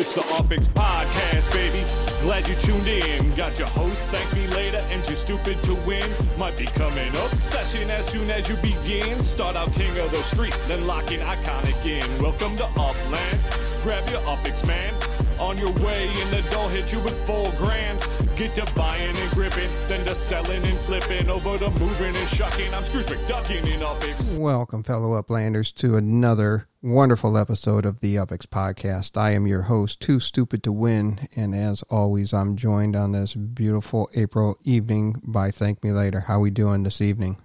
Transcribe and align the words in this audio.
It's 0.00 0.14
the 0.14 0.20
Upix 0.20 0.68
Podcast, 0.68 1.52
baby. 1.52 1.84
Glad 2.22 2.46
you 2.46 2.54
tuned 2.54 2.86
in. 2.86 3.34
Got 3.34 3.58
your 3.58 3.66
host, 3.66 4.08
thank 4.10 4.32
me 4.32 4.46
later, 4.54 4.76
and 4.90 5.02
too 5.02 5.16
stupid 5.16 5.60
to 5.64 5.74
win. 5.88 6.08
Might 6.38 6.56
be 6.56 6.66
coming 6.66 7.08
obsession 7.08 7.90
as 7.90 8.06
soon 8.06 8.30
as 8.30 8.48
you 8.48 8.54
begin. 8.58 9.20
Start 9.24 9.56
out 9.56 9.72
king 9.72 9.90
of 9.98 10.12
the 10.12 10.22
street, 10.22 10.56
then 10.68 10.86
lock 10.86 11.10
in 11.10 11.18
iconic 11.18 11.84
in. 11.84 12.22
Welcome 12.22 12.56
to 12.58 12.64
Upland. 12.78 13.40
Grab 13.82 14.08
your 14.08 14.20
Upix, 14.20 14.64
man. 14.64 14.94
On 15.40 15.56
your 15.56 15.70
way, 15.84 16.08
and 16.08 16.30
the 16.30 16.44
dough 16.50 16.66
hit 16.66 16.92
you 16.92 16.98
with 17.00 17.24
full 17.24 17.52
grand. 17.52 18.00
Get 18.36 18.56
to 18.56 18.74
buying 18.74 19.16
and 19.16 19.30
gripping, 19.30 19.70
then 19.86 20.04
to 20.06 20.14
selling 20.14 20.64
and 20.64 20.76
flipping, 20.78 21.30
over 21.30 21.56
to 21.58 21.70
moving 21.78 22.16
and 22.16 22.28
shucking. 22.28 22.74
I'm 22.74 22.82
Scrooge 22.82 23.06
McDucking 23.06 23.72
in 23.72 23.78
Upix. 23.78 24.36
Welcome, 24.36 24.82
fellow 24.82 25.20
Uplanders, 25.20 25.72
to 25.76 25.96
another 25.96 26.66
wonderful 26.82 27.38
episode 27.38 27.86
of 27.86 28.00
the 28.00 28.16
Upix 28.16 28.46
Podcast. 28.46 29.16
I 29.16 29.30
am 29.30 29.46
your 29.46 29.62
host, 29.62 30.00
Too 30.00 30.18
Stupid 30.18 30.64
to 30.64 30.72
Win, 30.72 31.28
and 31.36 31.54
as 31.54 31.84
always, 31.84 32.32
I'm 32.32 32.56
joined 32.56 32.96
on 32.96 33.12
this 33.12 33.36
beautiful 33.36 34.10
April 34.14 34.56
evening 34.64 35.22
by 35.22 35.52
Thank 35.52 35.84
Me 35.84 35.92
Later. 35.92 36.20
How 36.20 36.40
we 36.40 36.50
doing 36.50 36.82
this 36.82 37.00
evening? 37.00 37.36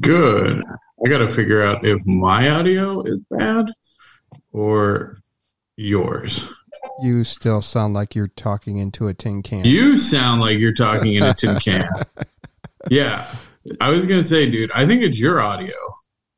Good. 0.00 0.62
I 1.04 1.08
got 1.08 1.18
to 1.18 1.28
figure 1.30 1.62
out 1.62 1.86
if 1.86 2.06
my 2.06 2.50
audio 2.50 3.02
is 3.04 3.22
bad 3.30 3.66
or 4.52 5.16
yours. 5.80 6.52
You 7.00 7.24
still 7.24 7.62
sound 7.62 7.94
like 7.94 8.14
you're 8.14 8.28
talking 8.28 8.76
into 8.76 9.08
a 9.08 9.14
tin 9.14 9.42
can. 9.42 9.64
You 9.64 9.98
sound 9.98 10.40
like 10.40 10.58
you're 10.58 10.74
talking 10.74 11.14
in 11.14 11.22
a 11.22 11.34
tin 11.34 11.58
can. 11.58 11.88
yeah. 12.90 13.26
I 13.80 13.90
was 13.90 14.06
going 14.06 14.20
to 14.20 14.26
say, 14.26 14.50
dude, 14.50 14.70
I 14.72 14.86
think 14.86 15.02
it's 15.02 15.18
your 15.18 15.40
audio 15.40 15.74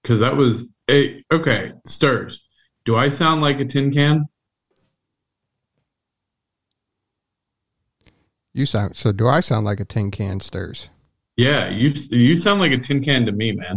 because 0.02 0.20
that 0.20 0.36
was 0.36 0.72
a 0.90 1.22
okay. 1.32 1.72
Stirs. 1.86 2.42
Do 2.84 2.96
I 2.96 3.08
sound 3.08 3.42
like 3.42 3.60
a 3.60 3.64
tin 3.64 3.92
can? 3.92 4.26
You 8.52 8.66
sound 8.66 8.96
so. 8.96 9.12
Do 9.12 9.28
I 9.28 9.40
sound 9.40 9.64
like 9.64 9.80
a 9.80 9.84
tin 9.84 10.10
can 10.10 10.40
stirs? 10.40 10.88
Yeah, 11.36 11.68
you 11.68 11.90
you 12.10 12.36
sound 12.36 12.60
like 12.60 12.72
a 12.72 12.78
tin 12.78 13.02
can 13.02 13.24
to 13.26 13.32
me, 13.32 13.52
man. 13.52 13.76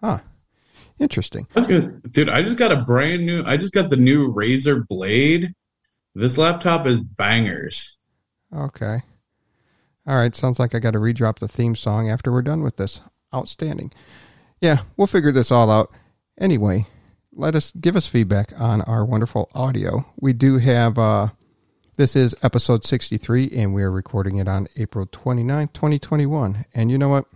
Huh. 0.00 0.20
Interesting. 1.00 1.46
I 1.56 1.60
gonna, 1.62 2.00
dude, 2.10 2.28
I 2.28 2.42
just 2.42 2.58
got 2.58 2.72
a 2.72 2.76
brand 2.76 3.24
new. 3.24 3.42
I 3.44 3.56
just 3.56 3.72
got 3.72 3.88
the 3.88 3.96
new 3.96 4.32
Razer 4.32 4.86
Blade. 4.86 5.54
This 6.14 6.36
laptop 6.36 6.86
is 6.86 7.00
bangers. 7.00 7.96
Okay. 8.54 9.00
All 10.06 10.16
right. 10.16 10.36
Sounds 10.36 10.58
like 10.58 10.74
I 10.74 10.78
got 10.78 10.90
to 10.90 10.98
redrop 10.98 11.38
the 11.38 11.48
theme 11.48 11.74
song 11.74 12.10
after 12.10 12.30
we're 12.30 12.42
done 12.42 12.62
with 12.62 12.76
this. 12.76 13.00
Outstanding. 13.34 13.92
Yeah, 14.60 14.82
we'll 14.96 15.06
figure 15.06 15.32
this 15.32 15.50
all 15.50 15.70
out. 15.70 15.90
Anyway, 16.38 16.86
let 17.32 17.54
us 17.54 17.72
give 17.72 17.96
us 17.96 18.06
feedback 18.06 18.52
on 18.60 18.82
our 18.82 19.04
wonderful 19.04 19.48
audio. 19.54 20.04
We 20.20 20.32
do 20.32 20.58
have 20.58 20.98
uh 20.98 21.28
this 21.96 22.16
is 22.16 22.34
episode 22.42 22.84
63 22.84 23.50
and 23.54 23.74
we're 23.74 23.90
recording 23.90 24.36
it 24.36 24.48
on 24.48 24.68
April 24.76 25.06
29th, 25.06 25.72
2021. 25.72 26.64
And 26.74 26.90
you 26.90 26.98
know 26.98 27.08
what? 27.08 27.26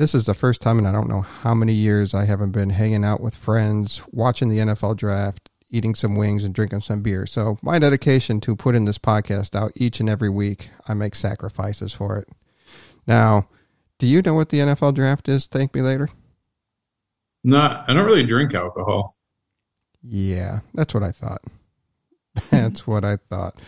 This 0.00 0.14
is 0.14 0.24
the 0.24 0.32
first 0.32 0.62
time 0.62 0.78
in 0.78 0.86
I 0.86 0.92
don't 0.92 1.10
know 1.10 1.20
how 1.20 1.52
many 1.52 1.74
years 1.74 2.14
I 2.14 2.24
haven't 2.24 2.52
been 2.52 2.70
hanging 2.70 3.04
out 3.04 3.20
with 3.20 3.36
friends, 3.36 4.02
watching 4.10 4.48
the 4.48 4.56
NFL 4.56 4.96
draft, 4.96 5.50
eating 5.68 5.94
some 5.94 6.16
wings 6.16 6.42
and 6.42 6.54
drinking 6.54 6.80
some 6.80 7.02
beer. 7.02 7.26
So, 7.26 7.58
my 7.62 7.78
dedication 7.78 8.40
to 8.40 8.56
putting 8.56 8.86
this 8.86 8.96
podcast 8.96 9.54
out 9.54 9.72
each 9.74 10.00
and 10.00 10.08
every 10.08 10.30
week, 10.30 10.70
I 10.88 10.94
make 10.94 11.14
sacrifices 11.14 11.92
for 11.92 12.16
it. 12.16 12.28
Now, 13.06 13.46
do 13.98 14.06
you 14.06 14.22
know 14.22 14.32
what 14.32 14.48
the 14.48 14.60
NFL 14.60 14.94
draft 14.94 15.28
is? 15.28 15.46
Thank 15.46 15.74
me 15.74 15.82
later. 15.82 16.08
No, 17.44 17.84
I 17.86 17.92
don't 17.92 18.06
really 18.06 18.24
drink 18.24 18.54
alcohol. 18.54 19.14
Yeah, 20.02 20.60
that's 20.72 20.94
what 20.94 21.02
I 21.02 21.12
thought. 21.12 21.42
that's 22.50 22.86
what 22.86 23.04
I 23.04 23.16
thought. 23.16 23.60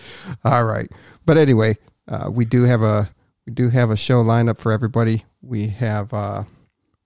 All 0.46 0.64
right, 0.64 0.90
but 1.26 1.36
anyway, 1.36 1.76
uh, 2.08 2.30
we 2.32 2.46
do 2.46 2.62
have 2.62 2.80
a 2.80 3.10
we 3.46 3.52
do 3.52 3.68
have 3.68 3.90
a 3.90 3.98
show 3.98 4.22
lined 4.22 4.48
up 4.48 4.56
for 4.56 4.72
everybody. 4.72 5.26
We 5.42 5.68
have 5.68 6.14
uh, 6.14 6.44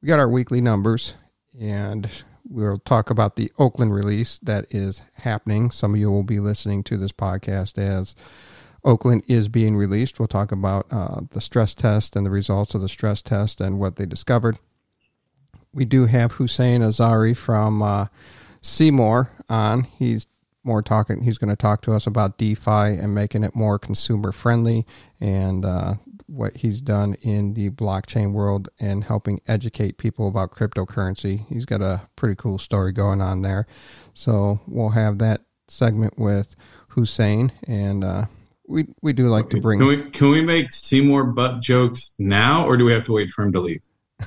we 0.02 0.08
got 0.08 0.18
our 0.18 0.28
weekly 0.28 0.60
numbers, 0.60 1.14
and 1.58 2.08
we'll 2.48 2.78
talk 2.78 3.10
about 3.10 3.36
the 3.36 3.50
Oakland 3.58 3.94
release 3.94 4.38
that 4.40 4.66
is 4.70 5.02
happening. 5.14 5.70
Some 5.70 5.94
of 5.94 6.00
you 6.00 6.10
will 6.10 6.22
be 6.22 6.38
listening 6.38 6.82
to 6.84 6.96
this 6.98 7.12
podcast 7.12 7.78
as 7.78 8.14
Oakland 8.84 9.24
is 9.26 9.48
being 9.48 9.76
released. 9.76 10.18
We'll 10.18 10.28
talk 10.28 10.52
about 10.52 10.86
uh, 10.90 11.22
the 11.30 11.40
stress 11.40 11.74
test 11.74 12.14
and 12.14 12.26
the 12.26 12.30
results 12.30 12.74
of 12.74 12.82
the 12.82 12.88
stress 12.88 13.22
test 13.22 13.60
and 13.60 13.80
what 13.80 13.96
they 13.96 14.06
discovered. 14.06 14.58
We 15.72 15.84
do 15.84 16.04
have 16.06 16.34
Hoosein 16.34 16.80
Azari 16.80 17.36
from 17.36 17.82
uh, 17.82 18.06
Seymour 18.62 19.30
on. 19.48 19.84
He's 19.84 20.26
more 20.62 20.82
talking. 20.82 21.22
He's 21.22 21.38
going 21.38 21.50
to 21.50 21.56
talk 21.56 21.80
to 21.82 21.92
us 21.92 22.06
about 22.06 22.38
DeFi 22.38 22.70
and 22.70 23.14
making 23.14 23.44
it 23.44 23.54
more 23.54 23.78
consumer 23.78 24.32
friendly 24.32 24.86
and 25.20 25.64
uh, 25.64 25.94
what 26.26 26.56
he's 26.58 26.80
done 26.80 27.14
in 27.22 27.54
the 27.54 27.70
blockchain 27.70 28.32
world 28.32 28.68
and 28.80 29.04
helping 29.04 29.40
educate 29.46 29.98
people 29.98 30.28
about 30.28 30.50
cryptocurrency. 30.50 31.46
He's 31.48 31.64
got 31.64 31.82
a 31.82 32.08
pretty 32.16 32.34
cool 32.34 32.58
story 32.58 32.92
going 32.92 33.20
on 33.20 33.42
there. 33.42 33.66
So 34.14 34.60
we'll 34.66 34.90
have 34.90 35.18
that 35.18 35.42
segment 35.68 36.18
with 36.18 36.54
Hoosein 36.90 37.52
and 37.66 38.02
uh, 38.02 38.26
we 38.68 38.86
we 39.02 39.12
do 39.12 39.28
like 39.28 39.50
to 39.50 39.60
bring. 39.60 39.78
Can 39.78 39.88
we 39.88 40.10
can 40.10 40.30
we 40.30 40.40
make 40.42 40.70
Seymour 40.70 41.24
butt 41.24 41.60
jokes 41.60 42.14
now, 42.18 42.66
or 42.66 42.76
do 42.76 42.84
we 42.84 42.92
have 42.92 43.04
to 43.04 43.12
wait 43.12 43.30
for 43.30 43.44
him 43.44 43.52
to 43.52 43.60
leave? 43.60 43.82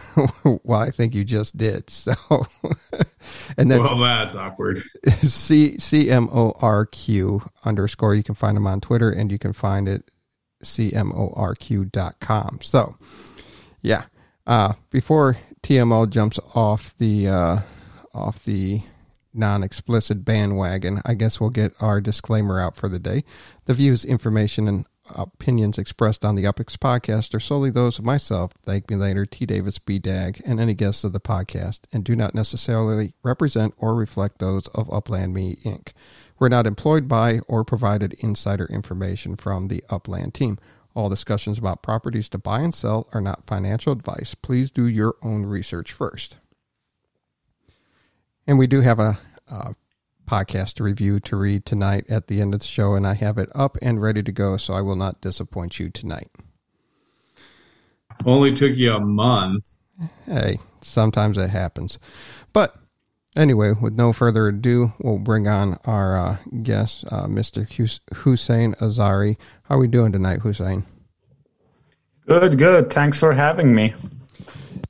well, 0.63 0.79
I 0.79 0.91
think 0.91 1.15
you 1.15 1.23
just 1.23 1.57
did. 1.57 1.89
So, 1.89 2.13
and 3.57 3.69
that's 3.69 3.81
well, 3.81 3.97
that's 3.97 4.35
awkward. 4.35 4.83
C 5.21 5.77
C 5.77 6.09
M 6.09 6.29
O 6.31 6.53
R 6.61 6.85
Q 6.85 7.41
underscore. 7.65 8.15
You 8.15 8.23
can 8.23 8.35
find 8.35 8.55
him 8.55 8.67
on 8.67 8.81
Twitter, 8.81 9.09
and 9.09 9.31
you 9.31 9.39
can 9.39 9.53
find 9.53 9.89
it 9.89 10.09
cmorq.com. 10.63 12.59
So, 12.61 12.95
yeah. 13.81 14.05
Uh, 14.47 14.73
before 14.89 15.37
TMO 15.61 16.09
jumps 16.09 16.39
off 16.55 16.97
the 16.97 17.27
uh, 17.27 17.59
off 18.13 18.43
the 18.43 18.81
non-explicit 19.33 20.25
bandwagon, 20.25 21.01
I 21.05 21.13
guess 21.13 21.39
we'll 21.39 21.51
get 21.51 21.73
our 21.79 22.01
disclaimer 22.01 22.59
out 22.59 22.75
for 22.75 22.89
the 22.89 22.97
day. 22.97 23.23
The 23.65 23.75
views, 23.75 24.03
information, 24.03 24.67
and 24.67 24.85
opinions 25.15 25.77
expressed 25.77 26.23
on 26.25 26.35
the 26.35 26.43
Upix 26.43 26.75
podcast 26.77 27.33
are 27.33 27.39
solely 27.39 27.69
those 27.69 27.99
of 27.99 28.05
myself, 28.05 28.51
thank 28.65 28.89
me 28.89 28.95
later, 28.95 29.25
T. 29.25 29.45
Davis 29.45 29.79
B. 29.79 29.99
Dag, 29.99 30.41
and 30.45 30.59
any 30.59 30.73
guests 30.73 31.03
of 31.03 31.13
the 31.13 31.19
podcast, 31.19 31.81
and 31.91 32.03
do 32.03 32.15
not 32.15 32.35
necessarily 32.35 33.13
represent 33.23 33.73
or 33.77 33.95
reflect 33.95 34.39
those 34.39 34.67
of 34.69 34.91
Upland 34.91 35.33
Me 35.33 35.55
Inc. 35.63 35.93
We're 36.39 36.49
not 36.49 36.65
employed 36.65 37.07
by 37.07 37.39
or 37.47 37.65
provided 37.65 38.13
insider 38.19 38.65
information 38.65 39.35
from 39.35 39.67
the 39.67 39.83
Upland 39.89 40.33
team. 40.33 40.57
All 40.95 41.09
discussions 41.09 41.57
about 41.57 41.83
properties 41.83 42.29
to 42.29 42.37
buy 42.37 42.61
and 42.61 42.73
sell 42.73 43.07
are 43.13 43.21
not 43.21 43.45
financial 43.45 43.91
advice. 43.91 44.35
Please 44.35 44.71
do 44.71 44.85
your 44.85 45.15
own 45.21 45.45
research 45.45 45.91
first. 45.91 46.37
And 48.47 48.57
we 48.57 48.67
do 48.67 48.81
have 48.81 48.99
a, 48.99 49.19
a 49.47 49.75
podcast 50.25 50.75
to 50.75 50.83
review 50.83 51.19
to 51.19 51.35
read 51.35 51.65
tonight 51.65 52.05
at 52.09 52.27
the 52.27 52.41
end 52.41 52.53
of 52.53 52.61
the 52.61 52.65
show, 52.67 52.95
and 52.95 53.05
I 53.05 53.13
have 53.15 53.37
it 53.37 53.49
up 53.53 53.77
and 53.81 54.01
ready 54.01 54.23
to 54.23 54.31
go, 54.31 54.57
so 54.57 54.73
I 54.73 54.81
will 54.81 54.95
not 54.95 55.21
disappoint 55.21 55.79
you 55.79 55.89
tonight. 55.89 56.29
Only 58.25 58.53
took 58.53 58.75
you 58.75 58.93
a 58.93 58.99
month. 58.99 59.77
Hey, 60.25 60.59
sometimes 60.81 61.37
it 61.37 61.49
happens. 61.49 61.99
But 62.53 62.75
anyway, 63.39 63.71
with 63.71 63.93
no 63.93 64.13
further 64.13 64.49
ado, 64.49 64.93
we'll 64.99 65.17
bring 65.17 65.47
on 65.47 65.77
our 65.85 66.17
uh, 66.17 66.37
guest, 66.61 67.05
uh, 67.09 67.25
Mr. 67.25 67.65
Hoosein 67.67 68.75
Azari. 68.75 69.37
How 69.63 69.75
are 69.75 69.79
we 69.79 69.87
doing 69.87 70.11
tonight, 70.11 70.41
Hoosein? 70.41 70.85
Good, 72.27 72.57
good. 72.57 72.91
Thanks 72.91 73.17
for 73.17 73.33
having 73.33 73.73
me. 73.73 73.95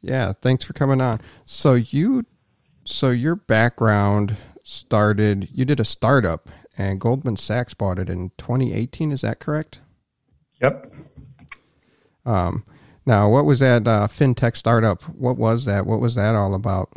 Yeah, 0.02 0.34
thanks 0.42 0.64
for 0.64 0.74
coming 0.74 1.00
on. 1.00 1.22
So 1.46 1.76
you, 1.76 2.26
so 2.84 3.12
your 3.12 3.36
background 3.36 4.36
started. 4.64 5.48
You 5.54 5.64
did 5.64 5.80
a 5.80 5.86
startup, 5.86 6.50
and 6.78 7.00
Goldman 7.00 7.38
Sachs 7.38 7.74
bought 7.74 8.00
it 8.00 8.10
in 8.10 8.32
2018. 8.38 9.12
Is 9.12 9.22
that 9.22 9.40
correct? 9.40 9.80
Yep. 10.62 10.92
Um, 12.26 12.66
now, 13.06 13.30
what 13.30 13.46
was 13.46 13.60
that 13.60 13.88
uh, 13.88 14.08
fintech 14.08 14.58
startup? 14.58 15.04
What 15.04 15.38
was 15.38 15.66
that? 15.66 15.86
What 15.86 16.00
was 16.00 16.16
that 16.16 16.36
all 16.36 16.54
about? 16.54 16.92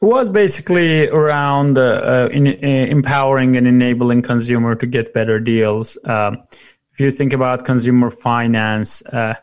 Was 0.00 0.30
basically 0.30 1.08
around 1.08 1.76
uh, 1.76 1.80
uh, 1.82 2.28
in, 2.30 2.46
uh, 2.46 2.52
empowering 2.62 3.56
and 3.56 3.66
enabling 3.66 4.22
consumer 4.22 4.76
to 4.76 4.86
get 4.86 5.12
better 5.12 5.40
deals. 5.40 5.98
Um, 6.04 6.44
if 6.92 7.00
you 7.00 7.10
think 7.10 7.32
about 7.32 7.64
consumer 7.64 8.08
finance, 8.12 9.02
uh, 9.06 9.34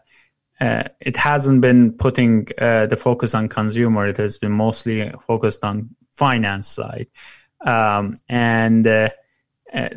uh, 0.62 0.84
it 1.02 1.18
hasn't 1.18 1.60
been 1.60 1.92
putting 1.92 2.48
uh, 2.58 2.86
the 2.86 2.96
focus 2.96 3.36
on 3.36 3.50
consumer. 3.50 4.08
It 4.08 4.16
has 4.16 4.38
been 4.38 4.54
mostly 4.54 5.12
focused 5.28 5.66
on 5.66 5.90
finance 6.12 6.70
side, 6.70 7.08
um, 7.66 8.16
and 8.30 9.12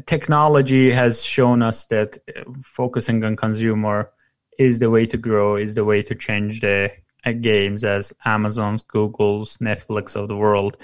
technology 0.06 0.90
has 0.90 1.24
shown 1.24 1.62
us 1.62 1.84
that 1.84 2.18
focusing 2.64 3.22
on 3.22 3.36
consumer 3.36 4.10
is 4.58 4.80
the 4.80 4.90
way 4.90 5.06
to 5.06 5.16
grow, 5.16 5.54
is 5.54 5.76
the 5.76 5.84
way 5.84 6.02
to 6.02 6.16
change 6.16 6.62
the 6.62 6.90
games 7.32 7.84
as 7.84 8.12
Amazon's, 8.24 8.82
Google's, 8.82 9.58
Netflix 9.58 10.16
of 10.16 10.28
the 10.28 10.36
world. 10.36 10.76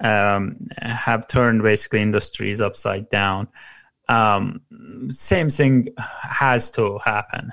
um, 0.00 0.56
have 0.78 1.28
turned 1.28 1.62
basically 1.62 2.00
industries 2.00 2.60
upside 2.60 3.08
down. 3.10 3.48
Um, 4.08 4.62
same 5.08 5.48
thing 5.48 5.88
has 5.98 6.70
to 6.72 6.98
happen 6.98 7.52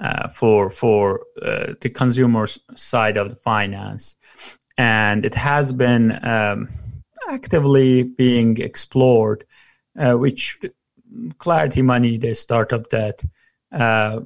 uh, 0.00 0.28
for 0.28 0.70
for 0.70 1.20
uh, 1.40 1.74
the 1.80 1.90
consumer 1.90 2.46
side 2.74 3.16
of 3.16 3.30
the 3.30 3.36
finance, 3.36 4.16
and 4.76 5.24
it 5.24 5.34
has 5.34 5.72
been 5.72 6.18
um, 6.24 6.68
actively 7.30 8.02
being 8.02 8.60
explored, 8.60 9.46
uh, 9.98 10.14
which 10.14 10.58
Clarity 11.38 11.82
Money, 11.82 12.18
the 12.18 12.34
startup 12.34 12.90
that 12.90 13.22
uh, 13.70 14.20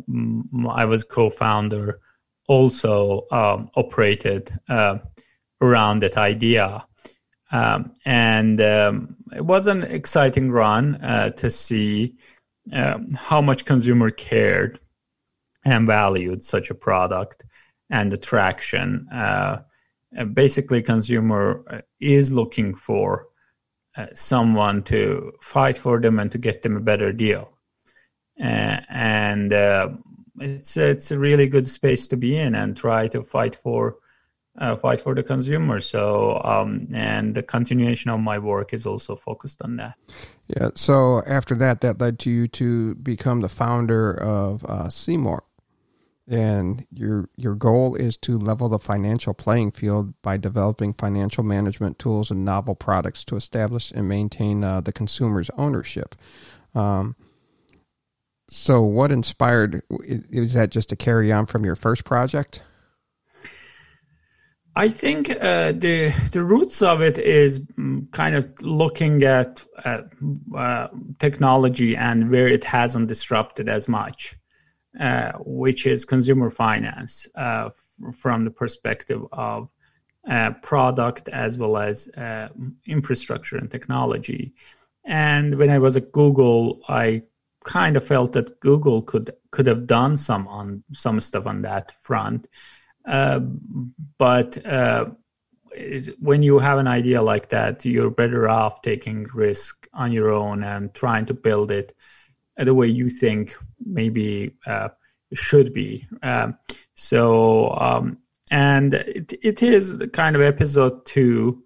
I 0.71 0.85
was 0.87 1.05
co-founder, 1.05 2.01
also 2.49 3.27
um, 3.31 3.71
operated 3.77 4.53
uh, 4.69 4.99
around 5.61 6.03
that 6.03 6.17
idea. 6.17 6.85
Um, 7.51 7.93
and 8.05 8.61
um, 8.61 9.17
it 9.35 9.45
was 9.45 9.67
an 9.67 9.85
exciting 9.85 10.51
run 10.51 10.97
uh, 10.97 11.31
to 11.31 11.51
see 11.51 12.17
um, 12.73 13.13
how 13.13 13.41
much 13.41 13.65
consumer 13.65 14.11
cared 14.11 14.81
and 15.65 15.87
valued 15.87 16.43
such 16.43 16.71
a 16.71 16.75
product 16.75 17.45
and 17.91 18.13
the 18.13 18.19
traction. 18.19 19.09
Uh, 19.13 19.63
basically, 20.35 20.83
consumer 20.83 21.65
uh, 21.71 21.81
is 22.01 22.33
looking 22.33 22.75
for 22.75 23.27
uh, 23.97 24.07
someone 24.13 24.83
to 24.83 25.33
fight 25.41 25.79
for 25.79 26.01
them 26.01 26.19
and 26.19 26.31
to 26.33 26.39
get 26.39 26.63
them 26.63 26.77
a 26.77 26.81
better 26.81 27.13
deal. 27.13 27.53
Uh, 28.41 28.81
and 28.89 29.53
it's 30.41 30.77
it's 30.77 31.11
a 31.11 31.19
really 31.19 31.47
good 31.47 31.69
space 31.69 32.07
to 32.09 32.17
be 32.17 32.37
in 32.37 32.55
and 32.55 32.77
try 32.77 33.09
to 33.09 33.23
fight 33.23 33.57
for 33.57 33.97
uh, 34.59 34.77
fight 34.77 35.01
for 35.01 35.15
the 35.15 35.23
consumer. 35.23 35.81
So 35.81 36.41
um, 36.45 36.89
and 36.93 37.35
the 37.35 37.43
continuation 37.43 38.11
of 38.11 38.21
my 38.21 38.39
work 38.39 38.73
is 38.73 38.87
also 38.87 39.17
focused 39.17 39.63
on 39.63 39.77
that. 39.77 39.95
Yeah. 40.49 40.71
So 40.75 41.23
after 41.27 41.55
that, 41.57 41.81
that 41.83 42.01
led 42.01 42.19
to 42.21 42.31
you 42.31 42.49
to 42.49 42.95
become 42.97 43.41
the 43.41 43.49
founder 43.49 44.13
of 44.13 44.65
uh, 44.65 44.89
Seymour 44.89 45.45
and 46.29 46.87
your 46.93 47.29
your 47.37 47.55
goal 47.55 47.95
is 47.95 48.17
to 48.19 48.39
level 48.39 48.69
the 48.69 48.79
financial 48.79 49.33
playing 49.33 49.71
field 49.71 50.13
by 50.21 50.37
developing 50.37 50.93
financial 50.93 51.43
management 51.43 51.99
tools 51.99 52.31
and 52.31 52.45
novel 52.45 52.75
products 52.75 53.25
to 53.25 53.37
establish 53.37 53.91
and 53.91 54.09
maintain 54.09 54.63
uh, 54.63 54.81
the 54.81 54.93
consumer's 54.93 55.51
ownership. 55.57 56.15
Um, 56.75 57.17
so, 58.49 58.83
what 58.83 59.13
inspired? 59.13 59.83
Is 60.31 60.55
that 60.55 60.71
just 60.71 60.89
to 60.91 60.97
carry 60.97 61.33
on 61.33 61.47
from 61.47 61.65
your 61.65 61.77
first 61.77 62.05
project? 62.05 62.63
I 64.77 64.89
think 64.89 65.31
uh, 65.31 65.73
the 65.73 66.15
the 66.33 66.43
roots 66.43 66.83
of 66.83 67.03
it 67.03 67.19
is 67.19 67.59
mm, 67.59 68.11
kind 68.13 68.37
of 68.37 68.63
looking 68.63 69.23
at 69.25 69.65
uh, 69.85 70.89
technology 71.19 71.97
and 71.97 72.31
where 72.31 72.47
it 72.49 72.65
hasn't 72.65 73.09
disrupted 73.09 73.69
as 73.69 73.89
much. 73.89 74.37
Uh, 74.99 75.33
which 75.45 75.87
is 75.87 76.05
consumer 76.05 76.51
finance 76.51 77.29
uh, 77.37 77.69
f- 77.69 78.17
from 78.17 78.45
the 78.45 78.51
perspective 78.51 79.23
of 79.31 79.69
uh, 80.29 80.51
product 80.63 81.29
as 81.29 81.57
well 81.57 81.77
as 81.77 82.09
uh, 82.17 82.49
infrastructure 82.85 83.57
and 83.57 83.71
technology. 83.71 84.55
And 85.05 85.57
when 85.57 85.71
I 85.71 85.79
was 85.79 85.97
at 85.97 86.11
Google, 86.11 86.81
I 86.89 87.23
kind 87.69 87.99
of 87.99 88.07
felt 88.07 88.33
that 88.33 88.61
Google 88.61 89.03
could 89.03 89.31
could 89.51 89.67
have 89.67 89.87
done 89.87 90.17
some 90.17 90.49
on 90.49 90.83
some 90.93 91.21
stuff 91.21 91.47
on 91.47 91.63
that 91.63 91.95
front. 92.01 92.47
Uh, 93.05 93.41
but 94.17 94.57
when 96.19 96.43
you 96.43 96.59
have 96.59 96.79
an 96.79 96.87
idea 96.87 97.21
like 97.23 97.51
that, 97.51 97.85
you're 97.85 98.11
better 98.11 98.49
off 98.49 98.81
taking 98.83 99.25
risk 99.35 99.87
on 99.93 100.13
your 100.13 100.31
own 100.31 100.65
and 100.65 100.95
trying 100.95 101.27
to 101.27 101.35
build 101.35 101.71
it 101.71 101.95
the 102.57 102.75
way 102.75 102.87
you 102.87 103.11
think 103.11 103.55
maybe 103.85 104.55
uh, 104.67 104.89
should 105.35 105.73
be. 105.73 106.07
Um, 106.23 106.59
so, 106.95 107.71
um, 107.79 108.19
and 108.51 108.95
it, 108.95 109.35
it 109.43 109.63
is 109.63 109.99
the 109.99 110.09
kind 110.09 110.35
of 110.35 110.43
episode 110.43 111.05
two 111.05 111.63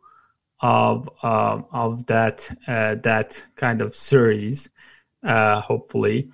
of 0.60 1.08
uh, 1.22 1.62
of 1.72 2.06
that 2.06 2.50
uh, 2.66 2.96
that 3.02 3.42
kind 3.56 3.80
of 3.80 3.96
series, 3.96 4.66
uh, 4.66 4.81
hopefully, 5.24 6.30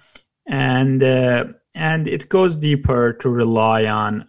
and 0.46 1.02
uh, 1.02 1.44
and 1.74 2.08
it 2.08 2.28
goes 2.28 2.56
deeper 2.56 3.12
to 3.14 3.28
rely 3.28 3.86
on 3.86 4.26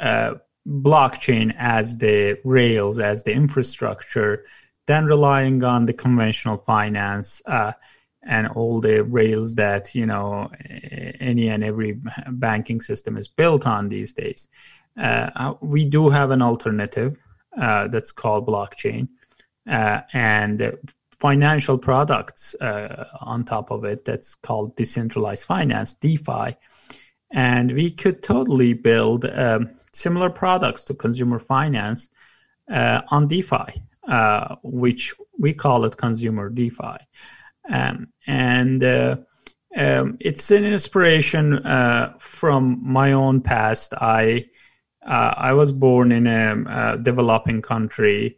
uh, 0.00 0.34
blockchain 0.66 1.54
as 1.58 1.98
the 1.98 2.38
rails 2.44 2.98
as 2.98 3.24
the 3.24 3.32
infrastructure, 3.32 4.44
than 4.86 5.06
relying 5.06 5.62
on 5.62 5.86
the 5.86 5.92
conventional 5.92 6.56
finance 6.56 7.42
uh, 7.46 7.72
and 8.22 8.48
all 8.48 8.80
the 8.80 9.04
rails 9.04 9.54
that 9.54 9.94
you 9.94 10.06
know 10.06 10.50
any 11.20 11.48
and 11.48 11.62
every 11.64 12.00
banking 12.30 12.80
system 12.80 13.16
is 13.16 13.28
built 13.28 13.66
on 13.66 13.88
these 13.88 14.12
days. 14.12 14.48
Uh, 14.96 15.54
we 15.60 15.84
do 15.84 16.08
have 16.08 16.30
an 16.30 16.42
alternative 16.42 17.18
uh, 17.56 17.86
that's 17.88 18.12
called 18.12 18.46
blockchain, 18.46 19.08
uh, 19.68 20.00
and 20.12 20.76
financial 21.18 21.78
products 21.78 22.54
uh, 22.56 23.06
on 23.20 23.44
top 23.44 23.70
of 23.70 23.84
it 23.84 24.04
that's 24.04 24.34
called 24.36 24.76
decentralized 24.76 25.44
finance 25.44 25.94
(DeFi), 25.94 26.56
and 27.32 27.72
we 27.72 27.90
could 27.90 28.22
totally 28.22 28.72
build 28.72 29.24
um, 29.24 29.70
similar 29.92 30.30
products 30.30 30.84
to 30.84 30.94
consumer 30.94 31.38
finance 31.38 32.08
uh, 32.70 33.02
on 33.08 33.28
DeFi, 33.28 33.82
uh, 34.08 34.56
which 34.62 35.14
we 35.38 35.52
call 35.52 35.84
it 35.84 35.96
consumer 35.96 36.48
DeFi. 36.50 36.98
Um, 37.68 38.08
and 38.26 38.82
uh, 38.82 39.16
um, 39.76 40.16
it's 40.20 40.50
an 40.50 40.64
inspiration 40.64 41.54
uh, 41.58 42.14
from 42.18 42.80
my 42.82 43.12
own 43.12 43.40
past. 43.42 43.94
I 43.94 44.46
uh, 45.06 45.34
I 45.36 45.52
was 45.52 45.72
born 45.72 46.12
in 46.12 46.26
a, 46.26 46.64
a, 46.66 46.98
developing 46.98 47.62
country, 47.62 48.36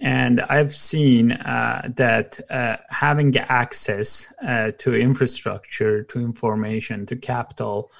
and 0.00 0.40
I've 0.40 0.74
seen 0.74 1.32
uh, 1.32 1.90
that 1.96 2.40
uh, 2.48 2.78
having 2.88 3.36
access 3.36 4.32
uh, 4.42 4.72
to 4.78 4.94
infrastructure, 4.94 6.04
to 6.04 6.18
information, 6.18 7.04
to 7.06 7.16
capital, 7.16 7.92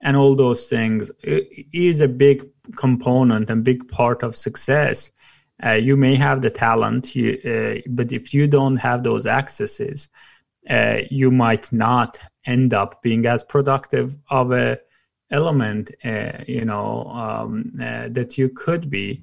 and 0.00 0.16
all 0.16 0.34
those 0.34 0.66
things 0.66 1.10
is 1.22 2.00
a 2.00 2.08
big 2.08 2.48
component 2.74 3.50
and 3.50 3.62
big 3.62 3.86
part 3.88 4.22
of 4.22 4.34
success. 4.34 5.12
Uh, 5.64 5.72
you 5.72 5.96
may 5.96 6.16
have 6.16 6.40
the 6.40 6.50
talent, 6.50 7.14
you, 7.14 7.38
uh, 7.44 7.80
but 7.88 8.12
if 8.12 8.32
you 8.32 8.46
don't 8.46 8.76
have 8.76 9.04
those 9.04 9.26
accesses, 9.26 10.08
uh, 10.70 11.00
you 11.10 11.30
might 11.30 11.70
not 11.70 12.18
end 12.46 12.72
up 12.72 13.02
being 13.02 13.26
as 13.26 13.44
productive 13.44 14.16
of 14.30 14.52
a 14.52 14.80
element, 15.30 15.90
you 16.46 16.64
know, 16.64 17.06
um, 17.06 17.72
that 17.76 18.36
you 18.36 18.48
could 18.48 18.90
be. 18.90 19.22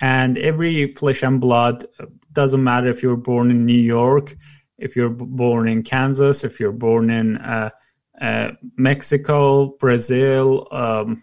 And 0.00 0.36
every 0.38 0.92
flesh 0.92 1.22
and 1.22 1.40
blood 1.40 1.86
doesn't 2.32 2.62
matter 2.62 2.88
if 2.88 3.02
you're 3.02 3.16
born 3.16 3.50
in 3.50 3.64
New 3.64 3.72
York, 3.72 4.36
if 4.78 4.94
you're 4.94 5.08
born 5.08 5.68
in 5.68 5.82
Kansas, 5.82 6.44
if 6.44 6.60
you're 6.60 6.72
born 6.72 7.08
in 7.10 7.38
uh, 7.38 7.70
Mexico, 8.76 9.76
Brazil. 9.78 10.68
Um, 10.70 11.22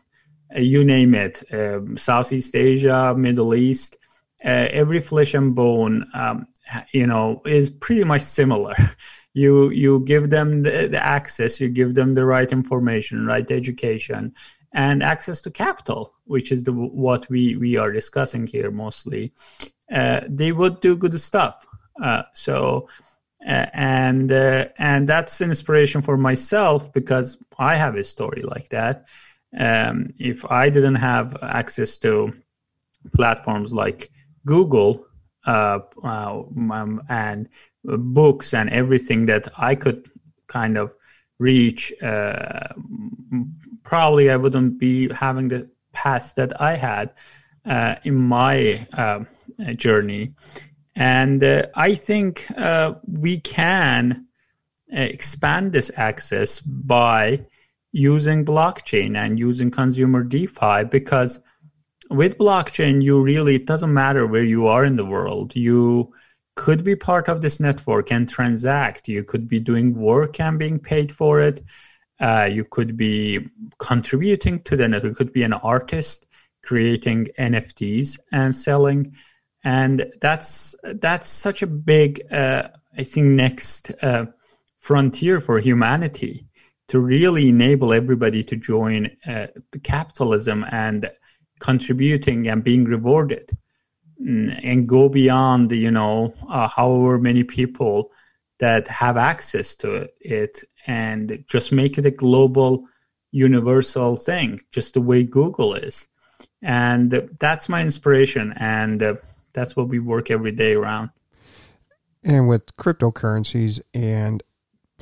you 0.56 0.84
name 0.84 1.16
it, 1.16 1.44
um, 1.52 1.98
Southeast 1.98 2.56
Asia, 2.56 3.16
Middle 3.18 3.56
East, 3.56 3.98
uh, 4.46 4.68
every 4.72 5.00
flesh 5.00 5.34
and 5.34 5.56
bone, 5.56 6.06
um, 6.14 6.48
you 6.92 7.08
know, 7.08 7.42
is 7.46 7.70
pretty 7.70 8.04
much 8.04 8.22
similar. 8.22 8.76
You 9.36 9.72
you 9.72 10.02
give 10.02 10.30
them 10.30 10.62
the, 10.62 10.88
the, 10.90 11.04
access, 11.04 11.60
you 11.60 11.68
give 11.68 11.96
them 11.96 12.14
the 12.14 12.24
right 12.24 12.52
information, 12.52 13.26
right 13.26 13.50
education, 13.50 14.36
and 14.74 15.04
access 15.04 15.42
to 15.42 15.52
capital, 15.52 16.14
which 16.26 16.52
is 16.52 16.64
the 16.64 16.74
what 16.74 17.30
we 17.30 17.56
we 17.56 17.78
are 17.78 17.92
discussing 17.92 18.48
here 18.48 18.72
mostly. 18.72 19.34
Uh, 19.92 20.22
they 20.28 20.52
would 20.52 20.80
do 20.80 20.96
good 20.96 21.20
stuff. 21.20 21.66
Uh, 22.02 22.24
so. 22.34 22.88
Uh, 23.46 23.66
and 23.74 24.32
uh, 24.32 24.66
and 24.78 25.10
that's 25.10 25.42
an 25.42 25.50
inspiration 25.50 26.02
for 26.02 26.16
myself 26.16 26.94
because 26.94 27.38
I 27.60 27.76
have 27.76 27.98
a 27.98 28.04
story 28.06 28.42
like 28.42 28.70
that. 28.70 29.06
Um, 29.60 30.14
if 30.18 30.50
I 30.50 30.70
didn't 30.70 30.96
have 30.96 31.36
access 31.42 31.98
to 32.00 32.32
platforms 33.14 33.74
like 33.74 34.12
Google 34.46 35.06
uh, 35.46 35.80
uh, 36.04 36.44
um, 36.56 37.04
and 37.10 37.50
books 37.84 38.54
and 38.54 38.70
everything 38.70 39.26
that 39.26 39.52
I 39.58 39.76
could 39.76 40.10
kind 40.48 40.78
of 40.78 40.94
reach, 41.38 41.94
probably 43.84 44.30
I 44.30 44.36
wouldn't 44.38 44.80
be 44.80 45.12
having 45.14 45.50
the 45.50 45.70
path 45.92 46.34
that 46.36 46.60
I 46.62 46.76
had 46.76 47.12
uh, 47.66 47.96
in 48.04 48.16
my 48.16 48.88
uh, 48.94 49.24
journey. 49.76 50.34
And 50.96 51.44
uh, 51.44 51.68
I 51.76 51.96
think 51.96 52.46
we 53.08 53.40
can 53.40 54.28
expand 54.90 55.72
this 55.72 55.92
access 55.96 56.60
by 56.60 57.46
using 57.92 58.44
blockchain 58.44 59.16
and 59.16 59.40
using 59.40 59.72
consumer 59.72 60.24
DeFi 60.24 60.84
because 60.86 61.40
with 62.10 62.38
blockchain, 62.38 63.02
you 63.02 63.22
really, 63.22 63.56
it 63.56 63.66
doesn't 63.66 63.94
matter 63.94 64.28
where 64.28 64.44
you 64.44 64.68
are 64.68 64.84
in 64.84 64.98
the 64.98 65.06
world. 65.06 65.56
You 65.56 66.14
could 66.56 66.84
be 66.84 66.96
part 66.96 67.28
of 67.30 67.42
this 67.42 67.60
network 67.60 68.12
and 68.12 68.30
transact. 68.30 69.08
You 69.08 69.24
could 69.24 69.48
be 69.48 69.60
doing 69.60 69.96
work 69.96 70.40
and 70.40 70.60
being 70.60 70.80
paid 70.80 71.12
for 71.12 71.40
it. 71.40 71.64
Uh, 72.20 72.48
you 72.52 72.64
could 72.64 72.96
be 72.96 73.40
contributing 73.80 74.62
to 74.64 74.76
the 74.76 74.88
network. 74.88 75.12
You 75.12 75.16
could 75.16 75.34
be 75.34 75.44
an 75.44 75.54
artist 75.54 76.28
creating 76.64 77.28
NFTs 77.38 78.20
and 78.32 78.56
selling. 78.56 79.16
And 79.64 80.12
that's 80.22 80.76
that's 80.84 81.30
such 81.30 81.62
a 81.62 81.68
big, 81.68 82.22
uh, 82.32 82.70
I 82.98 83.04
think, 83.04 83.28
next 83.28 83.92
uh, 84.02 84.26
frontier 84.78 85.40
for 85.40 85.60
humanity 85.60 86.48
to 86.90 87.00
really 87.00 87.50
enable 87.50 87.94
everybody 87.94 88.44
to 88.44 88.56
join 88.56 89.10
uh, 89.26 89.48
capitalism 89.84 90.66
and 90.70 91.10
contributing 91.60 92.48
and 92.50 92.64
being 92.64 92.84
rewarded 92.84 93.58
mm, 94.22 94.60
and 94.64 94.88
go 94.88 95.08
beyond 95.08 95.72
you 95.72 95.90
know 95.90 96.34
uh, 96.50 96.68
however 96.68 97.18
many 97.18 97.44
people 97.44 98.12
that 98.60 98.88
have 98.88 99.18
access 99.18 99.76
to 99.76 100.08
it 100.22 100.64
and 100.88 101.44
just 101.48 101.72
make 101.72 101.98
it 101.98 102.06
a 102.06 102.12
global 102.12 102.86
universal 103.32 104.16
thing 104.16 104.60
just 104.72 104.94
the 104.94 105.02
way 105.02 105.24
google 105.24 105.74
is 105.74 106.08
and 106.62 107.30
that's 107.40 107.68
my 107.68 107.82
inspiration 107.82 108.54
and 108.58 109.02
uh, 109.02 109.16
that's 109.54 109.76
what 109.76 109.90
we 109.90 110.00
work 110.00 110.30
every 110.30 110.52
day 110.52 110.74
around 110.74 111.10
and 112.24 112.48
with 112.48 112.76
cryptocurrencies 112.78 113.82
and 113.94 114.44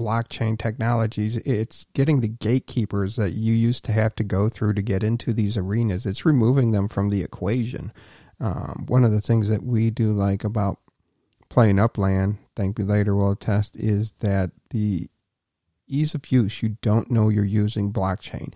blockchain 0.02 0.58
technologies, 0.58 1.38
it's 1.38 1.86
getting 1.94 2.22
the 2.22 2.28
gatekeepers 2.28 3.16
that 3.16 3.34
you 3.34 3.54
used 3.54 3.86
to 3.86 3.92
have 3.92 4.16
to 4.16 4.24
go 4.24 4.50
through 4.50 4.74
to 4.74 4.82
get 4.82 5.04
into 5.04 5.34
these 5.34 5.58
arenas. 5.58 6.06
It's 6.06 6.26
removing 6.26 6.72
them 6.72 6.88
from 6.88 7.10
the 7.10 7.22
equation. 7.22 7.92
Um, 8.40 8.86
one 8.88 9.06
of 9.06 9.12
the 9.12 9.22
things 9.22 9.50
that 9.50 9.64
we 9.64 9.92
do 9.92 10.12
like 10.14 10.44
about 10.44 10.80
playing 11.50 11.78
Upland, 11.78 12.38
thank 12.56 12.80
you 12.80 12.86
later 12.86 13.16
will 13.16 13.32
attest, 13.32 13.76
is 13.76 14.14
that 14.20 14.52
the 14.70 15.10
ease 15.88 16.16
of 16.16 16.32
use. 16.32 16.62
You 16.62 16.78
don't 16.82 17.12
know 17.12 17.30
you're 17.30 17.44
using 17.44 17.92
blockchain. 17.92 18.54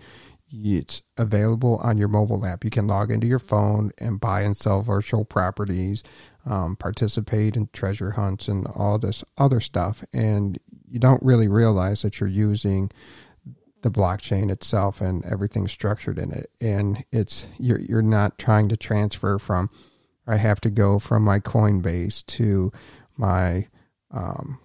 It's 0.48 1.02
available 1.16 1.78
on 1.82 1.98
your 1.98 2.08
mobile 2.08 2.46
app. 2.46 2.64
You 2.64 2.70
can 2.70 2.86
log 2.86 3.10
into 3.10 3.26
your 3.26 3.40
phone 3.40 3.92
and 3.98 4.20
buy 4.20 4.42
and 4.42 4.56
sell 4.56 4.80
virtual 4.80 5.24
properties, 5.24 6.04
um, 6.46 6.76
participate 6.76 7.56
in 7.56 7.68
treasure 7.72 8.12
hunts, 8.12 8.46
and 8.46 8.66
all 8.68 8.98
this 8.98 9.24
other 9.36 9.60
stuff. 9.60 10.04
And 10.12 10.58
you 10.88 11.00
don't 11.00 11.22
really 11.22 11.48
realize 11.48 12.02
that 12.02 12.20
you're 12.20 12.28
using 12.28 12.90
the 13.82 13.90
blockchain 13.90 14.50
itself 14.50 15.00
and 15.00 15.24
everything 15.26 15.68
structured 15.68 16.18
in 16.18 16.32
it. 16.32 16.50
And 16.60 17.04
it's 17.12 17.46
you're 17.58 17.80
you're 17.80 18.02
not 18.02 18.38
trying 18.38 18.68
to 18.68 18.76
transfer 18.76 19.38
from 19.38 19.68
I 20.26 20.36
have 20.36 20.60
to 20.62 20.70
go 20.70 20.98
from 20.98 21.22
my 21.22 21.38
Coinbase 21.38 22.24
to 22.26 22.72
my 23.16 23.68
um, 24.16 24.58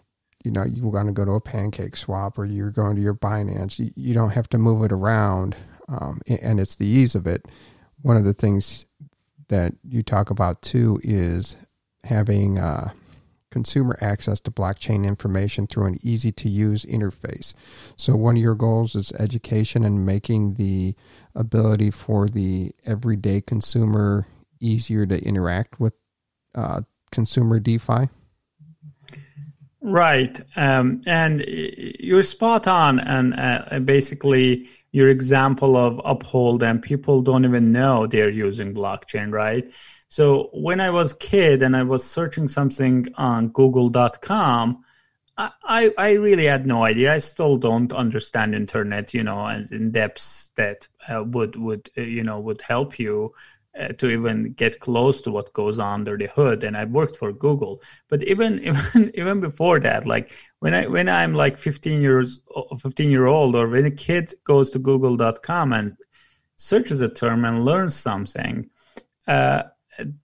you 0.44 0.52
know, 0.52 0.64
you're 0.64 0.92
going 0.92 1.08
to 1.08 1.12
go 1.12 1.26
to 1.26 1.32
a 1.32 1.42
pancake 1.42 1.96
swap 1.96 2.40
or 2.40 2.46
you're 2.46 2.72
going 2.72 2.96
to 2.96 3.02
your 3.02 3.14
Binance. 3.14 3.78
You, 3.78 3.92
you 3.96 4.14
don't 4.14 4.32
have 4.32 4.50
to 4.50 4.58
move 4.58 4.84
it 4.84 4.92
around. 4.92 5.56
Um, 5.88 6.22
and 6.28 6.60
it's 6.60 6.76
the 6.76 6.88
ease 6.88 7.16
of 7.16 7.28
it. 7.28 7.46
One 8.02 8.18
of 8.18 8.24
the 8.24 8.34
things 8.34 8.86
that 9.50 9.74
you 9.84 10.02
talk 10.02 10.30
about 10.30 10.62
too 10.62 11.00
is 11.04 11.58
having 12.06 12.58
uh, 12.58 12.92
consumer 13.52 13.98
access 14.02 14.40
to 14.40 14.52
blockchain 14.52 15.06
information 15.06 15.68
through 15.68 15.86
an 15.86 16.00
easy 16.02 16.32
to 16.32 16.50
use 16.50 16.86
interface. 16.86 17.54
So, 17.98 18.16
one 18.16 18.38
of 18.38 18.42
your 18.42 18.56
goals 18.56 18.96
is 18.96 19.12
education 19.14 19.84
and 19.84 20.06
making 20.06 20.54
the 20.54 20.96
ability 21.36 21.92
for 21.92 22.30
the 22.30 22.72
everyday 22.86 23.42
consumer 23.42 24.26
easier 24.62 25.06
to 25.06 25.22
interact 25.22 25.80
with 25.80 25.94
uh, 26.56 26.82
consumer 27.12 27.60
DeFi. 27.60 28.08
Right. 29.82 30.40
Um, 30.56 31.02
and 31.06 31.44
you're 31.48 32.24
spot 32.24 32.68
on. 32.68 33.00
And 33.00 33.34
uh, 33.34 33.80
basically, 33.80 34.70
your 34.92 35.10
example 35.10 35.76
of 35.76 36.00
Uphold, 36.06 36.64
and 36.64 36.82
people 36.82 37.22
don't 37.22 37.46
even 37.46 37.72
know 37.72 38.08
they're 38.08 38.30
using 38.30 38.74
blockchain, 38.74 39.32
right? 39.32 39.72
So 40.10 40.50
when 40.54 40.82
I 40.82 40.90
was 40.90 41.14
kid 41.14 41.62
and 41.62 41.76
I 41.76 41.84
was 41.84 42.04
searching 42.04 42.48
something 42.48 43.08
on 43.16 43.48
Google.com, 43.50 44.84
I, 45.38 45.92
I 45.98 46.12
really 46.12 46.46
had 46.46 46.68
no 46.68 46.84
idea. 46.84 47.14
I 47.14 47.18
still 47.20 47.58
don't 47.58 47.92
understand 47.94 48.54
internet, 48.54 49.14
you 49.14 49.24
know, 49.24 49.48
in 49.48 49.92
depths 49.92 50.52
that 50.56 50.88
uh, 51.08 51.24
would 51.24 51.56
would 51.56 51.90
uh, 51.98 52.02
you 52.02 52.24
know 52.24 52.40
would 52.40 52.62
help 52.62 53.00
you 53.00 53.34
uh, 53.80 53.90
to 53.90 54.10
even 54.10 54.54
get 54.54 54.80
close 54.80 55.22
to 55.22 55.32
what 55.32 55.54
goes 55.54 55.80
under 55.80 56.18
the 56.18 56.28
hood. 56.28 56.64
And 56.64 56.76
I 56.76 56.86
worked 56.86 57.18
for 57.18 57.32
Google, 57.32 57.82
but 58.10 58.24
even 58.24 58.60
even 58.64 59.12
even 59.14 59.40
before 59.40 59.80
that, 59.80 60.06
like 60.06 60.32
when 60.60 60.74
I 60.74 60.88
when 60.88 61.10
I'm 61.10 61.34
like 61.34 61.58
15 61.58 62.02
years 62.02 62.42
15 62.80 63.10
year 63.10 63.28
old, 63.28 63.56
or 63.56 63.68
when 63.68 63.86
a 63.86 63.92
kid 63.92 64.34
goes 64.44 64.72
to 64.72 64.80
Google.com 64.80 65.74
and 65.74 65.96
searches 66.56 67.02
a 67.02 67.10
term 67.10 67.46
and 67.46 67.66
learns 67.66 67.96
something. 67.96 68.70
Uh, 69.28 69.64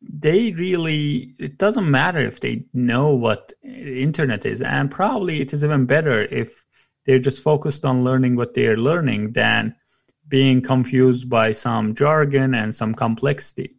they 0.02 0.52
really 0.54 1.36
it 1.40 1.58
doesn't 1.58 1.90
matter 1.90 2.20
if 2.20 2.40
they 2.40 2.66
know 2.74 3.14
what 3.14 3.54
internet 3.64 4.46
is 4.46 4.62
and 4.62 4.90
probably 4.90 5.42
it 5.42 5.54
is 5.54 5.64
even 5.64 5.86
better 5.86 6.22
if 6.22 6.66
they're 7.06 7.20
just 7.20 7.42
focused 7.42 7.86
on 7.86 8.04
learning 8.04 8.36
what 8.36 8.54
they're 8.54 8.78
learning 8.78 9.34
than 9.34 9.76
being 10.28 10.62
confused 10.62 11.30
by 11.30 11.52
some 11.52 11.96
jargon 11.96 12.54
and 12.54 12.74
some 12.74 12.94
complexity 12.94 13.76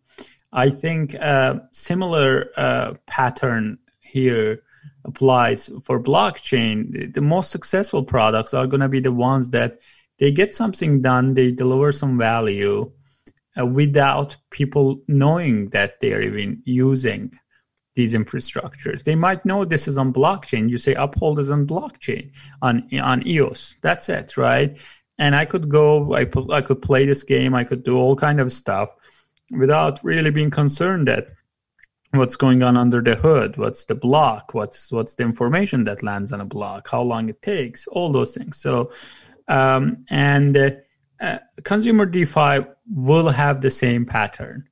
i 0.52 0.68
think 0.70 1.14
a 1.14 1.68
similar 1.72 2.50
uh, 2.56 2.94
pattern 3.06 3.78
here 4.00 4.62
applies 5.04 5.70
for 5.84 6.02
blockchain 6.02 7.12
the 7.14 7.20
most 7.20 7.50
successful 7.50 8.02
products 8.02 8.54
are 8.54 8.66
going 8.66 8.80
to 8.80 8.88
be 8.88 9.00
the 9.00 9.12
ones 9.12 9.50
that 9.50 9.78
they 10.18 10.30
get 10.30 10.54
something 10.54 11.02
done 11.02 11.34
they 11.34 11.50
deliver 11.50 11.92
some 11.92 12.18
value 12.18 12.90
uh, 13.58 13.66
without 13.66 14.36
people 14.50 15.02
knowing 15.08 15.68
that 15.70 16.00
they're 16.00 16.22
even 16.22 16.62
using 16.64 17.32
these 17.98 18.14
infrastructures. 18.14 19.02
They 19.02 19.16
might 19.16 19.44
know 19.44 19.64
this 19.64 19.88
is 19.88 19.98
on 19.98 20.12
blockchain. 20.12 20.70
You 20.70 20.78
say 20.78 20.94
uphold 20.94 21.40
is 21.40 21.50
on 21.50 21.66
blockchain 21.66 22.30
on 22.62 22.88
on 23.00 23.26
EOS. 23.26 23.74
That's 23.82 24.08
it, 24.08 24.36
right? 24.36 24.76
And 25.18 25.34
I 25.34 25.44
could 25.44 25.68
go, 25.68 26.14
I, 26.14 26.26
I 26.50 26.60
could 26.60 26.80
play 26.80 27.06
this 27.06 27.22
game, 27.22 27.54
I 27.54 27.64
could 27.64 27.82
do 27.82 27.96
all 27.96 28.14
kind 28.14 28.40
of 28.40 28.52
stuff 28.52 28.90
without 29.50 30.02
really 30.04 30.30
being 30.30 30.50
concerned 30.50 31.08
that 31.08 31.28
what's 32.12 32.36
going 32.36 32.62
on 32.62 32.76
under 32.76 33.00
the 33.00 33.16
hood, 33.16 33.56
what's 33.56 33.84
the 33.84 33.94
block, 33.94 34.54
what's 34.54 34.90
what's 34.90 35.14
the 35.16 35.24
information 35.24 35.84
that 35.84 36.02
lands 36.02 36.32
on 36.32 36.40
a 36.40 36.44
block, 36.44 36.88
how 36.88 37.02
long 37.02 37.28
it 37.28 37.42
takes, 37.42 37.86
all 37.88 38.12
those 38.12 38.34
things. 38.34 38.58
So, 38.58 38.92
um, 39.48 40.04
and 40.10 40.56
uh, 40.56 40.70
uh, 41.20 41.38
consumer 41.64 42.06
DeFi 42.06 42.66
will 42.94 43.28
have 43.28 43.60
the 43.60 43.70
same 43.70 44.06
pattern. 44.06 44.68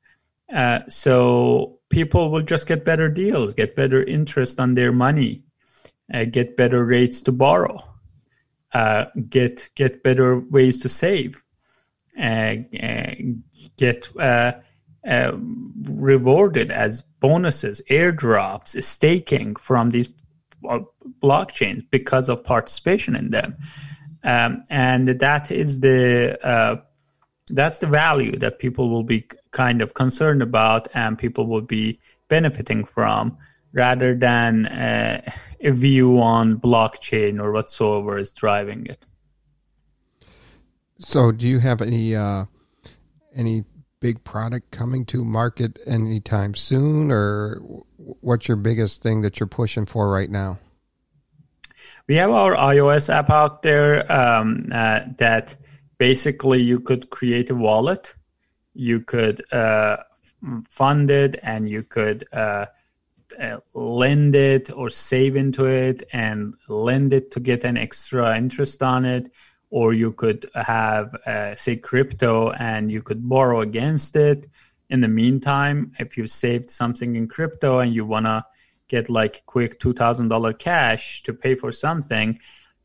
Uh, 0.52 0.80
so 0.88 1.78
people 1.88 2.30
will 2.30 2.42
just 2.42 2.66
get 2.66 2.84
better 2.84 3.08
deals, 3.08 3.52
get 3.52 3.76
better 3.76 4.02
interest 4.02 4.60
on 4.60 4.74
their 4.74 4.92
money, 4.92 5.42
uh, 6.12 6.24
get 6.24 6.56
better 6.56 6.84
rates 6.84 7.22
to 7.22 7.32
borrow, 7.32 7.78
uh, 8.72 9.06
get 9.28 9.68
get 9.74 10.02
better 10.02 10.38
ways 10.38 10.80
to 10.80 10.88
save, 10.88 11.42
uh, 12.18 12.56
uh, 12.80 13.14
get 13.76 14.08
rewarded 15.04 16.70
as 16.70 17.02
bonuses, 17.20 17.80
airdrops, 17.90 18.82
staking 18.82 19.56
from 19.56 19.90
these 19.90 20.08
blockchains 21.22 21.84
because 21.90 22.28
of 22.28 22.42
participation 22.44 23.14
in 23.14 23.30
them. 23.30 23.56
Um, 24.24 24.64
and 24.70 25.08
that 25.08 25.50
is 25.52 25.80
the 25.80 26.38
uh, 26.44 26.76
that's 27.50 27.78
the 27.78 27.86
value 27.86 28.36
that 28.38 28.58
people 28.58 28.90
will 28.90 29.04
be 29.04 29.28
kind 29.52 29.80
of 29.80 29.94
concerned 29.94 30.42
about 30.42 30.88
and 30.94 31.16
people 31.16 31.46
will 31.46 31.60
be 31.60 32.00
benefiting 32.28 32.84
from 32.84 33.38
rather 33.76 34.14
than 34.14 34.66
uh, 34.66 35.20
a 35.60 35.70
view 35.70 36.18
on 36.20 36.58
blockchain 36.58 37.38
or 37.38 37.52
whatsoever 37.52 38.18
is 38.18 38.32
driving 38.32 38.86
it. 38.86 39.04
So 40.98 41.30
do 41.30 41.46
you 41.46 41.58
have 41.58 41.82
any 41.82 42.16
uh, 42.16 42.46
any 43.34 43.64
big 44.00 44.24
product 44.24 44.70
coming 44.70 45.04
to 45.04 45.24
market 45.24 45.78
anytime 45.86 46.54
soon 46.54 47.10
or 47.10 47.60
what's 47.96 48.48
your 48.48 48.56
biggest 48.56 49.02
thing 49.02 49.20
that 49.20 49.38
you're 49.38 49.46
pushing 49.46 49.84
for 49.84 50.10
right 50.10 50.30
now? 50.30 50.58
We 52.08 52.16
have 52.16 52.30
our 52.30 52.54
iOS 52.54 53.12
app 53.12 53.30
out 53.30 53.62
there 53.62 54.10
um, 54.10 54.70
uh, 54.72 55.00
that 55.18 55.56
basically 55.98 56.62
you 56.62 56.80
could 56.80 57.10
create 57.10 57.50
a 57.50 57.54
wallet, 57.54 58.14
you 58.74 59.00
could 59.00 59.42
uh, 59.52 59.98
fund 60.68 61.10
it, 61.10 61.38
and 61.42 61.68
you 61.68 61.82
could 61.82 62.26
uh, 62.32 62.66
uh, 63.40 63.58
lend 63.74 64.34
it 64.34 64.70
or 64.72 64.90
save 64.90 65.36
into 65.36 65.66
it 65.66 66.02
and 66.12 66.54
lend 66.68 67.12
it 67.12 67.30
to 67.32 67.40
get 67.40 67.64
an 67.64 67.76
extra 67.76 68.36
interest 68.36 68.82
on 68.82 69.04
it. 69.04 69.30
Or 69.70 69.92
you 69.92 70.12
could 70.12 70.48
have, 70.54 71.14
uh, 71.26 71.54
say, 71.56 71.76
crypto 71.76 72.50
and 72.52 72.90
you 72.90 73.02
could 73.02 73.28
borrow 73.28 73.60
against 73.60 74.16
it. 74.16 74.46
in 74.88 75.00
the 75.00 75.08
meantime, 75.08 75.92
if 75.98 76.16
you 76.16 76.28
saved 76.28 76.70
something 76.70 77.16
in 77.16 77.26
crypto 77.26 77.80
and 77.80 77.92
you 77.92 78.06
want 78.06 78.26
to 78.26 78.44
get 78.86 79.10
like 79.10 79.42
quick 79.46 79.80
$2,000 79.80 80.58
cash 80.60 81.24
to 81.24 81.32
pay 81.34 81.56
for 81.56 81.72
something, 81.72 82.38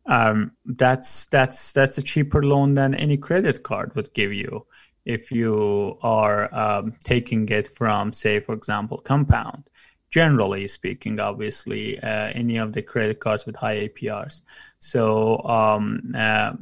um, 0.07 0.51
that's 0.65 1.27
that's 1.27 1.71
that's 1.73 1.99
a 1.99 2.01
cheaper 2.01 2.41
loan 2.41 2.73
than 2.73 2.95
any 2.95 3.17
credit 3.17 3.61
card 3.61 3.95
would 3.95 4.11
give 4.13 4.33
you 4.33 4.65
if 5.05 5.31
you 5.31 5.97
are 6.01 6.53
um, 6.53 6.95
taking 7.03 7.47
it 7.49 7.75
from, 7.75 8.13
say, 8.13 8.39
for 8.39 8.53
example, 8.53 8.99
Compound. 8.99 9.69
Generally 10.11 10.67
speaking, 10.67 11.19
obviously, 11.19 11.97
uh, 11.99 12.31
any 12.35 12.57
of 12.57 12.73
the 12.73 12.81
credit 12.81 13.21
cards 13.21 13.45
with 13.45 13.55
high 13.55 13.87
APRs. 13.87 14.41
So, 14.79 15.41
um, 15.43 16.13
uh, 16.15 16.53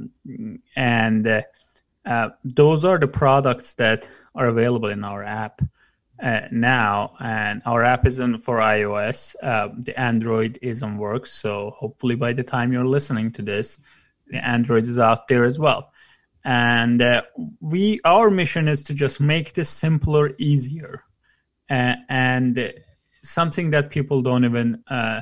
and 0.76 1.26
uh, 1.26 1.42
uh, 2.06 2.30
those 2.44 2.86
are 2.86 3.00
the 3.00 3.08
products 3.08 3.74
that 3.74 4.08
are 4.36 4.48
available 4.48 4.90
in 4.90 5.04
our 5.04 5.24
app 5.24 5.64
uh, 6.22 6.42
now. 6.52 7.16
And 7.20 7.64
our 7.66 7.84
app 7.84 8.06
isn't 8.06 8.42
for 8.42 8.58
iOS. 8.58 9.36
Uh, 9.42 9.70
the 9.80 10.00
Android 10.00 10.60
is 10.62 10.84
on 10.84 10.98
works. 10.98 11.34
So 11.34 11.74
hopefully, 11.76 12.16
by 12.16 12.34
the 12.34 12.44
time 12.44 12.72
you're 12.72 12.86
listening 12.86 13.32
to 13.32 13.42
this, 13.42 13.80
the 14.28 14.46
Android 14.46 14.88
is 14.88 15.00
out 15.00 15.28
there 15.28 15.44
as 15.44 15.58
well 15.58 15.92
and 16.46 17.22
we 17.60 18.00
our 18.06 18.30
mission 18.30 18.70
is 18.70 18.82
to 18.82 18.94
just 18.94 19.20
make 19.20 19.54
this 19.54 19.70
simpler 19.70 20.32
easier 20.38 21.04
and 21.68 22.74
something 23.30 23.70
that 23.70 23.90
people 23.90 24.22
don't 24.22 24.46
even 24.46 24.84
uh, 24.90 25.22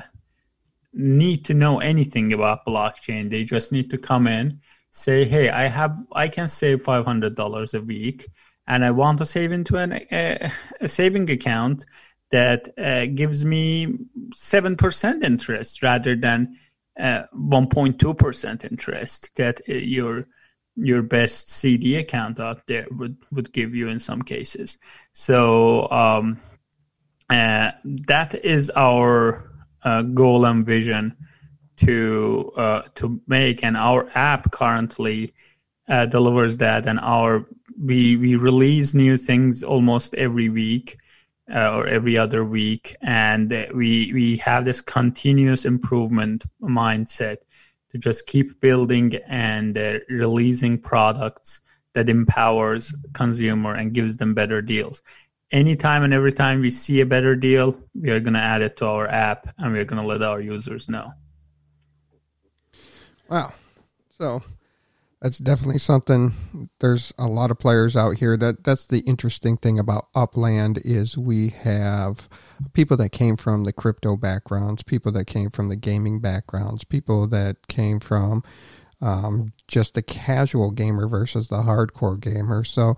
need 0.92 1.44
to 1.44 1.54
know 1.54 1.78
anything 1.80 2.32
about 2.32 2.64
blockchain 2.66 3.30
they 3.30 3.44
just 3.44 3.72
need 3.72 3.90
to 3.90 3.98
come 3.98 4.26
in 4.26 4.60
say 4.90 5.24
hey 5.24 5.50
i 5.50 5.64
have 5.66 5.96
i 6.12 6.26
can 6.28 6.48
save 6.48 6.82
$500 6.82 7.74
a 7.74 7.80
week 7.82 8.28
and 8.66 8.84
i 8.84 8.90
want 8.90 9.18
to 9.18 9.24
save 9.24 9.52
into 9.52 9.76
an, 9.76 9.92
uh, 9.92 10.50
a 10.80 10.88
saving 10.88 11.28
account 11.30 11.84
that 12.30 12.68
uh, 12.78 13.06
gives 13.06 13.44
me 13.44 13.96
7% 14.34 15.22
interest 15.22 15.82
rather 15.82 16.14
than 16.14 16.58
1.2% 16.98 18.64
uh, 18.64 18.68
interest 18.68 19.34
that 19.36 19.60
you're 19.66 20.26
your 20.80 21.02
best 21.02 21.50
CD 21.50 21.96
account 21.96 22.38
out 22.38 22.66
there 22.68 22.86
would 22.92 23.16
would 23.32 23.52
give 23.52 23.74
you 23.74 23.88
in 23.88 23.98
some 23.98 24.22
cases. 24.22 24.78
So 25.12 25.90
um, 25.90 26.38
uh, 27.30 27.72
that 27.84 28.34
is 28.44 28.70
our 28.70 29.50
uh, 29.82 30.02
goal 30.02 30.46
and 30.46 30.64
vision 30.64 31.16
to 31.76 32.52
uh, 32.56 32.82
to 32.96 33.20
make, 33.26 33.62
and 33.62 33.76
our 33.76 34.08
app 34.14 34.50
currently 34.50 35.34
uh, 35.88 36.06
delivers 36.06 36.56
that. 36.58 36.86
And 36.86 36.98
our 37.00 37.46
we 37.80 38.16
we 38.16 38.36
release 38.36 38.94
new 38.94 39.16
things 39.16 39.62
almost 39.62 40.14
every 40.14 40.48
week. 40.48 40.98
Uh, 41.50 41.76
or 41.76 41.86
every 41.86 42.18
other 42.18 42.44
week, 42.44 42.94
and 43.00 43.66
we 43.72 44.12
we 44.12 44.36
have 44.36 44.66
this 44.66 44.82
continuous 44.82 45.64
improvement 45.64 46.44
mindset 46.60 47.38
to 47.88 47.96
just 47.96 48.26
keep 48.26 48.60
building 48.60 49.16
and 49.26 49.78
uh, 49.78 49.98
releasing 50.10 50.76
products 50.76 51.62
that 51.94 52.10
empowers 52.10 52.94
consumer 53.14 53.74
and 53.74 53.94
gives 53.94 54.18
them 54.18 54.34
better 54.34 54.60
deals 54.60 55.02
anytime 55.50 56.02
and 56.02 56.12
every 56.12 56.32
time 56.32 56.60
we 56.60 56.70
see 56.70 57.00
a 57.00 57.06
better 57.06 57.34
deal 57.34 57.76
we 57.94 58.10
are 58.10 58.20
going 58.20 58.34
to 58.34 58.40
add 58.40 58.62
it 58.62 58.76
to 58.76 58.86
our 58.86 59.08
app 59.08 59.48
and 59.58 59.72
we're 59.72 59.84
going 59.84 60.00
to 60.00 60.06
let 60.06 60.22
our 60.22 60.40
users 60.40 60.88
know. 60.88 61.10
Wow. 63.28 63.52
So 64.16 64.42
that's 65.20 65.38
definitely 65.38 65.78
something 65.78 66.68
there's 66.80 67.12
a 67.18 67.26
lot 67.26 67.50
of 67.50 67.58
players 67.58 67.96
out 67.96 68.16
here 68.16 68.36
that 68.36 68.62
that's 68.64 68.86
the 68.86 69.00
interesting 69.00 69.56
thing 69.56 69.78
about 69.78 70.08
upland 70.14 70.80
is 70.84 71.18
we 71.18 71.48
have 71.48 72.28
people 72.72 72.96
that 72.96 73.10
came 73.10 73.36
from 73.36 73.64
the 73.64 73.72
crypto 73.72 74.16
backgrounds 74.16 74.84
people 74.84 75.10
that 75.10 75.24
came 75.24 75.50
from 75.50 75.68
the 75.68 75.76
gaming 75.76 76.20
backgrounds 76.20 76.84
people 76.84 77.26
that 77.26 77.66
came 77.66 77.98
from 77.98 78.44
um, 79.00 79.52
just 79.66 79.94
the 79.94 80.02
casual 80.02 80.70
gamer 80.70 81.06
versus 81.06 81.48
the 81.48 81.62
hardcore 81.62 82.18
gamer. 82.18 82.64
So 82.64 82.96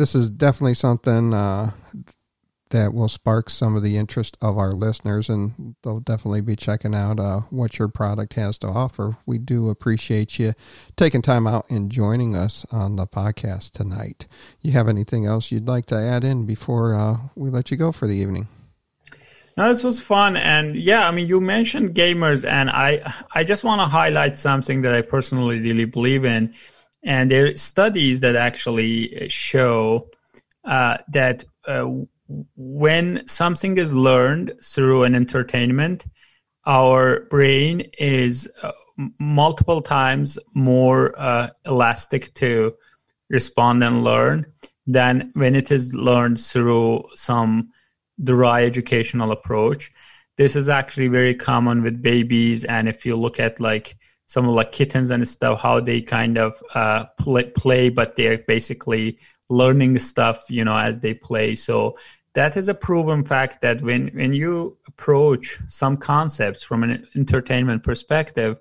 this 0.00 0.14
is 0.14 0.30
definitely 0.30 0.72
something 0.72 1.34
uh, 1.34 1.72
that 2.70 2.94
will 2.94 3.08
spark 3.08 3.50
some 3.50 3.76
of 3.76 3.82
the 3.82 3.98
interest 3.98 4.34
of 4.40 4.56
our 4.56 4.72
listeners, 4.72 5.28
and 5.28 5.74
they'll 5.82 6.00
definitely 6.00 6.40
be 6.40 6.56
checking 6.56 6.94
out 6.94 7.20
uh, 7.20 7.40
what 7.50 7.78
your 7.78 7.88
product 7.88 8.32
has 8.32 8.56
to 8.56 8.66
offer. 8.66 9.18
We 9.26 9.36
do 9.36 9.68
appreciate 9.68 10.38
you 10.38 10.54
taking 10.96 11.20
time 11.20 11.46
out 11.46 11.68
and 11.68 11.92
joining 11.92 12.34
us 12.34 12.64
on 12.72 12.96
the 12.96 13.06
podcast 13.06 13.72
tonight. 13.72 14.26
You 14.62 14.72
have 14.72 14.88
anything 14.88 15.26
else 15.26 15.52
you'd 15.52 15.68
like 15.68 15.84
to 15.86 15.96
add 15.96 16.24
in 16.24 16.46
before 16.46 16.94
uh, 16.94 17.18
we 17.34 17.50
let 17.50 17.70
you 17.70 17.76
go 17.76 17.92
for 17.92 18.06
the 18.06 18.16
evening? 18.16 18.48
No, 19.58 19.68
this 19.68 19.84
was 19.84 20.00
fun, 20.00 20.38
and 20.38 20.76
yeah, 20.76 21.06
I 21.06 21.10
mean, 21.10 21.28
you 21.28 21.42
mentioned 21.42 21.94
gamers, 21.94 22.48
and 22.48 22.70
I, 22.70 23.12
I 23.34 23.44
just 23.44 23.64
want 23.64 23.80
to 23.80 23.86
highlight 23.86 24.38
something 24.38 24.80
that 24.82 24.94
I 24.94 25.02
personally 25.02 25.60
really 25.60 25.84
believe 25.84 26.24
in, 26.24 26.54
and 27.02 27.30
there 27.30 27.46
are 27.46 27.56
studies 27.56 28.20
that 28.20 28.36
actually 28.36 29.28
show 29.28 30.08
uh, 30.64 30.98
that 31.08 31.44
uh, 31.66 31.86
when 32.56 33.26
something 33.26 33.78
is 33.78 33.92
learned 33.92 34.52
through 34.62 35.04
an 35.04 35.14
entertainment, 35.14 36.06
our 36.66 37.24
brain 37.30 37.90
is 37.98 38.48
uh, 38.62 38.72
multiple 39.18 39.80
times 39.80 40.38
more 40.54 41.18
uh, 41.18 41.48
elastic 41.64 42.32
to 42.34 42.74
respond 43.30 43.82
and 43.82 44.04
learn 44.04 44.46
than 44.86 45.30
when 45.34 45.54
it 45.54 45.70
is 45.70 45.94
learned 45.94 46.38
through 46.38 47.04
some 47.14 47.70
dry 48.22 48.64
educational 48.64 49.32
approach. 49.32 49.90
This 50.36 50.56
is 50.56 50.68
actually 50.68 51.08
very 51.08 51.34
common 51.34 51.82
with 51.82 52.02
babies, 52.02 52.64
and 52.64 52.88
if 52.88 53.06
you 53.06 53.16
look 53.16 53.40
at 53.40 53.60
like 53.60 53.96
some 54.30 54.48
of 54.48 54.54
like 54.54 54.70
kittens 54.70 55.10
and 55.10 55.26
stuff, 55.26 55.60
how 55.60 55.80
they 55.80 56.00
kind 56.00 56.38
of 56.38 56.62
uh, 56.72 57.04
play, 57.18 57.50
play, 57.50 57.88
but 57.88 58.14
they're 58.14 58.38
basically 58.38 59.18
learning 59.48 59.98
stuff, 59.98 60.44
you 60.48 60.64
know, 60.64 60.76
as 60.76 61.00
they 61.00 61.12
play. 61.12 61.56
So 61.56 61.96
that 62.34 62.56
is 62.56 62.68
a 62.68 62.74
proven 62.74 63.24
fact 63.24 63.60
that 63.60 63.82
when 63.82 64.06
when 64.14 64.32
you 64.32 64.76
approach 64.86 65.58
some 65.66 65.96
concepts 65.96 66.62
from 66.62 66.84
an 66.84 67.04
entertainment 67.16 67.82
perspective 67.82 68.56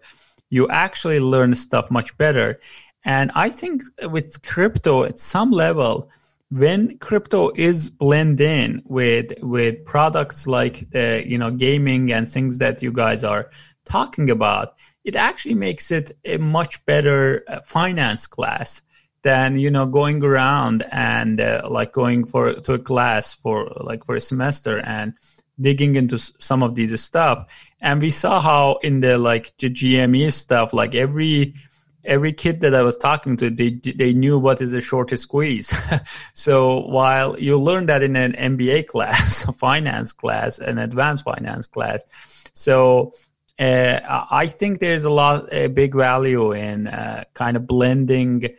you 0.50 0.68
actually 0.70 1.20
learn 1.20 1.54
stuff 1.56 1.92
much 1.92 2.18
better 2.18 2.60
and 3.06 3.32
i 3.36 3.48
think 3.50 3.84
with 4.16 4.42
crypto 4.42 5.04
at 5.04 5.20
some 5.20 5.52
level 5.52 6.10
when 6.50 6.98
crypto 6.98 7.52
is 7.56 7.92
blend 7.92 8.42
in 8.42 8.82
with 8.86 9.32
with 9.44 9.86
products 9.86 10.48
like 10.48 10.88
uh, 10.96 11.22
you 11.32 11.38
know 11.38 11.52
gaming 11.52 12.12
and 12.12 12.28
things 12.28 12.58
that 12.58 12.82
you 12.82 12.92
guys 12.92 13.24
are 13.24 13.52
talking 13.86 14.32
about 14.32 14.74
it 15.04 15.16
actually 15.16 15.56
makes 15.56 15.92
it 15.92 16.12
a 16.26 16.38
much 16.38 16.86
better 16.86 17.44
uh, 17.48 17.60
finance 17.62 18.28
class 18.28 18.82
than 19.22 19.60
you 19.60 19.70
know 19.70 19.86
going 19.86 20.24
around 20.24 20.86
and 20.92 21.42
uh, 21.42 21.62
like 21.70 21.92
going 21.92 22.26
for 22.26 22.54
to 22.54 22.74
a 22.74 22.80
class 22.80 23.34
for 23.34 23.72
like 23.82 24.06
for 24.06 24.16
a 24.16 24.22
semester 24.22 24.80
and 24.80 25.14
digging 25.60 25.96
into 25.96 26.18
some 26.18 26.64
of 26.64 26.76
these 26.76 27.00
stuff. 27.02 27.46
And 27.82 28.02
we 28.02 28.10
saw 28.10 28.40
how 28.40 28.78
in 28.78 29.02
the 29.02 29.18
like 29.18 29.54
the 29.58 29.70
gme 29.70 30.32
stuff 30.32 30.74
like 30.74 30.96
every 30.96 31.54
every 32.06 32.32
kid 32.32 32.62
that 32.62 32.74
i 32.74 32.82
was 32.82 32.98
talking 32.98 33.36
to 33.36 33.50
they 33.50 33.72
they 33.72 34.14
knew 34.14 34.40
what 34.40 34.62
is 34.62 34.74
a 34.74 34.82
shortest 34.82 35.24
squeeze. 35.24 35.74
So 36.34 36.80
while 36.88 37.38
you 37.38 37.60
learn 37.60 37.88
that 37.88 38.04
in 38.04 38.16
an 38.16 38.34
mba 38.34 38.88
class 38.94 39.46
a 39.48 39.54
finance 39.54 40.14
class 40.14 40.60
an 40.60 40.78
advanced 40.78 41.24
finance 41.26 41.68
class 41.68 42.04
so 42.54 43.12
uh, 43.60 44.26
I 44.32 44.48
think 44.48 44.80
there's 44.80 45.04
a 45.04 45.10
lot, 45.10 45.54
a 45.54 45.68
big 45.68 45.94
value 45.94 46.54
in 46.54 46.88
uh, 46.88 47.26
kind 47.34 47.58
of 47.58 47.68
blending 47.68 48.50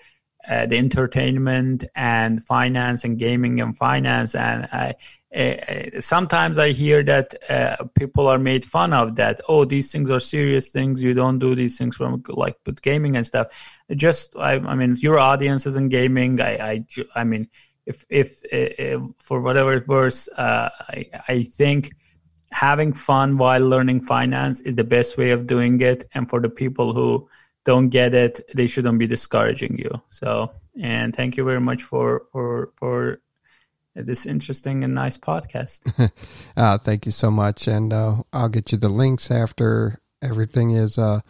uh, 0.48 0.66
the 0.66 0.78
entertainment 0.78 1.84
and 1.94 2.42
finance 2.44 3.04
and 3.04 3.18
gaming 3.18 3.60
and 3.60 3.76
finance 3.76 4.34
and 4.34 4.68
uh, 4.72 4.92
uh, 5.34 6.00
sometimes 6.00 6.58
I 6.58 6.72
hear 6.72 7.04
that 7.04 7.34
uh, 7.48 7.84
people 7.94 8.26
are 8.26 8.38
made 8.38 8.64
fun 8.64 8.92
of 8.92 9.14
that. 9.16 9.40
Oh, 9.48 9.64
these 9.64 9.92
things 9.92 10.10
are 10.10 10.18
serious 10.18 10.70
things. 10.70 11.04
You 11.04 11.14
don't 11.14 11.38
do 11.38 11.54
these 11.54 11.78
things 11.78 11.96
from 11.96 12.24
like 12.28 12.56
with 12.66 12.82
gaming 12.82 13.16
and 13.16 13.24
stuff. 13.24 13.46
Just, 13.94 14.34
I, 14.36 14.54
I 14.54 14.74
mean, 14.74 14.96
your 14.96 15.20
audience 15.20 15.66
is 15.66 15.76
in 15.76 15.88
gaming. 15.88 16.40
I, 16.40 16.50
I, 16.56 16.84
I 17.14 17.24
mean, 17.24 17.48
if, 17.86 18.04
if, 18.08 18.42
if 18.44 19.00
for 19.18 19.40
whatever 19.40 19.72
it 19.74 19.86
was, 19.86 20.28
I, 20.36 21.08
I 21.28 21.44
think 21.44 21.92
having 22.50 22.92
fun 22.92 23.38
while 23.38 23.60
learning 23.60 24.02
finance 24.02 24.60
is 24.60 24.74
the 24.76 24.84
best 24.84 25.16
way 25.16 25.30
of 25.30 25.46
doing 25.46 25.80
it. 25.80 26.08
And 26.14 26.28
for 26.28 26.40
the 26.40 26.48
people 26.48 26.92
who 26.92 27.28
don't 27.64 27.88
get 27.90 28.14
it, 28.14 28.40
they 28.54 28.66
shouldn't 28.66 28.98
be 28.98 29.06
discouraging 29.06 29.78
you. 29.78 30.00
So, 30.08 30.50
and 30.80 31.14
thank 31.14 31.36
you 31.36 31.44
very 31.44 31.60
much 31.60 31.82
for 31.82 32.22
for 32.32 32.70
for 32.76 33.20
this 33.94 34.26
interesting 34.26 34.84
and 34.84 34.94
nice 34.94 35.18
podcast. 35.18 36.10
uh, 36.56 36.78
thank 36.78 37.06
you 37.06 37.12
so 37.12 37.30
much, 37.30 37.66
and 37.68 37.92
uh, 37.92 38.22
I'll 38.32 38.48
get 38.48 38.72
you 38.72 38.78
the 38.78 38.88
links 38.88 39.30
after 39.30 39.98
everything 40.22 40.70
is. 40.70 40.98
Uh, 40.98 41.20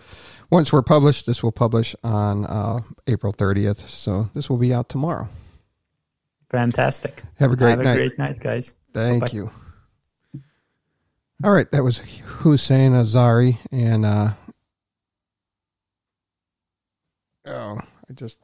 once 0.50 0.72
we're 0.72 0.82
published, 0.82 1.26
this 1.26 1.42
will 1.42 1.52
publish 1.52 1.94
on 2.02 2.44
uh, 2.44 2.80
April 3.06 3.32
30th, 3.32 3.88
so 3.88 4.30
this 4.34 4.50
will 4.50 4.56
be 4.58 4.74
out 4.74 4.88
tomorrow. 4.88 5.28
Fantastic. 6.50 7.22
Have 7.38 7.52
a 7.52 7.56
great 7.56 7.70
Have 7.70 7.80
a 7.80 7.84
night. 7.84 7.94
great 7.94 8.18
night, 8.18 8.40
guys. 8.40 8.74
Thank 8.92 9.20
Bye-bye. 9.22 9.32
you. 9.32 9.50
All 11.42 11.52
right, 11.52 11.70
that 11.72 11.82
was 11.82 12.00
Hoosein 12.00 12.92
Azari, 12.92 13.58
and 13.72 14.04
uh, 14.04 14.32
oh, 17.46 17.78
I 18.08 18.12
just 18.12 18.40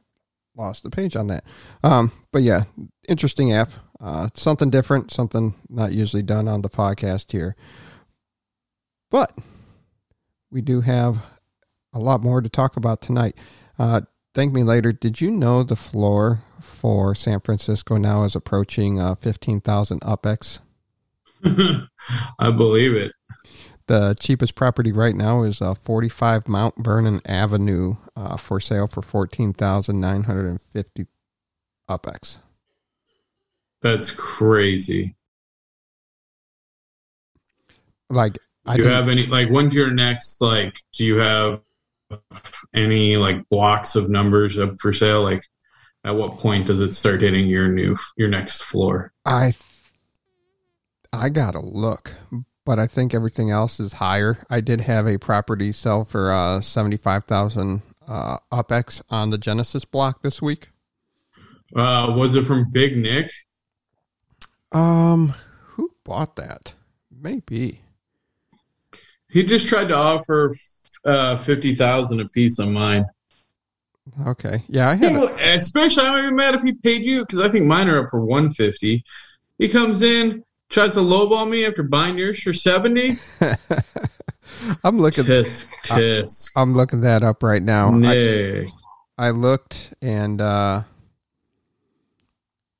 lost 0.55 0.81
the 0.81 0.89
page 0.89 1.15
on 1.15 1.27
that. 1.27 1.43
Um, 1.83 2.11
but 2.31 2.41
yeah, 2.41 2.63
interesting 3.07 3.53
app. 3.53 3.71
Uh, 4.01 4.29
something 4.33 4.71
different, 4.71 5.11
something 5.11 5.53
not 5.69 5.93
usually 5.93 6.23
done 6.23 6.47
on 6.47 6.63
the 6.63 6.69
podcast 6.69 7.31
here. 7.31 7.55
But 9.11 9.31
we 10.49 10.61
do 10.61 10.81
have 10.81 11.23
a 11.93 11.99
lot 11.99 12.23
more 12.23 12.41
to 12.41 12.49
talk 12.49 12.77
about 12.77 13.01
tonight. 13.01 13.37
Uh, 13.77 14.01
thank 14.33 14.53
me 14.53 14.63
later. 14.63 14.91
Did 14.91 15.21
you 15.21 15.29
know 15.29 15.61
the 15.61 15.75
floor 15.75 16.41
for 16.59 17.13
San 17.13 17.41
Francisco 17.41 17.97
now 17.97 18.23
is 18.23 18.35
approaching 18.35 18.99
uh, 18.99 19.13
15,000 19.13 20.01
UPX? 20.01 20.61
I 22.39 22.51
believe 22.51 22.93
it. 22.93 23.11
The 23.87 24.15
cheapest 24.19 24.55
property 24.55 24.91
right 24.91 25.15
now 25.15 25.43
is 25.43 25.61
uh, 25.61 25.73
45 25.73 26.49
Mount 26.49 26.75
Vernon 26.77 27.21
Avenue 27.25 27.95
uh, 28.17 28.35
for 28.35 28.59
sale 28.59 28.87
for 28.87 29.01
14,950 29.01 31.05
UPX. 31.89 32.39
That's 33.81 34.11
crazy. 34.11 35.15
Like, 38.09 38.37
I 38.65 38.75
Do 38.75 38.83
you 38.83 38.89
have 38.89 39.07
any 39.07 39.27
like 39.27 39.49
when's 39.49 39.73
your 39.73 39.91
next 39.91 40.41
like 40.41 40.81
do 40.91 41.05
you 41.05 41.15
have 41.17 41.61
any 42.73 43.15
like 43.15 43.47
blocks 43.49 43.95
of 43.95 44.09
numbers 44.09 44.57
up 44.57 44.75
for 44.81 44.91
sale? 44.91 45.23
Like 45.23 45.43
at 46.03 46.15
what 46.15 46.37
point 46.37 46.67
does 46.67 46.81
it 46.81 46.93
start 46.93 47.21
hitting 47.21 47.47
your 47.47 47.69
new 47.69 47.95
your 48.17 48.27
next 48.27 48.63
floor? 48.63 49.13
I 49.25 49.53
I 51.17 51.29
gotta 51.29 51.59
look, 51.59 52.15
but 52.65 52.79
I 52.79 52.87
think 52.87 53.13
everything 53.13 53.49
else 53.49 53.79
is 53.79 53.93
higher. 53.93 54.45
I 54.49 54.61
did 54.61 54.81
have 54.81 55.07
a 55.07 55.17
property 55.17 55.71
sell 55.71 56.05
for 56.05 56.31
uh, 56.31 56.61
seventy 56.61 56.97
five 56.97 57.23
thousand 57.23 57.81
uh, 58.07 58.37
UpX 58.51 59.01
on 59.09 59.31
the 59.31 59.37
Genesis 59.37 59.83
block 59.85 60.21
this 60.21 60.41
week. 60.41 60.69
Uh 61.75 62.13
was 62.15 62.35
it 62.35 62.45
from 62.45 62.71
Big 62.71 62.95
Nick? 62.97 63.29
Um, 64.71 65.33
who 65.61 65.91
bought 66.03 66.35
that? 66.37 66.73
Maybe. 67.11 67.81
He 69.29 69.43
just 69.43 69.67
tried 69.67 69.89
to 69.89 69.95
offer 69.95 70.55
uh 71.03 71.35
fifty 71.37 71.75
thousand 71.75 72.21
a 72.21 72.25
piece 72.29 72.59
on 72.59 72.71
mine. 72.73 73.05
Okay, 74.25 74.63
yeah, 74.69 74.89
I 74.89 74.95
had. 74.95 75.15
A, 75.15 75.53
Especially, 75.55 76.05
I'm 76.05 76.17
even 76.19 76.35
mad 76.35 76.55
if 76.55 76.61
he 76.61 76.71
paid 76.73 77.03
you 77.03 77.21
because 77.21 77.39
I 77.39 77.49
think 77.49 77.65
mine 77.65 77.89
are 77.89 78.03
up 78.03 78.09
for 78.09 78.21
150. 78.21 79.03
He 79.57 79.67
comes 79.67 80.01
in, 80.01 80.43
tries 80.69 80.93
to 80.93 80.99
lowball 80.99 81.49
me 81.49 81.65
after 81.65 81.83
buying 81.83 82.17
yours 82.17 82.41
for 82.41 82.53
70. 82.53 83.15
I'm 84.83 84.97
looking. 84.97 85.23
Tisk, 85.25 85.67
tisk. 85.83 86.51
I'm 86.55 86.73
looking 86.73 87.01
that 87.01 87.23
up 87.23 87.43
right 87.43 87.61
now. 87.61 87.91
I, 88.03 88.71
I 89.17 89.29
looked 89.31 89.93
and 90.01 90.41
uh, 90.41 90.83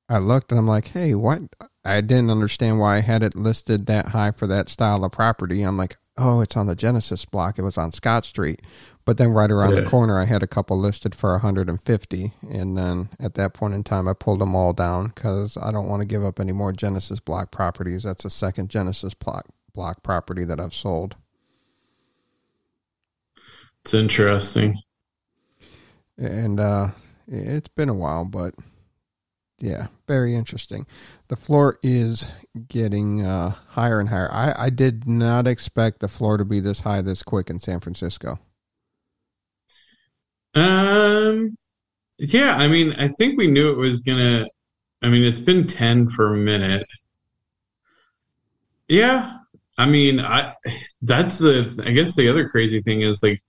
I 0.08 0.18
looked 0.18 0.50
and 0.50 0.58
I'm 0.58 0.66
like, 0.66 0.88
hey, 0.88 1.14
what? 1.14 1.42
I 1.84 2.00
didn't 2.00 2.30
understand 2.30 2.78
why 2.78 2.96
I 2.96 3.00
had 3.00 3.22
it 3.22 3.34
listed 3.34 3.86
that 3.86 4.08
high 4.08 4.32
for 4.32 4.46
that 4.46 4.68
style 4.68 5.04
of 5.04 5.12
property. 5.12 5.62
I'm 5.62 5.76
like, 5.76 5.96
oh, 6.16 6.40
it's 6.40 6.56
on 6.56 6.66
the 6.66 6.74
Genesis 6.74 7.24
block. 7.24 7.58
It 7.58 7.62
was 7.62 7.78
on 7.78 7.92
Scott 7.92 8.24
Street. 8.24 8.62
But 9.08 9.16
then 9.16 9.30
right 9.30 9.50
around 9.50 9.74
the 9.74 9.84
corner, 9.84 10.20
I 10.20 10.26
had 10.26 10.42
a 10.42 10.46
couple 10.46 10.78
listed 10.78 11.14
for 11.14 11.30
150. 11.30 12.32
And 12.50 12.76
then 12.76 13.08
at 13.18 13.36
that 13.36 13.54
point 13.54 13.72
in 13.72 13.82
time, 13.82 14.06
I 14.06 14.12
pulled 14.12 14.38
them 14.38 14.54
all 14.54 14.74
down 14.74 15.12
because 15.14 15.56
I 15.56 15.72
don't 15.72 15.88
want 15.88 16.02
to 16.02 16.06
give 16.06 16.22
up 16.22 16.38
any 16.38 16.52
more 16.52 16.74
Genesis 16.74 17.18
block 17.18 17.50
properties. 17.50 18.02
That's 18.02 18.26
a 18.26 18.28
second 18.28 18.68
Genesis 18.68 19.14
block, 19.14 19.46
block 19.74 20.02
property 20.02 20.44
that 20.44 20.60
I've 20.60 20.74
sold. 20.74 21.16
It's 23.82 23.94
interesting. 23.94 24.76
and 26.18 26.60
uh, 26.60 26.88
it's 27.26 27.68
been 27.68 27.88
a 27.88 27.94
while, 27.94 28.26
but 28.26 28.52
yeah, 29.58 29.86
very 30.06 30.34
interesting. 30.34 30.86
The 31.28 31.36
floor 31.36 31.78
is 31.82 32.26
getting 32.68 33.24
uh, 33.24 33.54
higher 33.68 34.00
and 34.00 34.10
higher. 34.10 34.30
I, 34.30 34.66
I 34.66 34.68
did 34.68 35.08
not 35.08 35.46
expect 35.46 36.00
the 36.00 36.08
floor 36.08 36.36
to 36.36 36.44
be 36.44 36.60
this 36.60 36.80
high 36.80 37.00
this 37.00 37.22
quick 37.22 37.48
in 37.48 37.58
San 37.58 37.80
Francisco. 37.80 38.38
Um, 40.54 41.56
yeah, 42.18 42.56
I 42.56 42.68
mean, 42.68 42.92
I 42.94 43.08
think 43.08 43.38
we 43.38 43.46
knew 43.46 43.70
it 43.70 43.76
was 43.76 44.00
gonna. 44.00 44.46
I 45.02 45.08
mean, 45.08 45.22
it's 45.22 45.40
been 45.40 45.66
10 45.66 46.08
for 46.08 46.34
a 46.34 46.36
minute. 46.36 46.86
Yeah, 48.88 49.36
I 49.76 49.86
mean, 49.86 50.20
I 50.20 50.54
that's 51.02 51.38
the. 51.38 51.82
I 51.86 51.92
guess 51.92 52.16
the 52.16 52.28
other 52.28 52.48
crazy 52.48 52.82
thing 52.82 53.02
is 53.02 53.22
like 53.22 53.42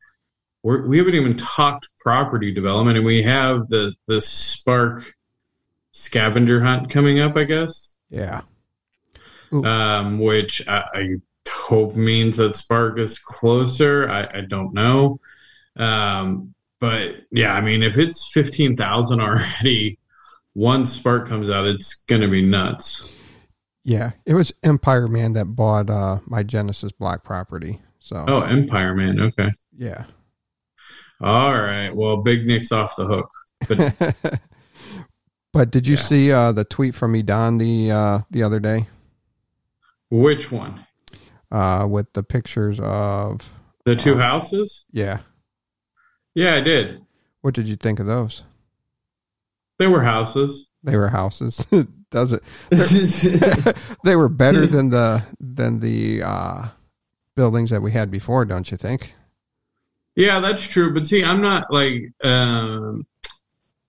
we're, 0.63 0.85
we 0.87 0.97
haven't 0.97 1.15
even 1.15 1.37
talked 1.37 1.87
property 2.01 2.53
development, 2.53 2.97
and 2.97 3.05
we 3.05 3.23
have 3.23 3.67
the 3.69 3.93
the 4.07 4.21
Spark 4.21 5.13
scavenger 5.91 6.61
hunt 6.61 6.89
coming 6.89 7.19
up. 7.19 7.35
I 7.37 7.45
guess. 7.45 7.97
Yeah, 8.09 8.41
um, 9.51 10.19
which 10.19 10.67
I, 10.67 10.83
I 10.93 11.09
hope 11.49 11.95
means 11.95 12.37
that 12.37 12.55
Spark 12.55 12.99
is 12.99 13.17
closer. 13.19 14.09
I, 14.09 14.39
I 14.39 14.41
don't 14.41 14.73
know. 14.73 15.19
Um, 15.75 16.53
but 16.79 17.15
yeah, 17.31 17.53
I 17.55 17.61
mean, 17.61 17.83
if 17.83 17.97
it's 17.97 18.31
15,000 18.33 19.19
already, 19.21 19.97
once 20.55 20.93
Spark 20.93 21.27
comes 21.27 21.49
out, 21.49 21.65
it's 21.67 22.03
going 22.05 22.21
to 22.21 22.27
be 22.27 22.41
nuts. 22.45 23.13
yeah. 23.83 24.11
It 24.25 24.33
was 24.33 24.51
Empire 24.63 25.07
Man 25.07 25.33
that 25.33 25.45
bought 25.45 25.89
uh, 25.89 26.19
my 26.25 26.43
Genesis 26.43 26.91
block 26.91 27.23
property. 27.23 27.79
So 27.99 28.23
Oh, 28.27 28.41
Empire 28.41 28.95
Man. 28.95 29.19
Okay. 29.19 29.51
yeah. 29.77 30.05
All 31.21 31.53
right. 31.53 31.89
Well, 31.95 32.17
Big 32.17 32.45
Nick's 32.47 32.71
off 32.71 32.95
the 32.95 33.05
hook. 33.05 33.29
But 33.67 34.39
but 35.53 35.69
did 35.71 35.85
you 35.87 35.95
Yeah. 35.95 36.01
see 36.01 36.31
uh, 36.31 36.51
the 36.53 36.63
tweet 36.63 36.95
from 36.95 37.13
Idan 37.13 37.59
the 37.59 37.91
uh, 37.91 38.19
the 38.31 38.41
other 38.43 38.59
day 38.59 38.87
which 40.09 40.51
one? 40.51 40.85
uh, 41.51 41.85
with 41.89 42.11
the 42.13 42.23
pictures 42.23 42.79
of 42.79 43.53
The 43.85 43.95
two 43.95 44.13
Oh. 44.15 44.17
houses? 44.17 44.85
yeah? 44.91 45.19
Yeah, 46.39 46.55
I 46.55 46.61
did. 46.61 47.01
What 47.41 47.53
did 47.53 47.67
you 47.67 47.75
think 47.75 47.99
of 47.99 48.05
those? 48.05 48.43
They 49.77 49.87
were 49.87 50.03
houses. 50.03 50.69
They 50.83 50.95
were 50.95 51.09
houses. 51.09 51.67
Does 52.11 52.31
it? 52.31 52.43
they 54.05 54.15
were 54.15 54.29
better 54.29 54.65
than 54.65 54.89
the 54.89 55.25
than 55.41 55.81
the 55.81 56.21
uh, 56.23 56.67
buildings 57.35 57.71
that 57.71 57.81
we 57.81 57.91
had 57.91 58.09
before, 58.09 58.45
don't 58.45 58.71
you 58.71 58.77
think? 58.77 59.15
Yeah, 60.15 60.39
that's 60.39 60.65
true. 60.65 60.93
But 60.93 61.07
see, 61.07 61.25
I'm 61.25 61.41
not 61.41 61.73
like 61.73 62.03
um, 62.23 63.03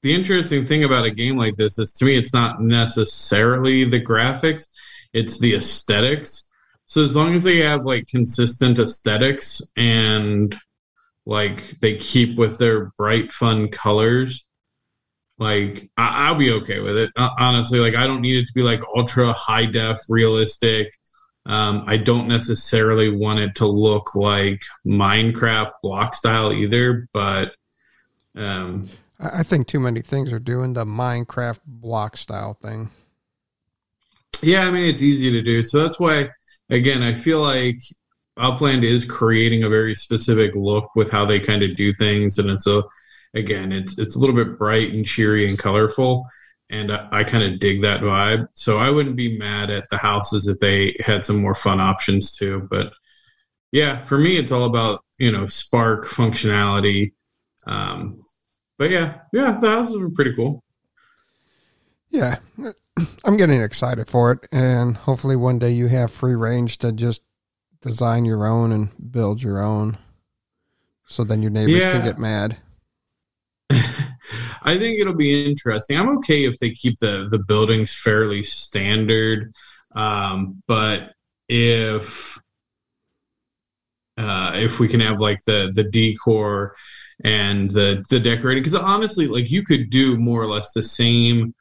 the 0.03 0.13
interesting 0.13 0.67
thing 0.67 0.83
about 0.83 1.05
a 1.05 1.13
game 1.13 1.37
like 1.37 1.55
this 1.55 1.79
is 1.79 1.93
to 1.95 2.05
me, 2.05 2.17
it's 2.17 2.35
not 2.35 2.61
necessarily 2.61 3.85
the 3.85 4.05
graphics; 4.05 4.65
it's 5.13 5.39
the 5.39 5.55
aesthetics. 5.55 6.51
So 6.87 7.05
as 7.05 7.15
long 7.15 7.37
as 7.37 7.45
they 7.45 7.59
have 7.59 7.85
like 7.85 8.09
consistent 8.09 8.81
aesthetics 8.81 9.63
and 9.77 10.59
like 11.31 11.79
they 11.81 11.95
keep 11.97 12.37
with 12.37 12.59
their 12.59 12.87
bright, 12.99 13.31
fun 13.33 13.69
colors, 13.69 14.49
like 15.39 15.89
I- 15.97 16.27
I'll 16.27 16.35
be 16.35 16.51
okay 16.51 16.81
with 16.81 16.99
it. 16.99 17.13
Honestly, 17.17 17.79
like 17.79 17.95
I 17.95 18.07
don't 18.09 18.21
need 18.21 18.37
it 18.39 18.47
to 18.49 18.53
be 18.53 18.63
like 18.63 18.83
ultra 18.97 19.33
high 19.33 19.67
def, 19.67 19.99
realistic. 20.09 20.93
Um, 21.47 21.85
I 21.87 21.97
don't 21.97 22.27
necessarily 22.29 23.09
want 23.17 23.39
it 23.39 23.55
to 23.57 23.67
look 23.67 24.15
like 24.15 24.61
Minecraft 24.85 25.71
block 25.83 26.15
style 26.17 26.53
either, 26.53 27.09
but 27.13 27.55
um, 28.37 28.89
I 29.21 29.41
I 29.41 29.43
think 29.45 29.69
too 29.69 29.81
many 29.81 30.03
things 30.03 30.33
are 30.33 30.41
doing 30.41 30.73
the 30.75 30.85
Minecraft 30.85 31.61
block 31.65 32.17
style 32.17 32.55
thing. 32.55 32.91
yeah, 34.43 34.67
I 34.67 34.71
mean 34.71 34.85
it's 34.85 35.03
easy 35.03 35.31
to 35.31 35.43
do. 35.43 35.63
So 35.63 35.81
that's 35.83 36.01
why, 36.01 36.29
again, 36.71 37.03
I 37.03 37.15
feel 37.15 37.41
like 37.41 37.79
Upland 38.41 38.85
is 38.85 39.05
creating 39.05 39.63
a 39.63 39.69
very 39.69 39.95
specific 39.95 40.55
look 40.55 40.95
with 40.97 41.11
how 41.11 41.25
they 41.25 41.39
kind 41.39 41.63
of 41.63 41.77
do 41.77 41.93
things, 41.93 42.39
and 42.39 42.49
it's 42.51 42.67
a, 42.67 42.83
again, 43.35 43.71
it's 43.71 43.99
it's 43.99 44.17
a 44.17 44.19
little 44.19 44.35
bit 44.35 44.59
bright 44.59 44.93
and 44.93 45.05
cheery 45.05 45.49
and 45.49 45.59
colorful, 45.59 46.27
and 46.71 46.91
I, 46.91 47.09
I 47.13 47.25
kind 47.25 47.45
of 47.45 47.61
dig 47.61 47.83
that 47.83 48.01
vibe. 48.01 48.49
So 48.55 48.79
I 48.79 48.91
wouldn't 48.91 49.17
be 49.17 49.39
mad 49.39 49.71
at 49.71 49.89
the 49.91 49.99
houses 49.99 50.47
if 50.47 50.59
they 50.59 50.97
had 51.01 51.25
some 51.25 51.41
more 51.41 51.55
fun 51.55 51.81
options 51.81 52.33
too. 52.33 52.67
But 52.71 52.93
yeah, 53.73 54.03
for 54.05 54.19
me, 54.19 54.37
it's 54.37 54.53
all 54.53 54.65
about 54.65 55.05
you 55.19 55.31
know 55.31 55.47
Spark 55.47 56.07
functionality. 56.07 57.13
Um, 57.67 58.25
but 58.79 58.91
yeah, 58.91 59.19
yeah, 59.33 59.59
the 59.61 59.69
houses 59.69 59.99
were 59.99 60.11
pretty 60.11 60.35
cool. 60.35 60.65
Yeah, 62.09 62.39
I'm 63.25 63.37
getting 63.37 63.61
excited 63.61 64.09
for 64.09 64.33
it, 64.33 64.49
and 64.51 64.97
hopefully 64.97 65.37
one 65.37 65.59
day 65.59 65.71
you 65.71 65.89
have 65.89 66.11
free 66.11 66.35
range 66.35 66.79
to 66.79 66.91
just 66.91 67.23
design 67.83 68.25
your 68.25 68.47
own 68.47 68.73
and 68.73 69.13
build 69.13 69.43
your 69.43 69.63
own, 69.63 69.99
so 71.07 71.25
then 71.25 71.43
your 71.43 71.51
neighbors 71.51 71.75
Yeah. 71.75 71.93
can 71.93 72.05
get 72.05 72.19
mad. 72.19 72.59
I 74.63 74.77
think 74.79 75.01
it'll 75.01 75.15
be 75.15 75.47
interesting. 75.47 75.97
I'm 75.99 76.19
okay 76.19 76.45
if 76.45 76.59
they 76.59 76.71
keep 76.71 76.99
the 76.99 77.29
the 77.31 77.39
buildings 77.39 77.95
fairly 77.95 78.43
standard, 78.43 79.53
um, 79.95 80.63
but 80.67 81.13
if 81.49 82.39
uh, 84.19 84.53
if 84.55 84.79
we 84.79 84.89
can 84.89 85.01
have 85.01 85.21
like 85.21 85.41
the 85.47 85.73
the 85.75 85.85
decor 85.85 86.75
and 87.25 87.71
the 87.71 88.05
the 88.11 88.21
decorating, 88.21 88.63
because 88.63 88.79
honestly, 88.79 89.27
like 89.27 89.51
you 89.51 89.65
could 89.65 89.91
do 89.91 90.17
more 90.17 90.43
or 90.43 90.47
less 90.47 90.73
the 90.73 90.83
same 90.83 91.55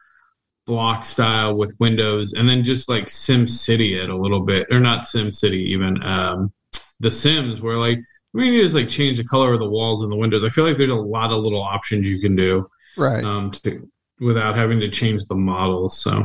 block 0.69 1.03
style 1.03 1.57
with 1.57 1.75
windows, 1.79 2.33
and 2.33 2.47
then 2.47 2.63
just 2.63 2.87
like 2.87 3.09
Sim 3.09 3.47
City 3.47 3.97
it 3.99 4.07
a 4.11 4.15
little 4.15 4.41
bit, 4.41 4.67
or 4.69 4.79
not 4.79 5.03
Sim 5.07 5.31
City 5.31 5.63
even 5.71 6.01
um, 6.03 6.53
the 6.99 7.09
Sims, 7.09 7.59
where 7.59 7.77
like 7.77 7.97
we 8.35 8.43
need 8.51 8.57
to 8.57 8.63
just 8.63 8.75
like 8.75 8.87
change 8.87 9.17
the 9.17 9.23
color 9.23 9.51
of 9.53 9.59
the 9.59 9.67
walls 9.69 10.03
and 10.03 10.11
the 10.11 10.15
windows. 10.15 10.43
I 10.43 10.49
feel 10.49 10.67
like 10.67 10.77
there's 10.77 10.91
a 10.91 10.95
lot 10.95 11.31
of 11.31 11.39
little 11.43 11.63
options 11.63 12.07
you 12.07 12.19
can 12.21 12.35
do, 12.35 12.69
Right. 12.95 13.23
Um, 13.23 13.49
to, 13.63 13.89
without 14.19 14.55
having 14.55 14.79
to 14.81 14.89
change 14.89 15.23
the 15.25 15.33
models. 15.35 15.97
So 15.97 16.23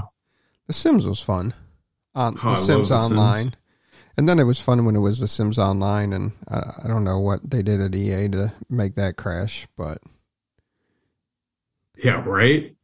the 0.66 0.74
Sims 0.74 1.06
was 1.06 1.20
fun. 1.20 1.54
On 2.14 2.36
Oh, 2.44 2.50
I 2.50 2.52
the 2.52 2.56
Sims 2.58 2.88
The 2.90 3.00
Sims. 3.00 3.12
Online. 3.12 3.54
And 4.18 4.28
then 4.28 4.38
it 4.38 4.44
was 4.44 4.60
fun 4.60 4.84
when 4.84 4.94
it 4.94 5.00
was 5.00 5.20
the 5.20 5.26
Sims 5.26 5.58
Online, 5.58 6.12
and 6.12 6.32
I, 6.48 6.82
I 6.84 6.88
don't 6.88 7.02
know 7.02 7.18
what 7.18 7.50
they 7.50 7.62
did 7.62 7.80
at 7.80 7.94
EA 7.94 8.28
to 8.28 8.52
make 8.68 8.94
that 8.96 9.16
crash, 9.16 9.66
but 9.76 9.98
yeah, 11.96 12.22
right. 12.26 12.76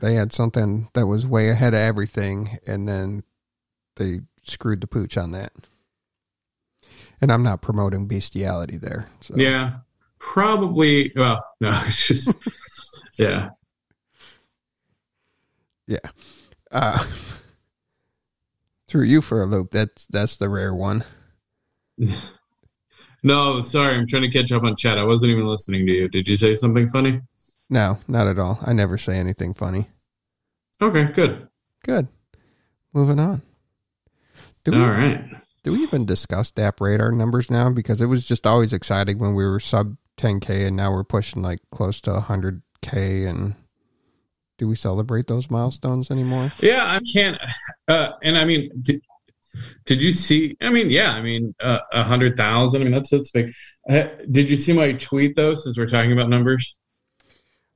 They 0.00 0.14
had 0.14 0.32
something 0.32 0.88
that 0.94 1.06
was 1.06 1.26
way 1.26 1.48
ahead 1.48 1.74
of 1.74 1.80
everything, 1.80 2.58
and 2.66 2.88
then 2.88 3.24
they 3.96 4.20
screwed 4.44 4.80
the 4.80 4.86
pooch 4.86 5.16
on 5.16 5.32
that. 5.32 5.52
And 7.20 7.32
I'm 7.32 7.42
not 7.42 7.62
promoting 7.62 8.06
bestiality 8.06 8.76
there. 8.76 9.08
So. 9.20 9.34
Yeah, 9.36 9.78
probably. 10.18 11.12
Well, 11.16 11.44
no, 11.60 11.70
it's 11.86 12.06
just 12.06 12.32
yeah. 13.18 13.50
Uh, 16.70 17.04
threw 18.86 19.02
you 19.02 19.20
for 19.20 19.42
a 19.42 19.46
loop. 19.46 19.70
That's 19.70 20.06
that's 20.06 20.36
the 20.36 20.48
rare 20.48 20.74
one. 20.74 21.04
No, 23.24 23.62
sorry, 23.62 23.96
I'm 23.96 24.06
trying 24.06 24.22
to 24.22 24.30
catch 24.30 24.52
up 24.52 24.62
on 24.62 24.76
chat. 24.76 24.96
I 24.96 25.02
wasn't 25.02 25.32
even 25.32 25.44
listening 25.44 25.84
to 25.86 25.92
you. 25.92 26.08
Did 26.08 26.28
you 26.28 26.36
say 26.36 26.54
something 26.54 26.86
funny? 26.86 27.20
No, 27.70 27.98
not 28.08 28.26
at 28.26 28.38
all. 28.38 28.58
I 28.62 28.72
never 28.72 28.96
say 28.98 29.16
anything 29.16 29.54
funny. 29.54 29.88
Okay, 30.80 31.04
good. 31.12 31.48
Good. 31.84 32.08
Moving 32.92 33.18
on. 33.18 33.42
Do 34.64 34.72
we, 34.72 34.78
All 34.78 34.88
right. 34.90 35.24
do 35.62 35.72
we 35.72 35.82
even 35.82 36.06
discuss 36.06 36.50
DappRadar 36.52 37.14
numbers 37.14 37.50
now? 37.50 37.70
Because 37.70 38.00
it 38.00 38.06
was 38.06 38.24
just 38.24 38.46
always 38.46 38.72
exciting 38.72 39.18
when 39.18 39.34
we 39.34 39.46
were 39.46 39.60
sub 39.60 39.96
10K 40.18 40.66
and 40.66 40.76
now 40.76 40.92
we're 40.92 41.04
pushing 41.04 41.42
like 41.42 41.60
close 41.70 42.00
to 42.02 42.10
100K. 42.10 43.28
And 43.28 43.54
do 44.58 44.66
we 44.68 44.76
celebrate 44.76 45.26
those 45.26 45.50
milestones 45.50 46.10
anymore? 46.10 46.50
Yeah, 46.60 46.84
I 46.84 47.00
can't. 47.12 47.38
Uh, 47.86 48.12
and 48.22 48.36
I 48.36 48.44
mean, 48.44 48.70
did, 48.82 49.00
did 49.86 50.02
you 50.02 50.12
see? 50.12 50.56
I 50.60 50.68
mean, 50.70 50.90
yeah, 50.90 51.12
I 51.12 51.22
mean, 51.22 51.54
uh, 51.60 51.78
a 51.92 52.02
hundred 52.02 52.36
thousand. 52.36 52.82
I 52.82 52.84
mean, 52.84 52.92
that's 52.92 53.10
that's 53.10 53.30
big. 53.30 53.50
Uh, 53.88 54.04
did 54.30 54.50
you 54.50 54.56
see 54.56 54.72
my 54.72 54.92
tweet 54.92 55.36
though? 55.36 55.54
Since 55.54 55.78
we're 55.78 55.86
talking 55.86 56.12
about 56.12 56.28
numbers. 56.28 56.76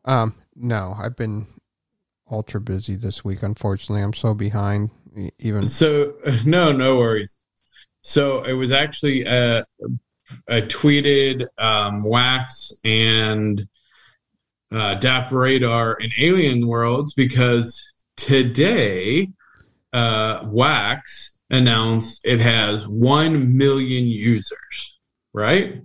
Um, 0.04 0.34
no, 0.54 0.94
I've 0.98 1.16
been 1.16 1.46
ultra 2.30 2.60
busy 2.60 2.96
this 2.96 3.24
week. 3.24 3.42
Unfortunately, 3.42 4.02
I'm 4.02 4.14
so 4.14 4.34
behind. 4.34 4.90
Even 5.38 5.64
So 5.66 6.14
no, 6.46 6.72
no 6.72 6.96
worries. 6.96 7.38
So 8.02 8.42
it 8.44 8.54
was 8.54 8.72
actually 8.72 9.26
uh, 9.26 9.62
I 10.48 10.62
tweeted 10.62 11.46
um, 11.58 12.02
Wax 12.04 12.72
and 12.84 13.60
uh, 14.72 14.96
DappRadar 14.98 15.96
in 16.00 16.10
Alien 16.18 16.66
Worlds 16.66 17.14
because 17.14 17.82
today 18.16 19.28
uh, 19.92 20.40
Wax 20.46 21.38
announced 21.50 22.26
it 22.26 22.40
has 22.40 22.88
one 22.88 23.56
million 23.56 24.04
users. 24.04 24.98
Right? 25.34 25.82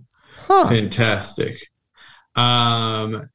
huh? 0.48 0.68
Fantastic. 0.68 1.58
Um, 2.36 3.30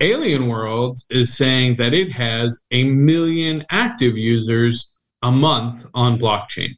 Alien 0.00 0.46
Worlds 0.48 1.04
is 1.10 1.36
saying 1.36 1.76
that 1.76 1.94
it 1.94 2.12
has 2.12 2.64
a 2.70 2.84
million 2.84 3.64
active 3.70 4.16
users 4.16 4.96
a 5.22 5.32
month 5.32 5.86
on 5.94 6.18
blockchain, 6.18 6.70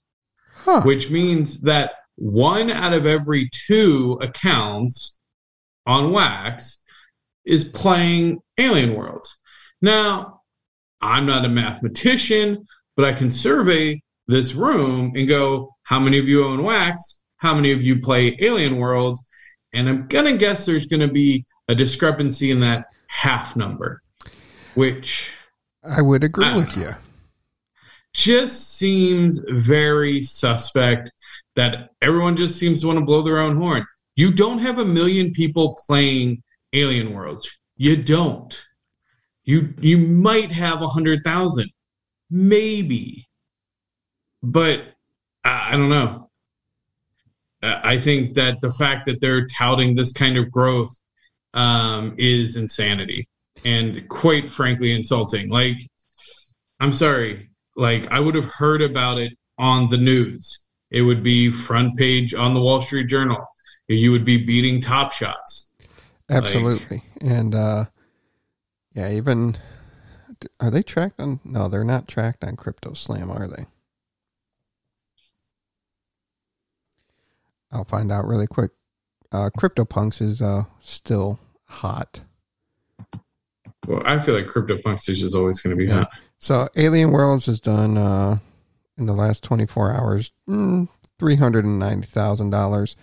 Huh? 0.55 0.81
which 0.83 1.11
means 1.11 1.61
that 1.63 1.93
one 2.17 2.71
out 2.71 2.95
of 2.95 3.05
every 3.05 3.51
two 3.53 4.19
accounts 4.23 5.21
on 5.85 6.11
Wax 6.13 6.83
is 7.45 7.67
playing 7.67 8.41
Alien 8.59 8.95
Worlds. 8.95 9.37
Now, 9.83 10.41
I'm 11.03 11.27
not 11.27 11.45
a 11.45 11.49
mathematician, 11.49 12.65
but 12.97 13.05
I 13.05 13.13
can 13.13 13.31
survey 13.31 14.01
this 14.27 14.55
room 14.55 15.13
and 15.15 15.29
go, 15.29 15.71
how 15.83 16.01
many 16.01 16.19
of 16.19 16.27
you 16.27 16.45
own 16.45 16.63
Wax? 16.63 17.23
How 17.37 17.55
many 17.55 17.73
of 17.73 17.83
you 17.83 18.01
play 18.01 18.37
Alien 18.41 18.79
Worlds? 18.79 19.21
And 19.75 19.89
I'm 19.89 20.09
going 20.09 20.25
to 20.25 20.39
guess 20.39 20.65
there's 20.65 20.87
going 20.87 21.07
to 21.07 21.13
be 21.13 21.45
a 21.69 21.75
discrepancy 21.75 22.51
in 22.51 22.61
that 22.61 22.87
half 23.09 23.57
number, 23.57 24.03
which 24.75 25.31
I 25.85 26.03
would 26.03 26.25
agree 26.25 26.45
I 26.45 26.57
with 26.57 26.77
know. 26.77 26.83
you. 26.83 26.95
just 28.13 28.77
seems 28.77 29.41
very 29.51 30.23
suspect 30.23 31.11
that 31.55 31.91
everyone 32.03 32.37
just 32.37 32.59
seems 32.59 32.81
to 32.81 32.87
want 32.87 32.99
to 32.99 33.05
blow 33.05 33.23
their 33.23 33.39
own 33.39 33.57
horn. 33.57 33.85
You 34.15 34.33
don't 34.33 34.59
have 34.59 34.79
a 34.79 34.85
million 34.85 35.33
people 35.33 35.79
playing 35.87 36.43
Alien 36.73 37.13
Worlds. 37.13 37.59
You 37.77 37.97
don't. 37.97 38.63
You 39.45 39.75
you 39.81 39.99
might 39.99 40.51
have 40.51 40.83
a 40.83 40.89
hundred 40.89 41.21
thousand, 41.23 41.71
maybe, 42.31 43.29
but 44.43 44.81
I, 45.45 45.69
I 45.69 45.77
don't 45.77 45.89
know. 45.89 46.31
I 47.63 47.93
I 47.95 47.99
think 47.99 48.35
that 48.35 48.61
the 48.61 48.71
fact 48.73 49.07
that 49.07 49.21
they're 49.21 49.47
touting 49.47 49.95
this 49.95 50.13
kind 50.13 50.37
of 50.37 50.51
growth 50.51 50.91
um, 51.57 52.15
is 52.19 52.55
insanity 52.57 53.27
and 53.65 54.09
quite 54.09 54.49
frankly 54.49 54.93
insulting. 54.93 55.49
Like, 55.49 55.79
I'm 56.79 56.93
sorry, 56.93 57.51
like 57.75 58.11
I 58.13 58.21
would 58.21 58.35
have 58.35 58.45
heard 58.45 58.83
about 58.83 59.19
it 59.19 59.33
on 59.59 59.89
the 59.89 59.97
news. 59.97 60.67
It 60.91 61.03
would 61.03 61.23
be 61.23 61.51
front 61.51 61.97
page 61.97 62.35
on 62.35 62.55
the 62.55 62.61
Wall 62.61 62.81
Street 62.81 63.09
Journal. 63.09 63.45
You 63.89 64.13
would 64.13 64.25
be 64.25 64.37
beating 64.37 64.81
top 64.81 65.13
shots. 65.13 65.73
Absolutely. 66.29 67.03
and 67.21 67.55
uh 67.55 67.87
yeah, 68.93 69.11
even 69.13 69.57
are 70.61 70.71
they 70.71 70.83
tracked 70.83 71.21
on 71.21 71.41
no, 71.45 71.69
they're 71.69 71.85
not 71.85 72.09
tracked 72.09 72.45
on 72.45 72.57
CryptoSlam, 72.57 73.31
are 73.35 73.47
they? 73.47 73.67
I'll 77.73 77.85
find 77.85 78.13
out 78.13 78.27
really 78.27 78.47
quick. 78.47 78.73
Uh 79.33 79.51
CryptoPunks 79.57 80.21
is 80.21 80.43
uh 80.43 80.65
still 80.81 81.39
hot. 81.67 82.21
Well, 83.87 84.03
I 84.05 84.19
feel 84.19 84.35
like 84.35 84.47
CryptoPunks 84.47 85.09
is 85.09 85.21
just 85.21 85.35
always 85.35 85.61
going 85.61 85.77
to 85.77 85.85
be 85.85 85.89
Yeah. 85.89 85.99
hot. 86.01 86.11
So 86.39 86.69
Alien 86.77 87.11
Worlds 87.13 87.47
has 87.47 87.61
done 87.61 87.97
uh 87.97 88.39
in 88.99 89.07
the 89.07 89.13
last 89.15 89.43
24 89.45 89.93
hours 89.93 90.33
mm, 90.49 90.89
$390,000. 91.21 92.97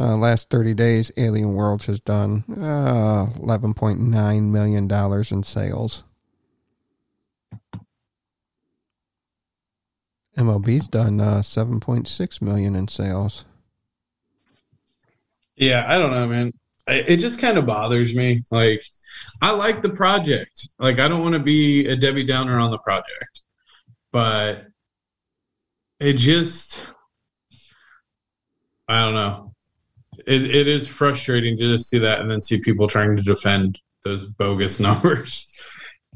Uh, 0.00 0.16
last 0.16 0.48
30 0.50 0.74
days, 0.74 1.10
Alien 1.16 1.54
Worlds 1.54 1.86
has 1.86 1.98
done 1.98 2.44
uh, 2.52 3.26
$11.9 3.36 4.42
million 4.44 4.88
in 5.32 5.42
sales. 5.42 6.04
MLB's 10.36 10.86
done 10.86 11.20
uh, 11.20 11.38
7.6 11.40 12.42
million 12.42 12.76
in 12.76 12.86
sales. 12.86 13.44
Yeah, 15.56 15.84
I 15.88 15.98
don't 15.98 16.12
know, 16.12 16.28
man. 16.28 16.52
It 16.88 17.18
just 17.18 17.38
kind 17.38 17.58
of 17.58 17.66
bothers 17.66 18.16
me. 18.16 18.42
Like, 18.50 18.82
I 19.42 19.50
like 19.50 19.82
the 19.82 19.90
project. 19.90 20.68
Like, 20.78 21.00
I 21.00 21.08
don't 21.08 21.22
want 21.22 21.34
to 21.34 21.40
be 21.40 21.86
a 21.86 21.96
Debbie 21.96 22.24
Downer 22.24 22.58
on 22.58 22.70
the 22.70 22.78
project, 22.78 23.42
but 24.12 24.66
it 26.00 26.14
just, 26.14 26.86
I 28.88 29.04
don't 29.04 29.14
know. 29.14 29.54
It, 30.26 30.54
it 30.54 30.68
is 30.68 30.88
frustrating 30.88 31.56
to 31.58 31.76
just 31.76 31.88
see 31.88 31.98
that 31.98 32.20
and 32.20 32.30
then 32.30 32.42
see 32.42 32.60
people 32.60 32.88
trying 32.88 33.16
to 33.16 33.22
defend 33.22 33.78
those 34.04 34.26
bogus 34.26 34.80
numbers. 34.80 35.46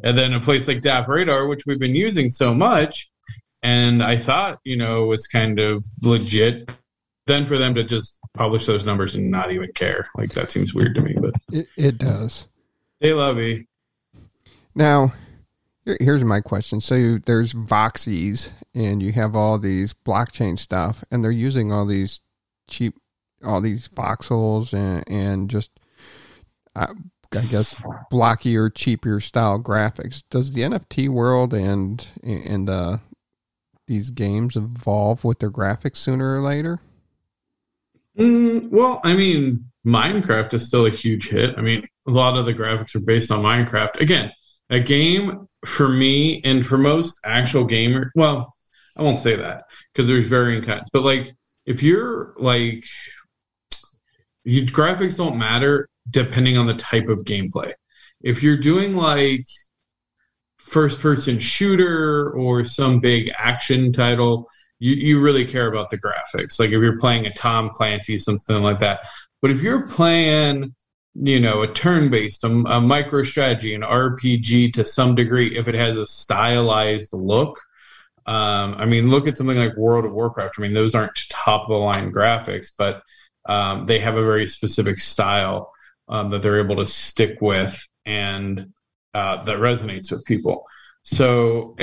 And 0.02 0.16
then 0.18 0.32
a 0.32 0.40
place 0.40 0.66
like 0.66 0.80
DappRadar, 0.80 1.48
which 1.48 1.66
we've 1.66 1.78
been 1.78 1.94
using 1.94 2.28
so 2.30 2.52
much, 2.52 3.10
and 3.62 4.02
I 4.02 4.16
thought, 4.16 4.58
you 4.64 4.76
know, 4.76 5.06
was 5.06 5.26
kind 5.26 5.60
of 5.60 5.84
legit. 6.02 6.68
Then 7.26 7.46
for 7.46 7.56
them 7.56 7.74
to 7.76 7.84
just 7.84 8.18
publish 8.34 8.66
those 8.66 8.84
numbers 8.84 9.14
and 9.14 9.30
not 9.30 9.52
even 9.52 9.70
care, 9.74 10.08
like 10.16 10.32
that 10.34 10.50
seems 10.50 10.74
weird 10.74 10.94
to 10.96 11.02
me. 11.02 11.14
But 11.20 11.34
It, 11.52 11.68
it 11.76 11.98
does. 11.98 12.48
they 13.00 13.12
love 13.12 13.36
me. 13.36 13.66
Now, 14.74 15.12
here- 15.84 15.98
here's 16.00 16.24
my 16.24 16.40
question. 16.40 16.80
So 16.80 16.94
you, 16.96 17.18
there's 17.20 17.52
Voxies, 17.54 18.50
and 18.74 19.02
you 19.02 19.12
have 19.12 19.36
all 19.36 19.58
these 19.58 19.92
blockchain 19.94 20.58
stuff, 20.58 21.04
and 21.10 21.22
they're 21.22 21.30
using 21.30 21.70
all 21.70 21.86
these 21.86 22.20
cheap, 22.68 22.96
all 23.44 23.60
these 23.60 23.86
voxels, 23.88 24.72
and 24.72 25.04
and 25.08 25.50
just 25.50 25.70
uh, 26.74 26.86
I 27.34 27.44
guess 27.50 27.80
blockier, 28.10 28.72
cheaper 28.74 29.20
style 29.20 29.58
graphics. 29.60 30.22
Does 30.30 30.52
the 30.54 30.62
NFT 30.62 31.08
world 31.08 31.52
and 31.54 32.06
and 32.22 32.68
uh, 32.70 32.98
these 33.86 34.10
games 34.10 34.56
evolve 34.56 35.22
with 35.24 35.38
their 35.40 35.50
graphics 35.50 35.96
sooner 35.98 36.34
or 36.36 36.40
later? 36.40 36.80
Mm, 38.18 38.70
well, 38.70 39.00
I 39.04 39.14
mean, 39.14 39.66
Minecraft 39.86 40.54
is 40.54 40.66
still 40.66 40.86
a 40.86 40.90
huge 40.90 41.28
hit. 41.28 41.54
I 41.56 41.62
mean, 41.62 41.86
a 42.06 42.10
lot 42.10 42.36
of 42.36 42.46
the 42.46 42.54
graphics 42.54 42.94
are 42.94 43.00
based 43.00 43.30
on 43.30 43.42
Minecraft. 43.42 44.00
Again, 44.00 44.32
a 44.70 44.80
game 44.80 45.46
for 45.64 45.88
me 45.88 46.42
and 46.44 46.66
for 46.66 46.78
most 46.78 47.18
actual 47.24 47.64
gamer. 47.64 48.10
Well, 48.14 48.52
I 48.96 49.02
won't 49.02 49.18
say 49.18 49.36
that 49.36 49.64
because 49.92 50.08
there's 50.08 50.28
varying 50.28 50.62
kinds, 50.62 50.90
but 50.92 51.02
like 51.02 51.32
if 51.66 51.82
you're 51.82 52.34
like, 52.36 52.84
you, 54.44 54.66
graphics 54.66 55.16
don't 55.16 55.38
matter 55.38 55.88
depending 56.10 56.56
on 56.58 56.66
the 56.66 56.74
type 56.74 57.08
of 57.08 57.24
gameplay. 57.24 57.72
If 58.22 58.42
you're 58.42 58.56
doing 58.56 58.96
like 58.96 59.44
first 60.58 61.00
person 61.00 61.38
shooter 61.38 62.30
or 62.30 62.64
some 62.64 63.00
big 63.00 63.30
action 63.36 63.92
title, 63.92 64.48
you, 64.82 64.94
you 64.94 65.20
really 65.20 65.44
care 65.44 65.68
about 65.68 65.90
the 65.90 65.98
graphics. 65.98 66.58
Like 66.58 66.70
if 66.70 66.82
you're 66.82 66.98
playing 66.98 67.24
a 67.24 67.32
Tom 67.32 67.70
Clancy, 67.70 68.18
something 68.18 68.64
like 68.64 68.80
that. 68.80 69.08
But 69.40 69.52
if 69.52 69.62
you're 69.62 69.86
playing, 69.86 70.74
you 71.14 71.38
know, 71.38 71.62
a 71.62 71.72
turn 71.72 72.10
based, 72.10 72.42
a, 72.42 72.48
a 72.48 72.80
micro 72.80 73.22
strategy, 73.22 73.76
an 73.76 73.82
RPG 73.82 74.72
to 74.72 74.84
some 74.84 75.14
degree, 75.14 75.56
if 75.56 75.68
it 75.68 75.76
has 75.76 75.96
a 75.96 76.04
stylized 76.04 77.12
look, 77.12 77.60
um, 78.26 78.74
I 78.76 78.86
mean, 78.86 79.08
look 79.08 79.28
at 79.28 79.36
something 79.36 79.56
like 79.56 79.76
World 79.76 80.04
of 80.04 80.14
Warcraft. 80.14 80.56
I 80.58 80.62
mean, 80.62 80.74
those 80.74 80.96
aren't 80.96 81.28
top 81.30 81.62
of 81.62 81.68
the 81.68 81.74
line 81.74 82.12
graphics, 82.12 82.72
but 82.76 83.02
um, 83.48 83.84
they 83.84 84.00
have 84.00 84.16
a 84.16 84.24
very 84.24 84.48
specific 84.48 84.98
style 84.98 85.70
um, 86.08 86.30
that 86.30 86.42
they're 86.42 86.58
able 86.58 86.76
to 86.76 86.86
stick 86.86 87.40
with 87.40 87.88
and 88.04 88.72
uh, 89.14 89.44
that 89.44 89.58
resonates 89.58 90.10
with 90.10 90.24
people. 90.24 90.64
So 91.02 91.76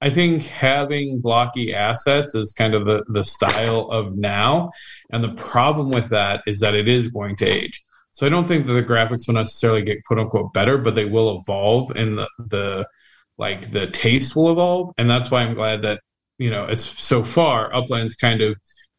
I 0.00 0.10
think 0.10 0.44
having 0.44 1.20
blocky 1.20 1.74
assets 1.74 2.34
is 2.34 2.52
kind 2.52 2.74
of 2.74 2.86
the, 2.86 3.04
the 3.08 3.24
style 3.24 3.88
of 3.90 4.16
now. 4.16 4.70
And 5.10 5.24
the 5.24 5.34
problem 5.34 5.90
with 5.90 6.08
that 6.10 6.42
is 6.46 6.60
that 6.60 6.74
it 6.74 6.88
is 6.88 7.08
going 7.08 7.36
to 7.36 7.46
age. 7.46 7.82
So 8.12 8.26
I 8.26 8.30
don't 8.30 8.46
think 8.46 8.66
that 8.66 8.72
the 8.72 8.82
graphics 8.82 9.26
will 9.26 9.34
necessarily 9.34 9.82
get 9.82 10.04
quote 10.04 10.20
unquote 10.20 10.52
better, 10.52 10.78
but 10.78 10.94
they 10.94 11.04
will 11.04 11.40
evolve 11.40 11.90
and 11.96 12.18
the, 12.18 12.28
the 12.38 12.88
like 13.38 13.70
the 13.70 13.86
taste 13.88 14.34
will 14.34 14.50
evolve. 14.50 14.92
And 14.98 15.08
that's 15.10 15.30
why 15.30 15.42
I'm 15.42 15.54
glad 15.54 15.82
that, 15.82 16.00
you 16.38 16.50
know, 16.50 16.64
it's 16.66 16.84
so 17.02 17.24
far 17.24 17.70
Upland's 17.72 18.16
kind 18.16 18.40
of 18.40 18.56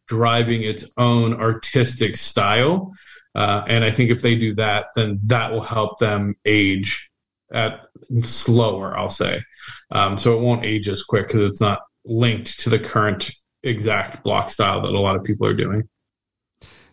driving 0.08 0.64
its 0.64 0.86
own 0.98 1.34
artistic 1.34 2.18
style. 2.18 2.94
Uh, 3.36 3.64
and 3.68 3.84
I 3.84 3.92
think 3.92 4.10
if 4.10 4.22
they 4.22 4.36
do 4.36 4.56
that, 4.56 4.88
then 4.96 5.20
that 5.26 5.52
will 5.52 5.62
help 5.62 6.00
them 6.00 6.36
age 6.46 7.10
at 7.52 7.82
slower, 8.22 8.98
I'll 8.98 9.10
say. 9.10 9.44
Um, 9.92 10.18
so 10.18 10.38
it 10.38 10.42
won't 10.42 10.66
age 10.66 10.88
as 10.88 11.04
quick 11.04 11.28
because 11.28 11.44
it's 11.44 11.62
not 11.62 11.80
linked 12.06 12.60
to 12.62 12.70
the 12.70 12.80
current 12.80 13.32
exact 13.64 14.24
block 14.24 14.52
style 14.52 14.82
that 14.82 14.94
a 14.94 15.00
lot 15.00 15.16
of 15.16 15.24
people 15.24 15.48
are 15.48 15.54
doing. 15.54 15.88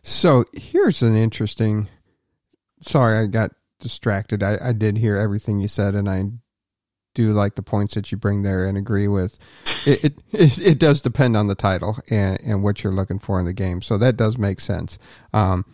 So 0.02 0.44
here's 0.52 1.02
an 1.02 1.16
interesting. 1.16 1.88
Sorry, 2.80 3.18
I 3.18 3.26
got 3.26 3.52
distracted. 3.80 4.42
I, 4.42 4.58
I 4.62 4.72
did 4.72 4.98
hear 4.98 5.16
everything 5.16 5.60
you 5.60 5.68
said, 5.68 5.94
and 5.94 6.08
I 6.08 6.24
do 7.14 7.32
like 7.32 7.54
the 7.54 7.62
points 7.62 7.94
that 7.94 8.12
you 8.12 8.18
bring 8.18 8.42
there 8.42 8.66
and 8.66 8.78
agree 8.78 9.08
with. 9.08 9.38
It 9.86 10.02
it, 10.02 10.18
it, 10.32 10.58
it 10.58 10.78
does 10.80 11.00
depend 11.00 11.36
on 11.36 11.46
the 11.46 11.54
title 11.54 11.96
and, 12.10 12.40
and 12.42 12.64
what 12.64 12.82
you're 12.82 12.92
looking 12.92 13.20
for 13.20 13.38
in 13.38 13.46
the 13.46 13.52
game, 13.52 13.82
so 13.82 13.96
that 13.98 14.16
does 14.16 14.36
make 14.36 14.58
sense. 14.58 14.98
Um, 15.32 15.64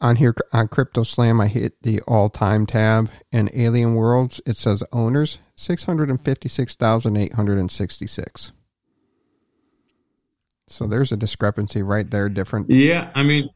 on 0.00 0.14
here 0.14 0.32
on 0.52 0.68
CryptoSlam, 0.68 1.42
I 1.42 1.48
hit 1.48 1.74
the 1.82 2.00
all 2.02 2.30
time 2.30 2.66
tab 2.66 3.10
and 3.32 3.50
Alien 3.52 3.96
Worlds. 3.96 4.40
It 4.46 4.56
says 4.56 4.84
owners 4.92 5.38
six 5.62 5.84
hundred 5.84 6.10
and 6.10 6.20
fifty 6.20 6.48
six 6.48 6.74
thousand 6.74 7.16
eight 7.16 7.34
hundred 7.34 7.58
and 7.58 7.70
sixty 7.70 8.06
six. 8.06 8.52
So 10.68 10.86
there's 10.86 11.12
a 11.12 11.16
discrepancy 11.16 11.82
right 11.82 12.10
there. 12.10 12.28
Different. 12.28 12.70
Yeah, 12.70 13.10
I 13.14 13.22
mean, 13.22 13.48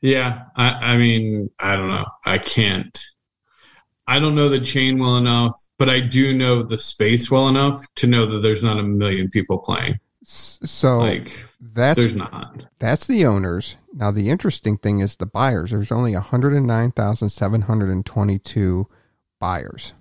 yeah, 0.00 0.44
I, 0.56 0.70
I 0.70 0.96
mean, 0.96 1.50
I 1.58 1.76
don't 1.76 1.88
know. 1.88 2.06
I 2.24 2.38
can't. 2.38 2.98
I 4.06 4.18
don't 4.18 4.34
know 4.34 4.48
the 4.48 4.60
chain 4.60 4.98
well 4.98 5.16
enough, 5.16 5.56
but 5.78 5.88
I 5.88 6.00
do 6.00 6.34
know 6.34 6.62
the 6.62 6.76
space 6.76 7.30
well 7.30 7.48
enough 7.48 7.82
to 7.96 8.06
know 8.06 8.30
that 8.30 8.40
there's 8.40 8.64
not 8.64 8.78
a 8.78 8.82
million 8.82 9.30
people 9.30 9.58
playing. 9.58 9.98
So 10.24 10.98
like 10.98 11.44
that's 11.60 11.98
there's 11.98 12.14
not. 12.14 12.64
That's 12.78 13.06
the 13.06 13.24
owners. 13.26 13.76
Now 13.92 14.10
the 14.10 14.28
interesting 14.28 14.76
thing 14.76 15.00
is 15.00 15.16
the 15.16 15.26
buyers. 15.26 15.70
There's 15.70 15.92
only 15.92 16.14
109,722 16.14 18.88
buyers. 19.42 19.92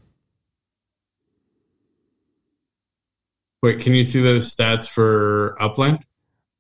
Wait, 3.64 3.80
can 3.80 3.96
you 3.96 4.04
see 4.04 4.22
those 4.22 4.56
stats 4.56 4.88
for 4.88 5.58
Upland? 5.60 6.06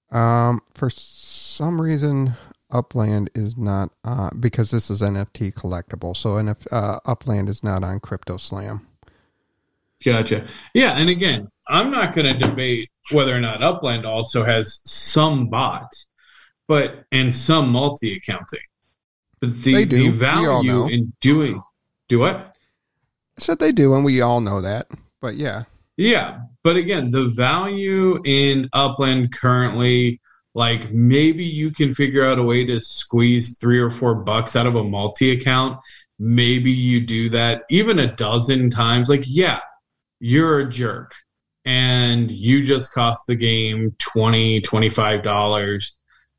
Um, 0.10 0.62
for 0.74 0.90
some 0.90 1.80
reason, 1.80 2.34
Upland 2.72 3.30
is 3.36 3.56
not 3.56 3.92
uh, 4.04 4.32
because 4.32 4.72
this 4.72 4.90
is 4.90 5.04
NFT 5.04 5.54
collectible. 5.54 6.18
So 6.18 6.30
NF, 6.38 6.66
uh, 6.72 7.00
Upland 7.06 7.50
is 7.50 7.64
not 7.64 7.84
on 7.84 8.00
CryptoSlam. 8.00 8.82
Gotcha. 10.04 10.48
Yeah, 10.74 10.94
and 10.94 11.08
again, 11.08 11.48
I'm 11.68 11.92
not 11.92 12.16
going 12.16 12.34
to 12.34 12.48
debate 12.48 12.90
whether 13.12 13.36
or 13.36 13.40
not 13.40 13.62
Upland 13.62 14.06
also 14.06 14.44
has 14.44 14.82
some 14.86 15.50
bots, 15.50 16.08
but 16.68 17.04
and 17.12 17.32
some 17.32 17.70
multi 17.70 18.16
accounting. 18.16 18.66
But 19.40 19.62
the, 19.62 19.86
the 19.86 20.10
value 20.10 20.88
in 20.88 21.14
doing 21.22 21.62
do 22.10 22.18
what? 22.18 22.51
Said 23.42 23.58
they 23.58 23.72
do, 23.72 23.96
and 23.96 24.06
we 24.06 24.22
all 24.22 24.40
know 24.40 24.62
that. 24.62 24.88
But 25.20 25.36
yeah. 25.36 25.64
Yeah. 25.98 26.42
But 26.64 26.78
again, 26.78 27.10
the 27.10 27.26
value 27.26 28.22
in 28.24 28.70
Upland 28.72 29.34
currently, 29.34 30.22
like 30.54 30.92
maybe 30.92 31.44
you 31.44 31.72
can 31.72 31.92
figure 31.92 32.24
out 32.24 32.38
a 32.38 32.44
way 32.44 32.66
to 32.66 32.80
squeeze 32.80 33.58
three 33.58 33.80
or 33.80 33.90
four 33.90 34.14
bucks 34.14 34.56
out 34.56 34.68
of 34.68 34.76
a 34.76 34.84
multi 34.84 35.32
account. 35.32 35.80
Maybe 36.20 36.72
you 36.72 37.02
do 37.02 37.30
that 37.32 37.64
even 37.72 37.98
a 37.98 38.16
dozen 38.16 38.70
times. 38.70 39.10
Like, 39.10 39.24
yeah, 39.26 39.60
you're 40.20 40.60
a 40.60 40.70
jerk 40.70 41.12
and 41.66 42.30
you 42.30 42.64
just 42.64 42.94
cost 42.94 43.26
the 43.26 43.36
game 43.36 43.96
20 43.98 44.62
$25 44.62 45.92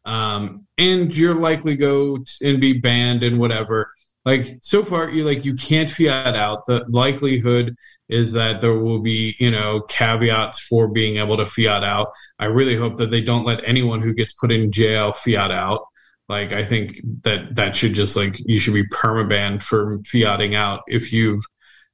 um, 0.04 0.66
and 0.78 1.14
you're 1.14 1.34
likely 1.34 1.76
go 1.76 2.18
and 2.42 2.60
be 2.60 2.74
banned 2.74 3.22
and 3.22 3.38
whatever 3.38 3.90
like 4.24 4.58
so 4.62 4.82
far 4.82 5.10
you 5.10 5.24
like 5.24 5.44
you 5.44 5.54
can't 5.54 5.90
fiat 5.90 6.36
out 6.36 6.64
the 6.66 6.84
likelihood 6.88 7.74
is 8.08 8.32
that 8.32 8.60
there 8.60 8.78
will 8.78 9.00
be 9.00 9.34
you 9.38 9.50
know 9.50 9.80
caveats 9.88 10.60
for 10.60 10.88
being 10.88 11.16
able 11.16 11.36
to 11.36 11.44
fiat 11.44 11.84
out 11.84 12.08
i 12.38 12.44
really 12.44 12.76
hope 12.76 12.96
that 12.96 13.10
they 13.10 13.20
don't 13.20 13.46
let 13.46 13.66
anyone 13.66 14.00
who 14.00 14.14
gets 14.14 14.32
put 14.34 14.52
in 14.52 14.70
jail 14.70 15.12
fiat 15.12 15.50
out 15.50 15.84
like 16.28 16.52
i 16.52 16.64
think 16.64 17.00
that 17.22 17.54
that 17.54 17.74
should 17.74 17.94
just 17.94 18.16
like 18.16 18.38
you 18.46 18.58
should 18.58 18.74
be 18.74 18.86
permabanned 18.88 19.62
for 19.62 19.98
fiating 20.04 20.54
out 20.54 20.80
if 20.88 21.12
you've 21.12 21.42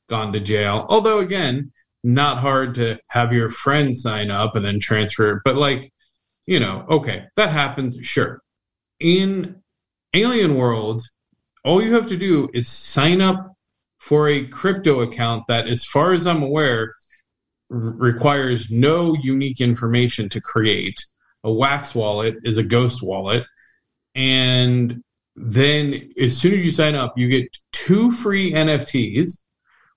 gone 0.09 0.33
to 0.33 0.41
jail 0.41 0.87
although 0.89 1.19
again 1.19 1.71
not 2.05 2.39
hard 2.39 2.75
to 2.77 2.99
have 3.09 3.33
your 3.33 3.51
friend 3.51 3.97
sign 3.97 4.31
up 4.31 4.57
and 4.57 4.65
then 4.65 4.81
transfer. 4.81 5.41
But 5.45 5.57
like, 5.57 5.93
you 6.47 6.61
know, 6.61 6.85
okay, 6.89 7.27
that 7.37 7.51
happens, 7.51 7.99
sure. 8.03 8.41
In 9.01 9.63
Alien 10.15 10.57
Worlds, 10.57 11.11
all 11.65 11.83
you 11.83 11.95
have 11.95 12.09
to 12.09 12.17
do 12.17 12.49
is 12.55 12.69
sign 12.69 13.21
up 13.21 13.55
for 13.99 14.29
a 14.29 14.47
crypto 14.47 15.01
account 15.01 15.45
that, 15.49 15.69
as 15.69 15.85
far 15.85 16.13
as 16.13 16.27
I'm 16.27 16.43
aware, 16.43 16.95
r- 17.71 17.79
requires 17.79 18.71
no 18.71 19.15
unique 19.15 19.61
information 19.61 20.29
to 20.31 20.41
create. 20.41 20.97
A 21.45 21.53
Wax 21.53 21.95
wallet 21.95 22.37
is 22.45 22.59
a 22.59 22.63
ghost 22.63 23.03
wallet. 23.03 23.45
And 24.15 25.03
then 25.37 26.11
as 26.21 26.37
soon 26.37 26.55
as 26.55 26.65
you 26.65 26.73
sign 26.73 26.95
up, 26.95 27.17
you 27.17 27.29
get 27.29 27.57
two 27.73 28.11
free 28.11 28.53
NFTs 28.53 29.41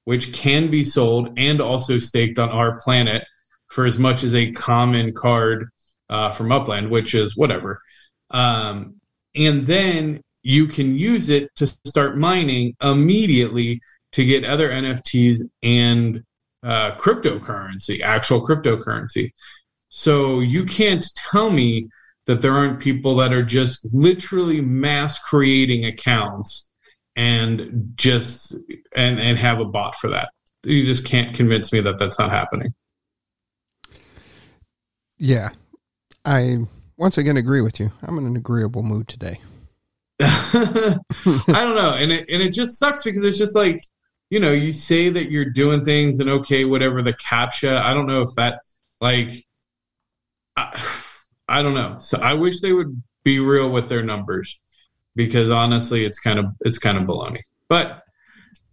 which 0.06 0.34
can 0.34 0.70
be 0.70 0.84
sold 0.84 1.30
and 1.38 1.62
also 1.62 2.00
staked 2.00 2.40
on 2.40 2.50
our 2.50 2.80
planet 2.80 3.24
for 3.68 3.86
as 3.86 3.98
much 3.98 4.24
as 4.24 4.34
a 4.34 4.52
common 4.52 5.14
card 5.14 5.70
uh, 6.10 6.30
from 6.30 6.52
Upland, 6.52 6.90
which 6.90 7.14
is 7.16 7.38
whatever. 7.38 7.80
Um, 8.32 8.96
and 9.36 9.66
then 9.66 10.22
you 10.44 10.68
can 10.68 10.96
use 10.96 11.30
it 11.30 11.54
to 11.56 11.68
start 11.86 12.18
mining 12.18 12.76
immediately 12.82 13.82
to 14.14 14.26
get 14.26 14.44
other 14.44 14.70
NFTs 14.70 15.40
and 15.64 16.24
uh, 16.64 16.96
cryptocurrency, 16.96 18.02
actual 18.02 18.46
cryptocurrency. 18.46 19.32
So 19.90 20.40
you 20.40 20.66
can't 20.66 21.06
tell 21.16 21.50
me 21.50 21.88
that 22.26 22.42
there 22.42 22.54
aren't 22.54 22.80
people 22.80 23.16
that 23.18 23.34
are 23.34 23.44
just 23.44 23.88
literally 23.94 24.62
mass 24.62 25.20
creating 25.20 25.86
accounts 25.86 26.70
and 27.16 27.92
just 27.96 28.56
and 28.96 29.20
and 29.20 29.38
have 29.38 29.60
a 29.60 29.66
bot 29.66 29.96
for 29.96 30.10
that. 30.10 30.30
You 30.64 30.86
just 30.86 31.06
can't 31.06 31.36
convince 31.36 31.74
me 31.74 31.82
that 31.82 31.98
that's 31.98 32.20
not 32.20 32.30
happening. 32.30 32.74
Yeah, 35.18 35.50
I 36.24 36.60
once 36.98 37.18
again 37.18 37.38
agree 37.38 37.62
with 37.62 37.80
you. 37.80 37.92
I'm 38.02 38.18
in 38.18 38.26
an 38.26 38.36
agreeable 38.36 38.84
mood 38.84 39.08
today. 39.08 39.40
I 40.24 41.64
don't 41.64 41.76
know, 41.76 41.96
and 41.96 42.12
it 42.12 42.30
and 42.30 42.42
it 42.42 42.54
just 42.54 42.78
sucks 42.78 43.04
because 43.04 43.24
it's 43.24 43.38
just 43.38 43.56
like 43.56 43.82
you 44.30 44.40
know 44.40 44.52
you 44.52 44.74
say 44.74 45.10
that 45.10 45.32
you're 45.32 45.50
doing 45.50 45.84
things 45.84 46.20
and 46.20 46.30
okay 46.30 46.66
whatever 46.66 47.02
the 47.02 47.14
captcha. 47.14 47.78
I 47.78 47.94
don't 47.94 48.08
know 48.08 48.22
if 48.22 48.30
that 48.36 48.62
like 49.00 49.32
I, 50.56 50.82
I 51.48 51.62
don't 51.62 51.74
know. 51.74 51.98
So 52.00 52.18
I 52.20 52.34
wish 52.34 52.62
they 52.62 52.72
would 52.72 53.02
be 53.24 53.40
real 53.40 53.72
with 53.72 53.90
their 53.90 54.04
numbers 54.04 54.60
because 55.16 55.50
honestly, 55.50 56.06
it's 56.06 56.20
kind 56.20 56.40
of 56.40 56.46
it's 56.62 56.78
kind 56.78 56.98
of 56.98 57.06
baloney. 57.06 57.42
But 57.68 58.04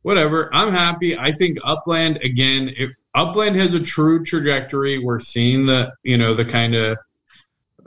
whatever, 0.02 0.48
I'm 0.54 0.70
happy. 0.70 1.18
I 1.18 1.32
think 1.32 1.58
Upland 1.64 2.18
again. 2.22 2.72
If 2.76 2.90
Upland 3.14 3.56
has 3.56 3.74
a 3.74 3.80
true 3.80 4.24
trajectory, 4.24 4.98
we're 4.98 5.20
seeing 5.20 5.66
the 5.66 5.92
you 6.02 6.18
know 6.18 6.34
the 6.34 6.44
kind 6.44 6.74
of 6.74 6.98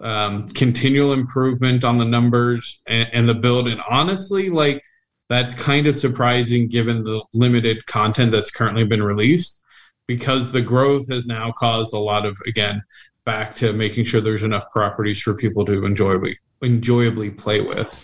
um, 0.02 0.48
continual 0.50 1.14
improvement 1.14 1.84
on 1.84 1.98
the 1.98 2.06
numbers 2.06 2.82
and, 2.88 3.10
and 3.14 3.30
the 3.30 3.34
build. 3.34 3.68
And 3.68 3.82
honestly, 3.90 4.50
like 4.50 4.84
that's 5.30 5.54
kind 5.54 5.88
of 5.88 5.96
surprising 5.96 6.68
given 6.68 7.04
the 7.04 7.24
limited 7.34 7.86
content 7.86 8.32
that's 8.32 8.52
currently 8.52 8.84
been 8.84 9.04
released 9.04 9.64
because 10.08 10.52
the 10.52 10.62
growth 10.62 11.10
has 11.10 11.26
now 11.26 11.52
caused 11.52 11.94
a 11.94 12.00
lot 12.00 12.26
of 12.26 12.38
again 12.46 12.84
back 13.24 13.56
to 13.56 13.72
making 13.72 14.04
sure 14.04 14.20
there's 14.20 14.44
enough 14.44 14.70
properties 14.72 15.22
for 15.22 15.34
people 15.34 15.66
to 15.66 15.86
enjoyably 15.86 16.38
enjoyably 16.62 17.30
play 17.30 17.62
with. 17.62 18.02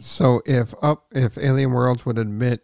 So 0.00 0.42
if 0.46 0.74
up 0.82 1.06
if 1.12 1.38
Alien 1.38 1.72
Worlds 1.72 2.06
would 2.06 2.18
admit 2.18 2.60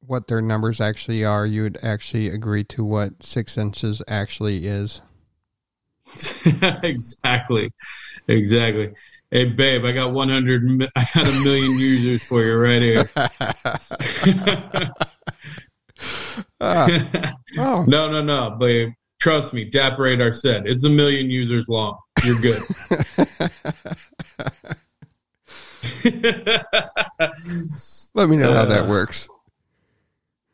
what 0.00 0.28
their 0.28 0.42
numbers 0.42 0.80
actually 0.80 1.24
are, 1.24 1.46
you 1.46 1.62
would 1.62 1.78
actually 1.82 2.28
agree 2.28 2.64
to 2.64 2.84
what 2.84 3.22
six 3.22 3.56
inches 3.56 4.02
actually 4.06 4.66
is. 4.66 5.00
exactly, 6.82 7.72
exactly. 8.28 8.92
Hey, 9.30 9.46
babe, 9.46 9.84
I 9.84 9.92
got 9.92 10.12
100. 10.12 10.90
I 10.94 11.06
got 11.14 11.26
a 11.26 11.40
million 11.42 11.72
users 11.78 12.22
for 12.22 12.42
you 12.42 12.56
right 12.58 12.82
here. 12.82 13.10
uh, 16.60 16.98
oh. 17.58 17.84
No, 17.88 18.10
no, 18.10 18.22
no, 18.22 18.56
babe. 18.58 18.90
Trust 19.20 19.54
me, 19.54 19.70
DappRadar 19.70 20.34
said 20.34 20.66
it's 20.66 20.84
a 20.84 20.90
million 20.90 21.30
users 21.30 21.68
long. 21.68 21.96
You're 22.24 22.40
good. 22.40 22.60
Let 28.14 28.28
me 28.28 28.36
know 28.36 28.52
how 28.52 28.64
that 28.66 28.86
works. 28.88 29.28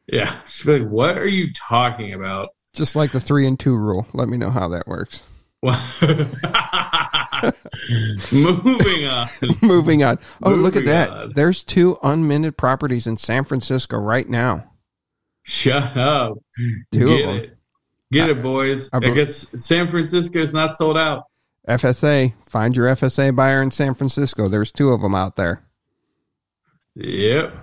Yeah. 0.06 0.32
She'd 0.46 0.66
be 0.66 0.78
like, 0.80 0.88
what 0.88 1.18
are 1.18 1.26
you 1.26 1.52
talking 1.52 2.12
about? 2.12 2.50
Just 2.72 2.94
like 2.94 3.10
the 3.12 3.20
three 3.20 3.46
and 3.46 3.58
two 3.58 3.76
rule. 3.76 4.06
Let 4.12 4.28
me 4.28 4.36
know 4.36 4.50
how 4.50 4.68
that 4.68 4.86
works. 4.86 5.22
Moving 8.32 9.06
on. 9.06 9.26
Moving 9.62 10.02
on. 10.02 10.18
Oh, 10.42 10.50
Moving 10.50 10.62
look 10.64 10.76
at 10.76 10.84
that. 10.86 11.10
on. 11.10 11.32
There's 11.34 11.64
two 11.64 11.96
unminted 12.02 12.56
properties 12.56 13.06
in 13.06 13.16
San 13.16 13.44
Francisco 13.44 13.96
right 13.98 14.28
now. 14.28 14.72
Shut 15.42 15.96
up. 15.96 16.38
Two 16.92 17.06
Get 17.06 17.20
of 17.20 17.26
them. 17.26 17.36
it. 17.44 17.56
Get 18.10 18.28
it, 18.30 18.42
boys. 18.42 18.88
I 18.92 18.98
I 18.98 19.10
guess 19.10 19.36
San 19.64 19.88
Francisco 19.88 20.38
is 20.38 20.52
not 20.52 20.74
sold 20.76 20.96
out. 20.98 21.24
FSA. 21.68 22.32
Find 22.44 22.74
your 22.74 22.86
FSA 22.86 23.34
buyer 23.36 23.62
in 23.62 23.70
San 23.70 23.94
Francisco. 23.94 24.48
There's 24.48 24.72
two 24.72 24.90
of 24.90 25.02
them 25.02 25.14
out 25.14 25.36
there. 25.36 25.64
Yep. 26.94 27.54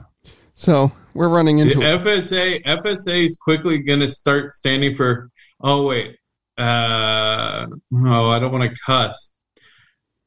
So 0.53 0.91
we're 1.13 1.29
running 1.29 1.57
The 1.57 1.63
into 1.63 1.77
FSA 1.77 2.63
FSA 2.63 3.25
is 3.25 3.37
quickly 3.37 3.79
going 3.79 3.99
to 3.99 4.07
start 4.07 4.53
standing 4.53 4.93
for. 4.93 5.29
Oh 5.61 5.85
wait, 5.87 6.17
uh, 6.57 6.61
oh 7.93 8.29
I 8.29 8.39
don't 8.39 8.51
want 8.51 8.69
to 8.69 8.77
cuss. 8.85 9.35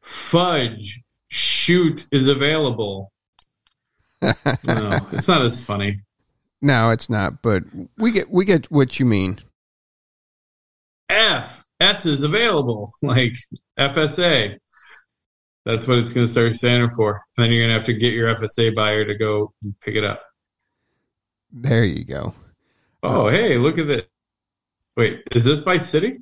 Fudge 0.02 1.02
shoot 1.28 2.06
is 2.12 2.28
available. 2.28 3.12
no, 4.22 4.32
it's 5.12 5.28
not 5.28 5.42
as 5.42 5.64
funny. 5.64 6.00
No, 6.60 6.90
it's 6.90 7.08
not, 7.08 7.42
but 7.42 7.62
we 7.96 8.10
get 8.10 8.30
we 8.30 8.44
get 8.44 8.70
what 8.70 8.98
you 8.98 9.06
mean. 9.06 9.38
F 11.08 11.64
S 11.80 12.06
is 12.06 12.22
available, 12.22 12.90
like 13.02 13.34
FSA. 13.78 14.58
That's 15.64 15.86
what 15.86 15.98
it's 15.98 16.12
going 16.12 16.26
to 16.26 16.32
start 16.32 16.56
standing 16.56 16.90
for. 16.90 17.22
And 17.36 17.44
then 17.44 17.52
you're 17.52 17.60
going 17.60 17.68
to 17.68 17.74
have 17.74 17.84
to 17.86 17.92
get 17.92 18.14
your 18.14 18.34
FSA 18.34 18.74
buyer 18.74 19.04
to 19.04 19.14
go 19.14 19.52
pick 19.82 19.96
it 19.96 20.04
up. 20.04 20.22
There 21.52 21.84
you 21.84 22.04
go. 22.04 22.34
Oh, 23.02 23.28
hey, 23.28 23.58
look 23.58 23.78
at 23.78 23.86
this. 23.86 24.02
Wait, 24.96 25.22
is 25.32 25.44
this 25.44 25.60
by 25.60 25.78
city? 25.78 26.20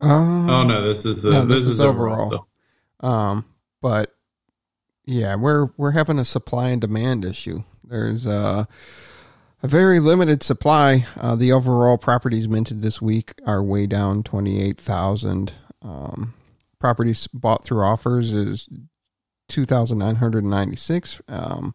Um, 0.00 0.48
Oh 0.50 0.64
no, 0.64 0.82
this 0.82 1.04
is 1.04 1.24
uh, 1.24 1.30
no, 1.30 1.44
this, 1.44 1.64
this 1.64 1.74
is, 1.74 1.80
overall. 1.80 2.46
Um, 3.00 3.44
but 3.80 4.14
yeah, 5.04 5.34
we're 5.36 5.68
we're 5.76 5.92
having 5.92 6.18
a 6.18 6.24
supply 6.24 6.68
and 6.68 6.80
demand 6.80 7.24
issue. 7.24 7.62
There's 7.84 8.26
uh, 8.26 8.64
a 9.62 9.68
very 9.68 10.00
limited 10.00 10.42
supply. 10.42 11.06
Uh, 11.18 11.36
the 11.36 11.52
overall 11.52 11.98
properties 11.98 12.48
minted 12.48 12.82
this 12.82 13.00
week 13.00 13.34
are 13.46 13.62
way 13.62 13.86
down 13.86 14.22
twenty 14.22 14.62
eight 14.62 14.78
thousand. 14.78 15.54
Um, 15.82 16.34
properties 16.78 17.26
bought 17.28 17.64
through 17.64 17.82
offers 17.82 18.32
is 18.32 18.68
two 19.48 19.64
thousand 19.64 19.98
nine 19.98 20.16
hundred 20.16 20.44
ninety 20.44 20.76
six. 20.76 21.20
Um, 21.28 21.74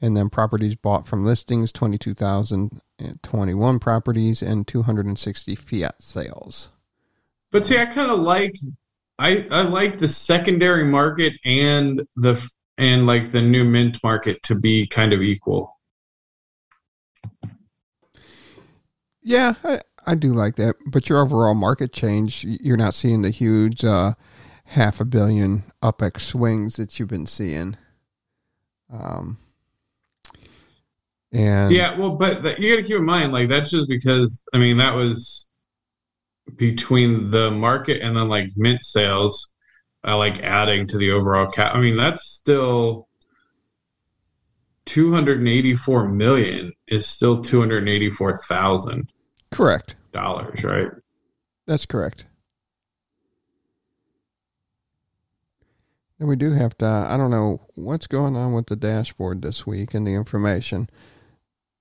and 0.00 0.16
then 0.16 0.30
properties 0.30 0.74
bought 0.74 1.06
from 1.06 1.24
listings 1.24 1.70
twenty 1.70 1.96
two 1.96 2.14
thousand 2.14 2.80
twenty 3.22 3.54
one 3.54 3.78
properties 3.78 4.42
and 4.42 4.66
two 4.66 4.82
hundred 4.82 5.06
and 5.06 5.18
sixty 5.18 5.54
fiat 5.54 6.02
sales. 6.02 6.68
But 7.52 7.66
see, 7.66 7.78
I 7.78 7.86
kind 7.86 8.10
of 8.10 8.18
like 8.18 8.56
I 9.18 9.46
I 9.50 9.60
like 9.60 9.98
the 9.98 10.08
secondary 10.08 10.84
market 10.84 11.34
and 11.44 12.04
the 12.16 12.44
and 12.78 13.06
like 13.06 13.30
the 13.30 13.42
new 13.42 13.62
mint 13.62 14.02
market 14.02 14.42
to 14.44 14.58
be 14.58 14.86
kind 14.86 15.12
of 15.12 15.22
equal. 15.22 15.78
Yeah, 19.22 19.54
I, 19.62 19.82
I 20.06 20.14
do 20.14 20.32
like 20.32 20.56
that. 20.56 20.76
But 20.86 21.08
your 21.08 21.20
overall 21.20 21.54
market 21.54 21.92
change, 21.92 22.44
you're 22.44 22.76
not 22.76 22.94
seeing 22.94 23.22
the 23.22 23.30
huge 23.30 23.84
uh, 23.84 24.14
half 24.64 25.00
a 25.00 25.04
billion 25.04 25.62
UPEX 25.82 26.20
swings 26.20 26.76
that 26.76 26.98
you've 26.98 27.08
been 27.08 27.26
seeing. 27.26 27.76
Um, 28.92 29.38
and 31.32 31.72
Yeah, 31.72 31.96
well, 31.96 32.16
but 32.16 32.58
you 32.58 32.74
got 32.74 32.82
to 32.82 32.88
keep 32.88 32.96
in 32.96 33.04
mind, 33.04 33.32
like 33.32 33.48
that's 33.48 33.70
just 33.70 33.88
because 33.88 34.44
I 34.52 34.58
mean 34.58 34.78
that 34.78 34.94
was 34.94 35.41
between 36.56 37.30
the 37.30 37.50
market 37.50 38.02
and 38.02 38.16
then 38.16 38.28
like 38.28 38.48
mint 38.56 38.84
sales, 38.84 39.54
uh, 40.06 40.16
like 40.16 40.42
adding 40.42 40.86
to 40.88 40.98
the 40.98 41.10
overall 41.10 41.46
cap. 41.46 41.74
I 41.74 41.80
mean 41.80 41.96
that's 41.96 42.28
still 42.28 43.08
two 44.84 45.12
hundred 45.12 45.38
and 45.38 45.48
eighty-four 45.48 46.08
million 46.08 46.72
is 46.88 47.06
still 47.06 47.40
two 47.42 47.60
hundred 47.60 47.78
and 47.78 47.88
eighty-four 47.88 48.38
thousand 48.48 49.12
correct. 49.50 49.94
dollars, 50.12 50.64
right? 50.64 50.88
That's 51.66 51.86
correct. 51.86 52.26
And 56.18 56.28
we 56.28 56.36
do 56.36 56.52
have 56.52 56.78
to, 56.78 56.86
I 56.86 57.16
don't 57.16 57.32
know 57.32 57.66
what's 57.74 58.06
going 58.06 58.36
on 58.36 58.52
with 58.52 58.66
the 58.66 58.76
dashboard 58.76 59.42
this 59.42 59.66
week 59.66 59.92
and 59.92 60.06
the 60.06 60.14
information. 60.14 60.88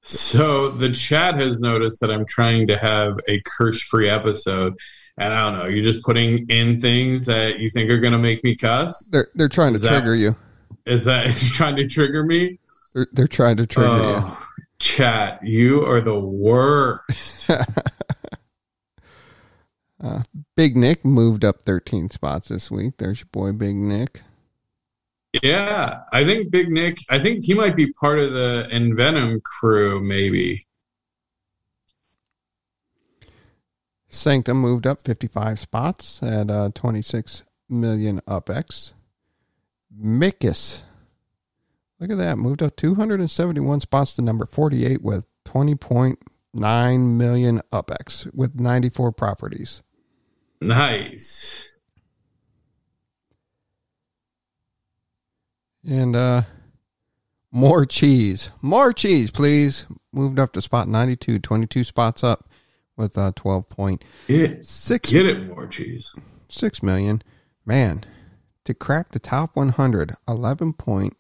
So 0.04 0.70
the 0.70 0.92
chat 0.92 1.36
has 1.40 1.60
noticed 1.60 2.00
that 2.02 2.12
I'm 2.12 2.26
trying 2.26 2.68
to 2.68 2.78
have 2.78 3.20
a 3.28 3.40
curse-free 3.42 4.10
episode, 4.10 4.76
and 5.18 5.34
I 5.34 5.50
don't 5.50 5.60
know. 5.60 5.66
You're 5.66 5.84
just 5.84 6.04
putting 6.04 6.48
in 6.50 6.80
things 6.82 7.26
that 7.26 7.60
you 7.60 7.70
think 7.70 7.90
are 7.92 8.00
going 8.00 8.14
to 8.14 8.20
make 8.20 8.44
me 8.44 8.56
cuss. 8.56 9.08
They're, 9.12 9.30
they're 9.36 9.50
trying 9.50 9.74
to 9.74 9.80
that- 9.80 9.90
trigger 9.90 10.16
you. 10.16 10.36
Is 10.86 11.06
that 11.06 11.32
trying 11.54 11.76
to 11.76 11.88
trigger 11.88 12.24
me? 12.24 12.60
They're, 12.94 13.08
they're 13.14 13.28
trying 13.28 13.58
to 13.58 13.68
trigger 13.68 13.98
you. 13.98 14.04
Oh, 14.04 14.46
chat, 14.80 15.46
you 15.46 15.86
are 15.86 16.02
the 16.02 16.20
worst. 16.20 17.50
Uh, 20.04 20.24
Big 20.56 20.76
Nick 20.76 21.06
moved 21.06 21.46
up 21.46 21.62
13 21.62 22.10
spots 22.10 22.48
this 22.48 22.72
week. 22.72 22.96
There's 22.98 23.20
your 23.20 23.28
boy, 23.32 23.52
Big 23.52 23.76
Nick. 23.76 24.22
Yeah, 25.42 26.02
I 26.12 26.26
think 26.26 26.52
Big 26.52 26.70
Nick. 26.70 26.98
I 27.10 27.20
think 27.20 27.44
he 27.44 27.54
might 27.54 27.76
be 27.76 27.92
part 27.94 28.20
of 28.20 28.34
the 28.34 28.68
Envenom 28.72 29.42
crew, 29.44 30.02
maybe. 30.02 30.68
Sanctum 34.10 34.58
moved 34.58 34.86
up 34.86 35.00
55 35.00 35.58
spots 35.58 36.22
at 36.22 36.52
uh, 36.52 36.70
26 36.76 37.44
million 37.70 38.20
UpX. 38.28 38.92
Mickus, 39.98 40.82
look 42.00 42.12
at 42.12 42.18
that, 42.18 42.38
moved 42.38 42.62
up 42.62 42.76
271 42.76 43.80
spots 43.80 44.16
to 44.16 44.22
number 44.22 44.46
48 44.46 45.02
with 45.02 45.28
20.9 45.46 47.00
million 47.00 47.62
UpX 47.72 48.34
with 48.34 48.60
94 48.60 49.14
properties. 49.14 49.82
Nice. 50.60 51.71
And 55.88 56.16
uh, 56.16 56.44
more 57.52 57.86
cheese. 57.86 58.52
More 58.62 58.94
cheese, 58.94 59.32
please. 59.32 59.86
Moved 60.12 60.40
up 60.40 60.54
to 60.54 60.62
spot 60.62 60.88
92, 60.88 61.40
22 61.40 61.84
spots 61.84 62.24
up 62.24 62.50
with 62.98 63.18
uh, 63.18 63.32
12.6 63.36 64.00
Get, 64.28 65.04
get 65.04 65.26
it 65.26 65.48
more 65.48 65.68
cheese. 65.68 66.14
Six 66.50 66.84
million. 66.84 67.24
Man, 67.66 68.04
to 68.66 68.74
crack 68.74 69.12
the 69.12 69.20
top 69.20 69.56
100, 69.56 70.14
11.6 70.28 71.12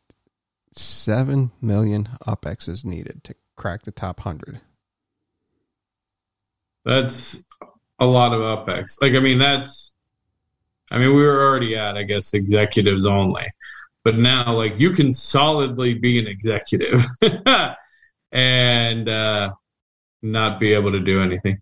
seven 0.74 1.52
million 1.62 2.10
UPX 2.26 2.70
is 2.70 2.86
needed 2.86 3.24
to 3.24 3.36
crack 3.56 3.84
the 3.84 3.92
top 3.92 4.22
hundred. 4.22 4.62
That's 6.86 7.44
a 8.00 8.06
lot 8.06 8.34
of 8.34 8.40
UPX. 8.40 9.02
Like, 9.02 9.14
I 9.14 9.20
mean, 9.20 9.38
that's, 9.38 9.96
I 10.90 10.98
mean, 10.98 11.16
we 11.16 11.24
were 11.24 11.46
already 11.48 11.76
at, 11.76 11.98
I 11.98 12.04
guess, 12.04 12.34
executives 12.34 13.06
only. 13.06 13.46
But 14.04 14.18
now, 14.18 14.54
like, 14.56 14.80
you 14.80 14.90
can 14.92 15.12
solidly 15.12 15.94
be 15.94 16.18
an 16.20 16.28
executive 16.28 17.06
and 18.32 19.08
uh, 19.10 19.54
not 20.24 20.60
be 20.60 20.74
able 20.74 20.92
to 20.92 21.00
do 21.00 21.22
anything. 21.22 21.60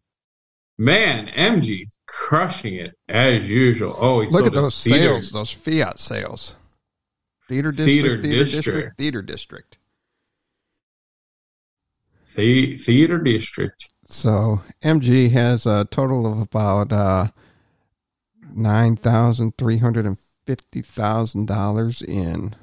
Man, 0.78 1.28
MG 1.28 1.86
crushing 2.08 2.76
it 2.76 2.96
as 3.10 3.50
usual. 3.50 3.94
Oh, 4.00 4.20
Look 4.22 4.46
at 4.46 4.54
those 4.54 4.82
theater- 4.82 5.00
sales, 5.22 5.32
those 5.32 5.52
Fiat 5.52 6.00
sales. 6.00 6.56
Theater 7.50 7.72
district, 7.72 7.90
Theater 7.90 8.22
theater, 8.22 8.38
district. 8.44 8.66
district, 8.66 8.98
theater 8.98 9.22
district. 9.22 9.78
The- 12.36 12.78
theater 12.78 13.18
district. 13.18 13.90
So 14.08 14.62
MG 14.82 15.32
has 15.32 15.66
a 15.66 15.86
total 15.92 16.26
of 16.32 16.40
about 16.40 16.92
uh, 16.94 17.28
nine 18.54 18.96
thousand 18.96 19.58
three 19.58 19.78
hundred 19.80 20.06
and 20.06 20.18
fifty 20.50 20.82
thousand 20.82 21.45
dollars 21.45 22.02
in 22.02 22.56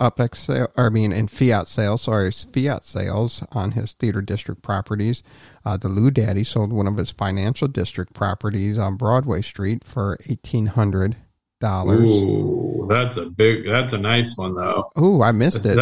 UPX 0.00 0.34
sale. 0.34 0.66
Or 0.76 0.86
I 0.86 0.88
mean, 0.88 1.12
in 1.12 1.28
Fiat 1.28 1.68
sales. 1.68 2.02
Sorry, 2.02 2.32
Fiat 2.32 2.84
sales 2.84 3.44
on 3.52 3.72
his 3.72 3.92
theater 3.92 4.20
district 4.20 4.62
properties. 4.62 5.22
Uh, 5.64 5.76
the 5.76 5.88
Lou 5.88 6.10
Daddy 6.10 6.42
sold 6.42 6.72
one 6.72 6.88
of 6.88 6.96
his 6.96 7.12
financial 7.12 7.68
district 7.68 8.14
properties 8.14 8.78
on 8.78 8.96
Broadway 8.96 9.42
Street 9.42 9.84
for 9.84 10.18
eighteen 10.28 10.66
hundred 10.66 11.14
dollars. 11.60 12.08
Ooh, 12.08 12.88
that's 12.90 13.16
a 13.16 13.26
big, 13.26 13.64
that's 13.64 13.92
a 13.92 13.98
nice 13.98 14.36
one, 14.36 14.56
though. 14.56 14.90
Ooh, 14.98 15.22
I 15.22 15.30
missed 15.30 15.64
it. 15.64 15.78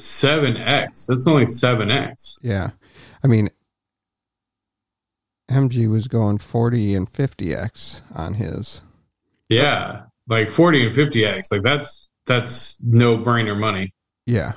7X. 0.00 1.06
That's 1.06 1.26
only 1.26 1.44
7X. 1.44 2.38
Yeah. 2.42 2.70
I 3.22 3.26
mean, 3.26 3.50
MG 5.50 5.88
was 5.88 6.08
going 6.08 6.38
40 6.38 6.94
and 6.94 7.12
50x 7.12 8.00
on 8.14 8.34
his. 8.34 8.82
Yeah. 9.48 10.07
Like 10.28 10.50
40 10.50 10.86
and 10.86 10.94
50X. 10.94 11.50
Like, 11.50 11.62
that's, 11.62 12.10
that's 12.26 12.82
no 12.84 13.16
brainer 13.18 13.58
money. 13.58 13.92
Yeah. 14.26 14.52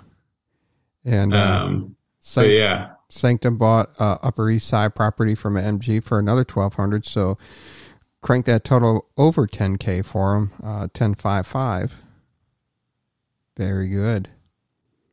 And 1.06 1.34
uh, 1.34 1.64
Um, 1.64 1.96
so, 2.20 2.42
Sanct- 2.42 2.54
yeah. 2.54 2.92
Sanctum 3.10 3.58
bought 3.58 3.90
uh, 4.00 4.18
Upper 4.24 4.50
East 4.50 4.68
Side 4.68 4.96
property 4.96 5.36
from 5.36 5.56
MG 5.56 6.02
for 6.04 6.18
another 6.18 6.42
1200 6.44 7.06
So 7.06 7.38
crank 8.22 8.46
that 8.46 8.64
total 8.64 9.08
over 9.18 9.48
10K 9.48 10.06
for 10.06 10.36
him, 10.36 10.52
uh, 10.64 10.88
1055. 10.94 11.98
Very 13.58 13.90
good. 13.90 14.30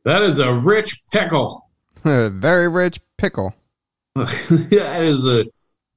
That 0.05 0.21
is 0.21 0.39
a 0.39 0.53
rich 0.53 1.01
pickle. 1.11 1.69
Very 2.03 2.69
rich 2.69 2.99
pickle. 3.17 3.53
that 4.15 4.99
is 5.01 5.25
a 5.25 5.45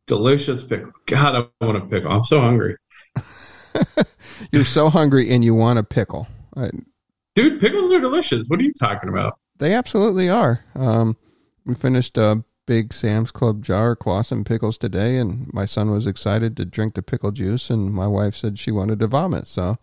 delicious 0.07 0.65
pickle. 0.65 0.91
God, 1.07 1.49
I 1.61 1.65
want 1.65 1.79
a 1.79 1.87
pickle. 1.87 2.11
I'm 2.11 2.25
so 2.25 2.41
hungry. 2.41 2.77
You're 4.53 4.65
so 4.65 4.91
hungry 4.91 5.31
and 5.31 5.45
you 5.45 5.55
want 5.55 5.79
a 5.79 5.83
pickle. 5.83 6.27
Uh, 6.57 6.69
Dude, 7.35 7.61
pickles 7.61 7.93
are 7.93 8.01
delicious. 8.01 8.49
What 8.49 8.61
are 8.61 8.63
you 8.63 8.73
talking 8.75 9.09
about? 9.09 9.39
They 9.59 9.73
absolutely 9.75 10.29
are. 10.29 10.65
Um, 10.75 11.17
we 11.65 11.75
finished 11.75 12.19
a 12.19 12.45
big 12.67 12.93
Sam's 12.93 13.31
Club 13.31 13.63
jar 13.65 13.93
of 13.93 13.99
Claussen 14.01 14.45
pickles 14.45 14.77
today, 14.79 15.17
and 15.17 15.53
my 15.53 15.65
son 15.67 15.91
was 15.91 16.07
excited 16.07 16.57
to 16.57 16.65
drink 16.65 16.95
the 16.95 17.03
pickle 17.03 17.31
juice, 17.31 17.71
and 17.71 17.93
my 17.93 18.07
wife 18.07 18.35
said 18.35 18.59
she 18.59 18.71
wanted 18.71 18.99
to 19.01 19.07
vomit. 19.07 19.47
So 19.47 19.79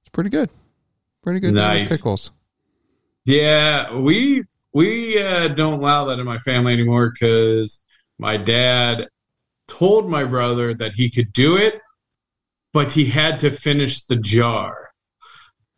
it's 0.00 0.10
pretty 0.10 0.30
good. 0.30 0.50
Pretty 1.22 1.40
good 1.40 1.54
Nice. 1.54 1.88
pickles. 1.88 2.30
Yeah, 3.24 3.94
we 3.96 4.44
we 4.74 5.22
uh, 5.22 5.48
don't 5.48 5.74
allow 5.74 6.04
that 6.06 6.18
in 6.18 6.24
my 6.26 6.38
family 6.38 6.72
anymore 6.72 7.10
because 7.12 7.82
my 8.18 8.36
dad 8.36 9.08
told 9.68 10.10
my 10.10 10.24
brother 10.24 10.74
that 10.74 10.92
he 10.94 11.08
could 11.10 11.32
do 11.32 11.56
it, 11.56 11.80
but 12.72 12.90
he 12.92 13.04
had 13.04 13.38
to 13.40 13.50
finish 13.50 14.04
the 14.04 14.16
jar. 14.16 14.90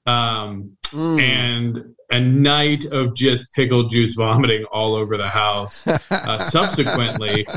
Um, 0.06 0.76
Mm. 0.92 1.20
and 1.20 1.84
a 2.10 2.20
night 2.20 2.84
of 2.84 3.16
just 3.16 3.52
pickle 3.54 3.88
juice 3.88 4.14
vomiting 4.14 4.64
all 4.70 4.94
over 4.94 5.16
the 5.16 5.28
house 5.28 5.84
uh, 5.88 6.38
subsequently 6.38 7.48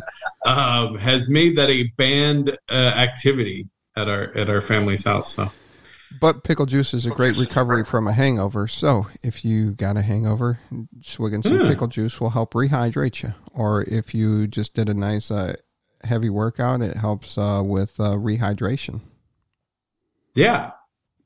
um, 0.46 0.98
has 0.98 1.30
made 1.30 1.56
that 1.58 1.70
a 1.70 1.84
banned 1.98 2.58
uh, 2.72 2.74
activity 2.74 3.68
at 3.96 4.08
our 4.10 4.36
at 4.36 4.50
our 4.50 4.62
family's 4.62 5.04
house. 5.04 5.36
So 5.36 5.52
But 6.20 6.44
pickle 6.44 6.66
juice 6.66 6.96
is 6.96 7.06
a 7.06 7.12
great 7.12 7.38
recovery 7.38 7.84
from 7.84 8.08
a 8.08 8.14
hangover. 8.14 8.68
So 8.68 9.06
if 9.22 9.46
you 9.46 9.72
got 9.72 9.98
a 9.98 10.02
hangover, 10.02 10.60
swigging 11.04 11.44
some 11.44 11.60
Hmm. 11.60 11.68
pickle 11.68 11.88
juice 11.88 12.20
will 12.20 12.32
help 12.32 12.54
rehydrate 12.54 13.22
you. 13.22 13.36
Or 13.54 13.84
if 13.84 14.16
you 14.16 14.48
just 14.48 14.74
did 14.74 14.90
a 14.90 14.94
nice 14.96 15.30
uh, 15.30 15.58
heavy 16.06 16.30
workout, 16.32 16.82
it 16.82 16.98
helps 16.98 17.38
uh, 17.38 17.62
with 17.64 18.00
uh, 18.00 18.16
rehydration. 18.16 19.02
Yeah, 20.38 20.72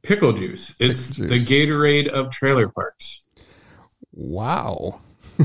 pickle 0.03 0.33
juice. 0.33 0.75
It's 0.79 1.15
Pickle 1.15 1.29
the 1.29 1.39
juice. 1.39 1.49
Gatorade 1.49 2.07
of 2.07 2.31
trailer 2.31 2.69
parks. 2.69 3.21
Wow. 4.13 5.01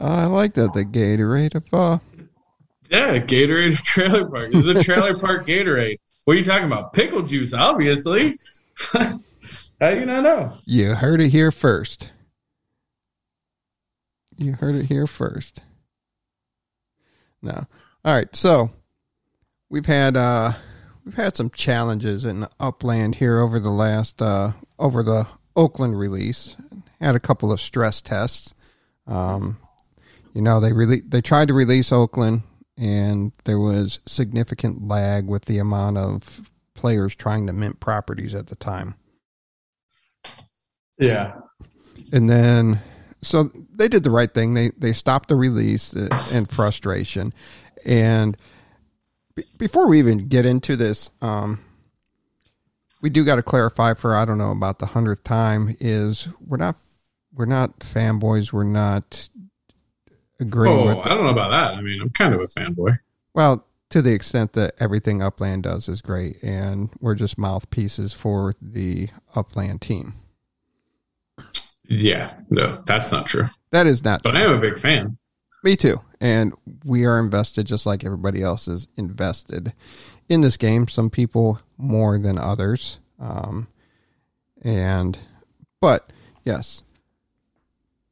I 0.00 0.26
like 0.26 0.54
that. 0.54 0.72
The 0.74 0.84
Gatorade 0.84 1.54
of 1.54 1.72
uh, 1.72 1.98
Yeah, 2.90 3.18
Gatorade 3.18 3.72
of 3.72 3.82
trailer 3.84 4.28
park. 4.28 4.50
It's 4.52 4.66
a 4.66 4.82
trailer 4.82 5.14
park 5.14 5.46
Gatorade. 5.46 5.98
What 6.24 6.34
are 6.34 6.38
you 6.38 6.44
talking 6.44 6.66
about? 6.66 6.92
Pickle 6.92 7.22
juice, 7.22 7.52
obviously. 7.52 8.38
How 8.92 9.90
do 9.94 10.00
you 10.00 10.06
not 10.06 10.22
know? 10.22 10.52
you 10.64 10.94
heard 10.94 11.20
it 11.20 11.30
here 11.30 11.50
first. 11.52 12.10
You 14.36 14.54
heard 14.54 14.74
it 14.74 14.86
here 14.86 15.06
first. 15.06 15.60
No. 17.42 17.66
All 18.04 18.14
right, 18.14 18.34
so 18.34 18.70
we've 19.68 19.86
had 19.86 20.16
uh 20.16 20.52
we've 21.04 21.14
had 21.14 21.36
some 21.36 21.50
challenges 21.50 22.24
in 22.24 22.46
upland 22.60 23.16
here 23.16 23.40
over 23.40 23.58
the 23.58 23.70
last 23.70 24.20
uh 24.22 24.52
over 24.78 25.02
the 25.02 25.26
Oakland 25.56 25.98
release. 25.98 26.56
Had 27.00 27.14
a 27.14 27.20
couple 27.20 27.52
of 27.52 27.60
stress 27.60 28.00
tests. 28.00 28.54
Um 29.06 29.58
you 30.34 30.40
know, 30.40 30.60
they 30.60 30.72
really 30.72 31.00
they 31.00 31.20
tried 31.20 31.48
to 31.48 31.54
release 31.54 31.92
Oakland 31.92 32.42
and 32.76 33.32
there 33.44 33.58
was 33.58 34.00
significant 34.06 34.86
lag 34.86 35.26
with 35.26 35.44
the 35.44 35.58
amount 35.58 35.98
of 35.98 36.50
players 36.74 37.14
trying 37.14 37.46
to 37.46 37.52
mint 37.52 37.80
properties 37.80 38.34
at 38.34 38.46
the 38.46 38.56
time. 38.56 38.94
Yeah. 40.98 41.32
and 42.12 42.30
then 42.30 42.80
so 43.22 43.50
they 43.74 43.88
did 43.88 44.04
the 44.04 44.10
right 44.10 44.32
thing 44.32 44.54
they 44.54 44.70
they 44.76 44.92
stopped 44.92 45.28
the 45.28 45.34
release 45.34 45.94
uh, 45.96 46.08
in 46.32 46.46
frustration 46.46 47.32
and 47.84 48.36
be- 49.34 49.44
before 49.58 49.86
we 49.88 49.98
even 49.98 50.28
get 50.28 50.44
into 50.46 50.76
this 50.76 51.10
um 51.20 51.58
we 53.00 53.10
do 53.10 53.24
got 53.24 53.36
to 53.36 53.42
clarify 53.42 53.94
for 53.94 54.14
i 54.14 54.24
don't 54.24 54.38
know 54.38 54.50
about 54.52 54.78
the 54.78 54.86
hundredth 54.86 55.24
time 55.24 55.76
is 55.80 56.28
we're 56.46 56.56
not 56.56 56.76
we're 57.34 57.44
not 57.46 57.80
fanboys 57.80 58.52
we're 58.52 58.62
not 58.64 59.28
agreeing 60.40 60.76
Oh, 60.88 61.00
I 61.02 61.08
don't 61.08 61.24
know 61.24 61.30
about 61.30 61.50
that. 61.50 61.74
I 61.74 61.80
mean, 61.80 62.00
I'm 62.02 62.10
kind 62.10 62.34
of 62.34 62.40
a 62.40 62.44
fanboy. 62.44 62.98
well 63.34 63.66
to 63.90 64.00
the 64.02 64.12
extent 64.12 64.54
that 64.54 64.74
everything 64.80 65.22
upland 65.22 65.62
does 65.64 65.88
is 65.88 66.00
great 66.00 66.42
and 66.42 66.90
we're 67.00 67.14
just 67.14 67.36
mouthpieces 67.38 68.12
for 68.12 68.54
the 68.60 69.08
upland 69.34 69.80
team 69.82 70.14
Yeah, 71.88 72.38
no, 72.50 72.74
that's 72.86 73.12
not 73.12 73.26
true. 73.26 73.46
that 73.70 73.86
is 73.86 74.02
not 74.04 74.22
But 74.22 74.36
I 74.36 74.42
am 74.42 74.52
a 74.52 74.58
big 74.60 74.78
fan. 74.78 75.18
Me 75.64 75.76
too. 75.76 76.00
And 76.22 76.54
we 76.84 77.04
are 77.04 77.18
invested 77.18 77.66
just 77.66 77.84
like 77.84 78.04
everybody 78.04 78.44
else 78.44 78.68
is 78.68 78.86
invested 78.96 79.72
in 80.28 80.40
this 80.40 80.56
game. 80.56 80.86
Some 80.86 81.10
people 81.10 81.58
more 81.76 82.16
than 82.16 82.38
others. 82.38 83.00
Um, 83.18 83.66
and, 84.62 85.18
but 85.80 86.12
yes, 86.44 86.84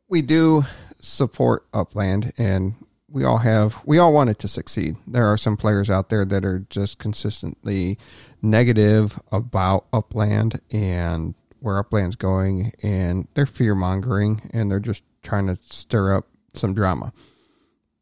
we 0.09 0.23
do 0.23 0.65
support 1.01 1.65
Upland 1.73 2.33
and 2.37 2.75
we 3.09 3.23
all 3.23 3.39
have, 3.39 3.81
we 3.85 3.99
all 3.99 4.13
want 4.13 4.31
it 4.31 4.41
to 4.41 4.49
succeed. 4.49 4.97
There 5.07 5.27
are 5.27 5.39
some 5.39 5.57
players 5.57 5.89
out 5.89 6.09
there 6.09 6.25
that 6.25 6.45
are 6.45 6.67
just 6.69 6.99
consistently 6.99 7.97
negative 8.43 9.21
about 9.31 9.87
Upland 9.93 10.61
and 10.73 11.37
where 11.61 11.79
Upland's 11.79 12.17
going 12.17 12.73
and 12.83 13.29
they're 13.35 13.47
fear 13.47 13.77
mongering 13.77 14.51
and 14.53 14.69
they're 14.69 14.81
just 14.81 15.05
trying 15.23 15.47
to 15.47 15.57
stir 15.63 16.17
up 16.17 16.27
some 16.55 16.75
drama. 16.75 17.13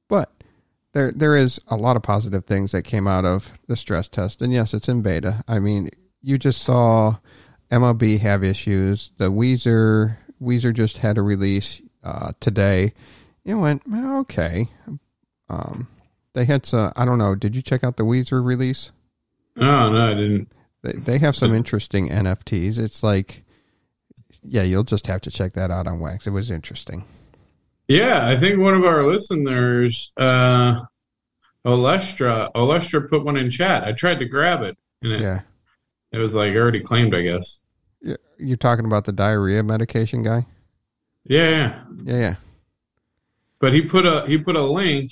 But 0.09 0.33
there 0.93 1.13
there 1.13 1.37
is 1.37 1.61
a 1.69 1.77
lot 1.77 1.97
of 1.97 2.03
positive 2.03 2.45
things 2.45 2.73
that 2.73 2.83
came 2.83 3.07
out 3.07 3.25
of 3.25 3.59
the 3.67 3.77
stress 3.77 4.09
test. 4.09 4.43
And 4.43 4.53
yes, 4.53 4.75
it's 4.75 4.89
in 4.89 5.03
beta. 5.03 5.45
I 5.47 5.59
mean, 5.59 5.91
you 6.23 6.39
just 6.39 6.63
saw 6.63 7.17
MLB 7.71 8.21
have 8.21 8.43
issues. 8.43 9.13
The 9.19 9.31
Weezer 9.31 10.17
Weezer 10.41 10.75
just 10.75 10.99
had 10.99 11.19
a 11.19 11.23
release 11.23 11.83
uh, 12.03 12.33
today. 12.41 12.93
It 13.45 13.55
went 13.55 13.83
"Eh, 13.93 14.19
okay. 14.21 14.69
Um, 15.49 15.89
they 16.35 16.45
had 16.45 16.67
some. 16.67 16.93
I 16.97 17.05
don't 17.05 17.19
know. 17.19 17.35
Did 17.35 17.57
you 17.57 17.63
check 17.63 17.85
out 17.85 17.97
the 17.97 18.05
Weezer 18.05 18.45
release? 18.45 18.91
Oh 19.57 19.91
no, 19.91 20.11
I 20.11 20.15
didn't. 20.15 20.53
They, 20.83 20.93
they 20.93 21.19
have 21.19 21.35
some 21.35 21.55
interesting 21.55 22.09
NFTs. 22.09 22.79
It's 22.79 23.03
like 23.03 23.45
yeah, 24.43 24.63
you'll 24.63 24.85
just 24.85 25.07
have 25.07 25.21
to 25.23 25.31
check 25.31 25.53
that 25.55 25.71
out 25.71 25.87
on 25.87 26.01
Wax. 26.01 26.27
It 26.27 26.31
was 26.31 26.51
interesting. 26.51 27.05
Yeah, 27.89 28.27
I 28.27 28.37
think 28.37 28.59
one 28.59 28.75
of 28.75 28.85
our 28.85 29.03
listeners, 29.03 30.13
uh, 30.19 30.83
Olestra, 31.67 32.51
Olestra 32.55 33.09
put 33.09 33.25
one 33.25 33.37
in 33.37 33.51
chat. 33.51 33.85
I 33.85 33.93
tried 33.93 34.19
to 34.21 34.27
grab 34.27 34.63
it, 34.63 34.77
and 35.03 35.13
it, 35.13 35.21
Yeah. 35.21 35.41
it 36.13 36.19
was 36.19 36.35
like 36.35 36.55
already 36.55 36.81
claimed, 36.81 37.15
I 37.15 37.23
guess. 37.23 37.61
Yeah, 38.03 38.17
You're 38.39 38.57
talking 38.59 38.85
about 38.85 39.05
the 39.07 39.13
diarrhea 39.13 39.63
medication 39.63 40.23
guy? 40.23 40.47
Yeah, 41.25 41.49
yeah. 41.51 41.81
Yeah, 42.05 42.19
yeah. 42.19 42.35
But 43.61 43.73
he 43.73 43.83
put 43.83 44.07
a 44.07 44.25
he 44.27 44.39
put 44.39 44.55
a 44.55 44.63
link 44.63 45.11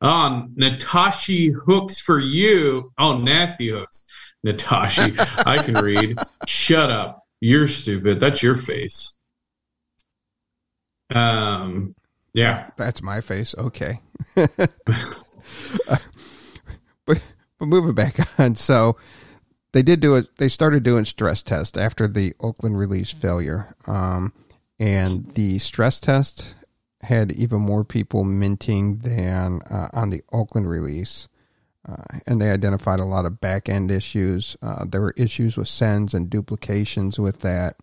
on 0.00 0.50
Natashi 0.58 1.52
hooks 1.64 2.00
for 2.00 2.18
you. 2.18 2.90
Oh, 2.98 3.18
nasty 3.18 3.68
hooks, 3.68 4.04
Natashi. 4.44 5.14
I 5.46 5.62
can 5.62 5.74
read. 5.74 6.18
Shut 6.46 6.90
up. 6.90 7.22
You're 7.40 7.68
stupid. 7.68 8.18
That's 8.18 8.42
your 8.42 8.56
face. 8.56 9.18
Um. 11.14 11.94
Yeah. 12.34 12.68
That's 12.76 13.02
my 13.02 13.20
face. 13.20 13.54
Okay. 13.56 14.00
but 14.34 14.58
but 17.06 17.20
moving 17.60 17.94
back 17.94 18.38
on, 18.38 18.56
so 18.56 18.96
they 19.72 19.82
did 19.82 20.00
do 20.00 20.16
it. 20.16 20.36
They 20.36 20.48
started 20.48 20.82
doing 20.82 21.04
stress 21.04 21.42
tests 21.42 21.78
after 21.78 22.06
the 22.08 22.34
Oakland 22.40 22.78
release 22.78 23.12
failure, 23.12 23.74
um, 23.86 24.32
and 24.78 25.32
the 25.34 25.58
stress 25.58 26.00
test 26.00 26.54
had 27.02 27.32
even 27.32 27.60
more 27.60 27.84
people 27.84 28.24
minting 28.24 28.98
than 28.98 29.60
uh, 29.70 29.88
on 29.92 30.10
the 30.10 30.22
Oakland 30.32 30.68
release. 30.68 31.28
Uh, 31.86 32.18
and 32.26 32.40
they 32.40 32.50
identified 32.50 32.98
a 32.98 33.04
lot 33.04 33.26
of 33.26 33.40
back 33.40 33.68
end 33.68 33.90
issues. 33.90 34.56
Uh, 34.62 34.86
there 34.88 35.02
were 35.02 35.14
issues 35.18 35.56
with 35.56 35.68
sends 35.68 36.14
and 36.14 36.30
duplications 36.30 37.18
with 37.18 37.40
that. 37.40 37.76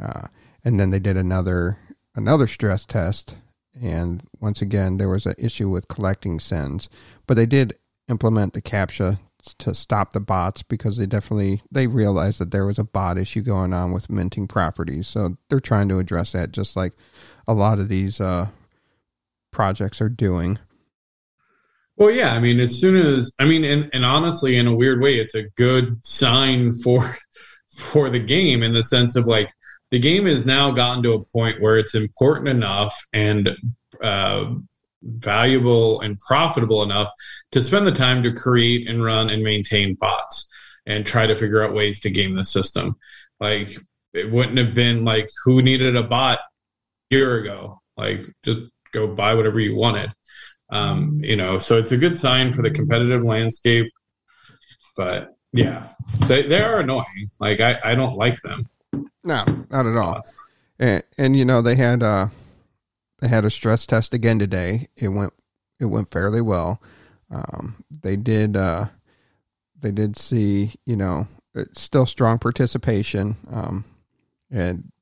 Uh, 0.00 0.28
and 0.64 0.78
then 0.78 0.90
they 0.90 1.00
did 1.00 1.16
another 1.16 1.78
another 2.14 2.46
stress 2.46 2.86
test, 2.86 3.34
and 3.80 4.22
once 4.40 4.62
again 4.62 4.96
there 4.96 5.08
was 5.08 5.26
an 5.26 5.34
issue 5.38 5.68
with 5.68 5.88
collecting 5.88 6.38
sends. 6.38 6.88
But 7.26 7.34
they 7.34 7.46
did 7.46 7.76
implement 8.08 8.52
the 8.52 8.62
captcha 8.62 9.18
to 9.58 9.74
stop 9.74 10.12
the 10.12 10.20
bots 10.20 10.62
because 10.62 10.96
they 10.96 11.06
definitely 11.06 11.62
they 11.70 11.86
realized 11.86 12.40
that 12.40 12.50
there 12.50 12.66
was 12.66 12.78
a 12.78 12.84
bot 12.84 13.18
issue 13.18 13.42
going 13.42 13.72
on 13.72 13.92
with 13.92 14.10
minting 14.10 14.48
properties. 14.48 15.06
So 15.06 15.36
they're 15.48 15.60
trying 15.60 15.88
to 15.88 15.98
address 15.98 16.32
that, 16.32 16.52
just 16.52 16.76
like 16.76 16.92
a 17.46 17.54
lot 17.54 17.78
of 17.78 17.88
these 17.88 18.20
uh, 18.20 18.48
projects 19.50 20.00
are 20.00 20.08
doing. 20.08 20.58
Well, 21.96 22.10
yeah. 22.10 22.34
I 22.34 22.40
mean, 22.40 22.58
as 22.58 22.78
soon 22.80 22.96
as 22.96 23.32
I 23.38 23.44
mean, 23.44 23.64
and, 23.64 23.90
and 23.92 24.04
honestly, 24.04 24.56
in 24.56 24.66
a 24.66 24.74
weird 24.74 25.00
way, 25.00 25.18
it's 25.18 25.34
a 25.34 25.48
good 25.56 26.04
sign 26.04 26.72
for 26.74 27.16
for 27.76 28.08
the 28.10 28.20
game 28.20 28.62
in 28.62 28.72
the 28.72 28.82
sense 28.82 29.16
of 29.16 29.26
like 29.26 29.52
the 29.90 29.98
game 29.98 30.26
has 30.26 30.44
now 30.44 30.70
gotten 30.70 31.02
to 31.02 31.12
a 31.12 31.24
point 31.24 31.60
where 31.60 31.78
it's 31.78 31.94
important 31.94 32.48
enough 32.48 33.06
and 33.12 33.56
uh, 34.02 34.54
valuable 35.02 36.00
and 36.00 36.18
profitable 36.18 36.82
enough 36.82 37.10
to 37.52 37.62
spend 37.62 37.86
the 37.86 37.92
time 37.92 38.22
to 38.22 38.32
create 38.32 38.88
and 38.88 39.04
run 39.04 39.30
and 39.30 39.42
maintain 39.42 39.94
bots 39.94 40.48
and 40.86 41.06
try 41.06 41.26
to 41.26 41.36
figure 41.36 41.62
out 41.62 41.74
ways 41.74 42.00
to 42.00 42.10
game 42.10 42.34
the 42.34 42.44
system. 42.44 42.96
Like 43.40 43.76
it 44.12 44.30
wouldn't 44.30 44.58
have 44.58 44.74
been 44.74 45.04
like 45.04 45.28
who 45.44 45.62
needed 45.62 45.96
a 45.96 46.02
bot 46.02 46.38
a 46.38 47.14
year 47.14 47.38
ago. 47.38 47.80
Like 47.96 48.26
just 48.42 48.60
go 48.92 49.06
buy 49.06 49.34
whatever 49.34 49.60
you 49.60 49.76
wanted. 49.76 50.12
Um, 50.70 51.18
you 51.20 51.36
know, 51.36 51.58
so 51.58 51.78
it's 51.78 51.92
a 51.92 51.96
good 51.96 52.18
sign 52.18 52.52
for 52.52 52.62
the 52.62 52.70
competitive 52.70 53.22
landscape. 53.22 53.92
But 54.96 55.34
yeah, 55.52 55.88
they, 56.26 56.42
they 56.42 56.62
are 56.62 56.80
annoying. 56.80 57.30
Like 57.38 57.60
I, 57.60 57.78
I 57.84 57.94
don't 57.94 58.16
like 58.16 58.40
them. 58.42 58.68
No, 59.24 59.44
not 59.70 59.86
at 59.86 59.96
all. 59.96 60.22
And, 60.78 61.02
and 61.16 61.36
you 61.36 61.44
know 61.44 61.62
they 61.62 61.76
had 61.76 62.02
uh 62.02 62.28
they 63.20 63.28
had 63.28 63.44
a 63.44 63.50
stress 63.50 63.86
test 63.86 64.12
again 64.12 64.38
today. 64.38 64.88
It 64.96 65.08
went 65.08 65.32
it 65.80 65.86
went 65.86 66.10
fairly 66.10 66.40
well. 66.40 66.80
Um, 67.30 67.84
they 67.90 68.16
did 68.16 68.56
uh, 68.56 68.86
they 69.80 69.90
did 69.90 70.16
see 70.16 70.74
you 70.84 70.96
know 70.96 71.28
it's 71.54 71.80
still 71.80 72.06
strong 72.06 72.38
participation. 72.38 73.36
Um, 73.50 73.84
and 74.50 74.92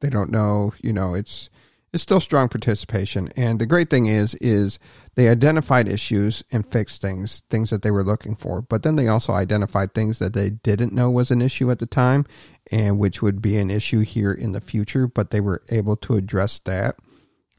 they 0.00 0.10
don't 0.10 0.30
know 0.30 0.74
you 0.82 0.92
know 0.92 1.14
it's 1.14 1.48
it's 1.92 2.02
still 2.02 2.20
strong 2.20 2.48
participation. 2.48 3.28
And 3.36 3.58
the 3.58 3.66
great 3.66 3.90
thing 3.90 4.06
is 4.06 4.34
is 4.36 4.78
they 5.14 5.28
identified 5.28 5.88
issues 5.88 6.42
and 6.50 6.66
fixed 6.66 7.02
things 7.02 7.42
things 7.50 7.70
that 7.70 7.82
they 7.82 7.90
were 7.90 8.04
looking 8.04 8.34
for. 8.34 8.62
But 8.62 8.82
then 8.82 8.96
they 8.96 9.08
also 9.08 9.32
identified 9.32 9.94
things 9.94 10.18
that 10.18 10.32
they 10.32 10.50
didn't 10.50 10.94
know 10.94 11.10
was 11.10 11.30
an 11.30 11.42
issue 11.42 11.70
at 11.70 11.78
the 11.78 11.86
time 11.86 12.24
and 12.70 12.98
which 12.98 13.20
would 13.20 13.42
be 13.42 13.58
an 13.58 13.70
issue 13.70 14.00
here 14.00 14.32
in 14.32 14.52
the 14.52 14.60
future. 14.60 15.06
But 15.06 15.30
they 15.30 15.40
were 15.40 15.62
able 15.70 15.96
to 15.96 16.14
address 16.14 16.58
that. 16.60 16.96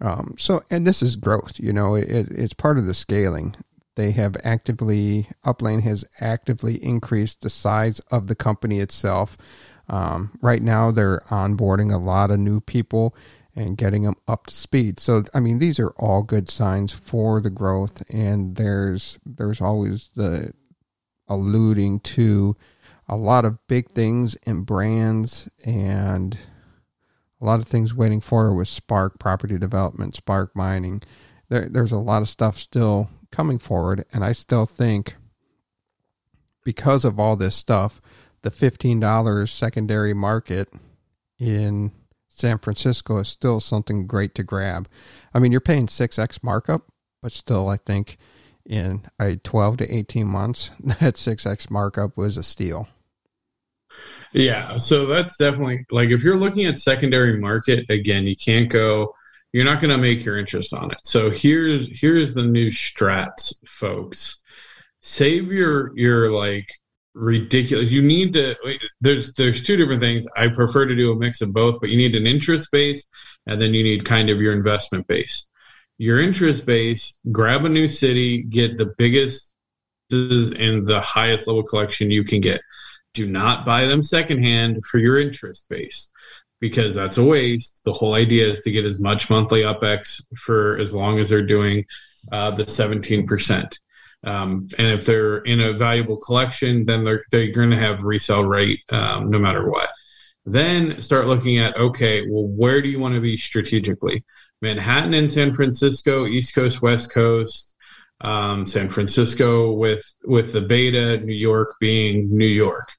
Um, 0.02 0.36
so, 0.38 0.64
and 0.70 0.86
this 0.86 1.02
is 1.02 1.16
growth, 1.16 1.60
you 1.60 1.72
know, 1.72 1.96
it, 1.96 2.10
it's 2.10 2.54
part 2.54 2.78
of 2.78 2.86
the 2.86 2.94
scaling. 2.94 3.56
They 3.96 4.12
have 4.12 4.36
actively, 4.44 5.30
Upland 5.46 5.84
has 5.84 6.04
actively 6.20 6.84
increased 6.84 7.42
the 7.42 7.50
size 7.50 8.00
of 8.12 8.28
the 8.28 8.36
company 8.36 8.80
itself. 8.80 9.38
Um, 9.88 10.38
right 10.42 10.62
now, 10.62 10.92
they're 10.92 11.22
onboarding 11.30 11.94
a 11.94 11.98
lot 11.98 12.32
of 12.32 12.40
new 12.40 12.60
people 12.60 13.16
and 13.56 13.78
getting 13.78 14.04
them 14.04 14.16
up 14.28 14.47
to 14.47 14.54
speed. 14.54 14.99
So, 14.99 15.26
I 15.34 15.39
mean, 15.39 15.60
these 15.60 15.80
are 15.80 15.91
all 15.91 16.24
good 16.24 16.49
signs 16.49 16.91
for 16.91 17.39
the 17.39 17.49
growth, 17.49 18.04
and 18.10 18.56
there's 18.56 19.20
there's 19.26 19.62
always 19.62 20.10
the 20.16 20.54
alluding 21.28 21.99
to 21.99 22.56
a 23.08 23.16
lot 23.16 23.45
of 23.45 23.66
big 23.68 23.89
things 23.89 24.36
and 24.45 24.66
brands 24.66 25.49
and 25.66 26.38
a 27.41 27.45
lot 27.45 27.60
of 27.60 27.68
things 27.68 27.93
waiting 27.93 28.22
for 28.22 28.54
with 28.54 28.68
Spark 28.68 29.20
property 29.20 29.58
development, 29.58 30.16
Spark 30.16 30.56
mining. 30.56 31.01
There, 31.49 31.68
there's 31.68 31.91
a 31.91 31.97
lot 31.97 32.22
of 32.22 32.30
stuff 32.30 32.58
still 32.58 33.10
coming 33.32 33.60
forward, 33.60 34.06
and 34.14 34.24
I 34.24 34.32
still 34.32 34.66
think 34.66 35.16
because 36.64 37.04
of 37.04 37.20
all 37.20 37.36
this 37.36 37.56
stuff, 37.56 38.01
the 38.41 38.51
fifteen 38.51 38.99
dollars 38.99 39.51
secondary 39.51 40.14
market 40.14 40.74
in 41.38 41.91
San 42.36 42.58
Francisco 42.58 43.20
is 43.20 43.28
still 43.28 43.60
something 43.60 44.08
great 44.08 44.34
to 44.36 44.44
grab. 44.44 44.90
I 45.34 45.40
mean, 45.40 45.52
you're 45.52 45.62
paying 45.62 45.88
six 45.88 46.18
x 46.18 46.42
markup, 46.42 46.92
but 47.22 47.32
still, 47.32 47.70
I 47.70 47.78
think 47.78 48.18
in 48.66 49.04
a 49.20 49.36
twelve 49.38 49.78
to 49.78 49.96
eighteen 49.96 50.28
months, 50.28 50.72
that 51.00 51.16
six 51.16 51.46
x 51.46 51.70
markup 51.70 52.18
was 52.18 52.36
a 52.36 52.44
steal. 52.44 52.88
Yeah, 54.34 54.78
so 54.78 55.06
that's 55.06 55.38
definitely 55.38 55.86
like 55.92 56.10
if 56.10 56.24
you're 56.24 56.38
looking 56.38 56.66
at 56.66 56.78
secondary 56.78 57.40
market 57.40 57.86
again, 57.90 58.26
you 58.26 58.36
can't 58.36 58.70
go. 58.70 59.14
You're 59.52 59.66
not 59.66 59.80
going 59.80 59.92
to 59.92 60.00
make 60.00 60.26
your 60.26 60.40
interest 60.40 60.74
on 60.74 60.90
it. 60.90 60.98
So 61.04 61.30
here's 61.30 61.88
here's 62.02 62.34
the 62.34 62.42
new 62.42 62.72
strats, 62.72 63.54
folks. 63.68 64.42
Save 65.02 65.52
your 65.52 65.96
your 65.96 66.32
like 66.32 66.68
ridiculous. 67.14 67.91
You 67.91 68.01
need 68.01 68.34
to. 68.34 68.55
There's 69.01 69.34
there's 69.34 69.61
two 69.61 69.78
different 69.78 70.01
things. 70.01 70.28
I 70.36 70.47
prefer 70.47 70.86
to 70.86 70.95
do 70.95 71.11
a 71.11 71.16
mix 71.16 71.41
of 71.41 71.53
both, 71.53 71.80
but 71.80 71.89
you 71.89 71.97
need 71.97 72.16
an 72.16 72.28
interest 72.28 72.72
base, 72.72 73.05
and 73.47 73.61
then 73.61 73.74
you 73.74 73.84
need 73.84 74.05
kind 74.05 74.30
of 74.30 74.41
your 74.41 74.53
investment 74.53 75.07
base. 75.07 75.49
Your 75.97 76.20
interest 76.20 76.66
base. 76.66 77.20
Grab 77.32 77.66
a 77.66 77.70
new 77.70 77.88
city, 77.88 78.43
get 78.43 78.78
the 78.78 78.93
biggest 78.97 79.53
and 80.11 80.86
the 80.86 81.01
highest 81.01 81.47
level 81.47 81.64
collection 81.64 82.11
you 82.11 82.24
can 82.24 82.39
get 82.39 82.61
do 83.14 83.28
not 83.28 83.66
buy 83.66 83.86
them 83.86 84.03
secondhand 84.03 84.84
for 84.86 84.97
your 84.97 85.20
interest 85.20 85.70
base 85.70 86.11
because 86.59 86.95
that's 86.95 87.18
a 87.18 87.24
waste. 87.24 87.82
The 87.84 87.93
whole 87.93 88.16
idea 88.16 88.47
is 88.47 88.61
to 88.61 88.72
get 88.72 88.86
as 88.86 88.99
much 88.99 89.30
monthly 89.30 89.61
UpX 89.61 90.22
for 90.38 90.78
as 90.78 90.93
long 90.93 91.20
as 91.20 91.30
they're 91.30 91.45
doing 91.45 91.86
uh, 92.32 92.51
the 92.51 92.64
17%. 92.64 93.80
Um, 94.24 94.68
and 94.78 94.88
if 94.88 95.06
they're 95.06 95.40
in 95.40 95.60
a 95.60 95.74
valuable 95.74 96.18
collection, 96.18 96.86
then 96.86 97.04
they're, 97.04 97.24
they're 97.32 97.52
going 97.52 97.72
to 97.72 97.78
have 97.78 98.04
resale 98.04 98.46
rate 98.46 98.80
um, 98.90 99.30
no 99.30 99.38
matter 99.38 99.70
what. 99.70 99.90
Then 100.46 101.02
start 101.02 101.28
looking 101.28 101.58
at 101.58 101.78
okay, 101.78 102.28
well, 102.30 102.48
where 102.48 102.82
do 102.82 102.90
you 102.90 103.00
want 103.00 103.16
to 103.16 103.22
be 103.22 103.38
strategically? 103.38 104.24
Manhattan 104.62 105.14
and 105.14 105.30
San 105.30 105.54
Francisco, 105.54 106.26
East 106.26 106.56
Coast, 106.56 106.82
West 106.82 107.14
Coast, 107.14 107.76
um, 108.22 108.66
San 108.66 108.90
Francisco 108.90 109.74
with 109.74 110.04
with 110.24 110.54
the 110.54 110.62
beta, 110.62 111.18
New 111.18 111.34
York 111.34 111.76
being 111.80 112.36
New 112.36 112.46
York. 112.46 112.90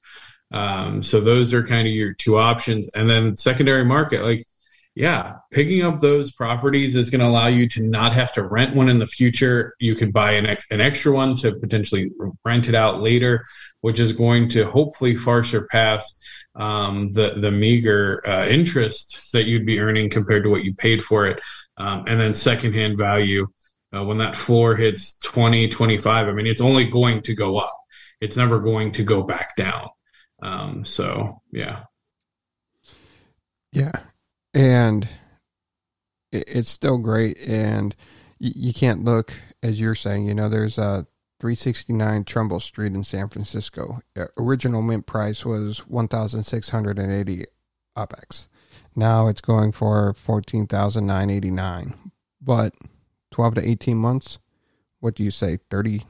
Um, 0.51 1.01
so 1.01 1.19
those 1.19 1.53
are 1.53 1.63
kind 1.63 1.87
of 1.87 1.93
your 1.93 2.13
two 2.13 2.37
options, 2.37 2.87
and 2.95 3.09
then 3.09 3.35
secondary 3.35 3.83
market, 3.83 4.23
like 4.23 4.43
yeah, 4.95 5.33
picking 5.51 5.83
up 5.83 5.99
those 5.99 6.31
properties 6.31 6.95
is 6.95 7.09
going 7.09 7.19
to 7.19 7.27
allow 7.27 7.47
you 7.47 7.67
to 7.69 7.83
not 7.83 8.13
have 8.13 8.31
to 8.33 8.43
rent 8.43 8.75
one 8.75 8.89
in 8.89 8.97
the 8.97 9.07
future. 9.07 9.75
You 9.79 9.93
could 9.93 10.13
buy 10.13 10.31
an, 10.31 10.45
ex- 10.45 10.71
an 10.71 10.79
extra 10.79 11.11
one 11.11 11.35
to 11.37 11.53
potentially 11.55 12.11
rent 12.45 12.69
it 12.69 12.75
out 12.75 13.01
later, 13.01 13.43
which 13.81 13.99
is 13.99 14.13
going 14.13 14.49
to 14.49 14.65
hopefully 14.65 15.15
far 15.15 15.43
surpass 15.43 16.17
um, 16.55 17.11
the 17.11 17.33
the 17.35 17.51
meager 17.51 18.25
uh, 18.25 18.45
interest 18.45 19.33
that 19.33 19.45
you'd 19.45 19.65
be 19.65 19.81
earning 19.81 20.09
compared 20.09 20.43
to 20.43 20.49
what 20.49 20.63
you 20.63 20.73
paid 20.73 21.01
for 21.03 21.27
it. 21.27 21.41
Um, 21.77 22.05
and 22.07 22.19
then 22.19 22.33
secondhand 22.33 22.97
value 22.97 23.47
uh, 23.95 24.03
when 24.03 24.17
that 24.19 24.35
floor 24.35 24.75
hits 24.75 25.17
20 25.19 25.67
25 25.67 26.27
i 26.27 26.31
mean 26.31 26.47
it's 26.47 26.61
only 26.61 26.85
going 26.85 27.21
to 27.21 27.35
go 27.35 27.57
up 27.57 27.77
it's 28.21 28.37
never 28.37 28.59
going 28.59 28.91
to 28.91 29.03
go 29.03 29.23
back 29.23 29.55
down 29.55 29.87
um, 30.41 30.83
so 30.83 31.41
yeah 31.51 31.83
Yeah, 33.71 33.91
and 34.55 35.07
it, 36.31 36.45
it's 36.47 36.69
still 36.69 36.97
great, 36.97 37.37
and 37.39 37.95
y- 38.39 38.53
you 38.55 38.73
can't 38.73 39.03
look 39.03 39.33
as 39.61 39.79
you're 39.79 39.93
saying. 39.95 40.27
You 40.27 40.33
know, 40.33 40.49
there's 40.49 40.77
a 40.77 41.05
369 41.39 42.23
Trumbull 42.23 42.59
Street 42.59 42.93
in 42.93 43.03
San 43.03 43.27
Francisco. 43.27 43.99
Uh, 44.17 44.25
Original 44.37 44.81
mint 44.81 45.05
price 45.05 45.45
was 45.45 45.79
1,680 45.87 47.45
UPX. 47.97 48.47
Now 48.95 49.27
it's 49.27 49.41
going 49.41 49.73
for 49.73 50.13
14,989. 50.13 51.93
But 52.41 52.73
12 53.31 53.55
to 53.55 53.69
18 53.69 53.97
months, 53.97 54.39
what 54.99 55.15
do 55.15 55.23
you 55.23 55.31
say? 55.31 55.59
30 55.69 56.05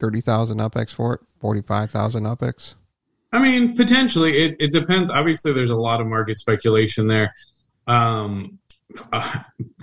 30,000 0.00 0.58
UPX 0.58 0.90
for 0.90 1.14
it? 1.14 1.20
45,000 1.40 2.24
UPX? 2.24 2.74
I 3.32 3.38
mean, 3.38 3.74
potentially. 3.76 4.36
It, 4.36 4.56
it 4.58 4.70
depends. 4.72 5.10
Obviously, 5.10 5.52
there's 5.52 5.70
a 5.70 5.76
lot 5.76 6.00
of 6.00 6.06
market 6.06 6.38
speculation 6.38 7.06
there. 7.06 7.32
Um, 7.86 8.58
uh, 9.12 9.40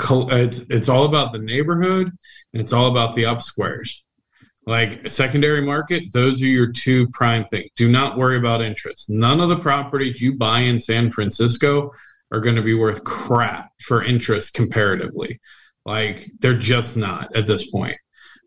it's, 0.09 0.59
it's 0.69 0.89
all 0.89 1.05
about 1.05 1.33
the 1.33 1.39
neighborhood 1.39 2.11
and 2.53 2.61
it's 2.61 2.73
all 2.73 2.87
about 2.87 3.15
the 3.15 3.25
up 3.25 3.41
squares. 3.41 4.03
Like 4.67 5.09
secondary 5.09 5.61
market, 5.61 6.03
those 6.13 6.41
are 6.41 6.47
your 6.47 6.71
two 6.71 7.07
prime 7.07 7.45
things. 7.45 7.69
Do 7.75 7.89
not 7.89 8.17
worry 8.17 8.37
about 8.37 8.61
interest. 8.61 9.09
None 9.09 9.41
of 9.41 9.49
the 9.49 9.57
properties 9.57 10.21
you 10.21 10.35
buy 10.35 10.59
in 10.59 10.79
San 10.79 11.09
Francisco 11.09 11.91
are 12.31 12.39
going 12.39 12.55
to 12.55 12.61
be 12.61 12.75
worth 12.75 13.03
crap 13.03 13.71
for 13.81 14.03
interest 14.03 14.53
comparatively. 14.53 15.39
Like 15.83 16.29
they're 16.39 16.57
just 16.57 16.95
not 16.95 17.35
at 17.35 17.47
this 17.47 17.71
point. 17.71 17.97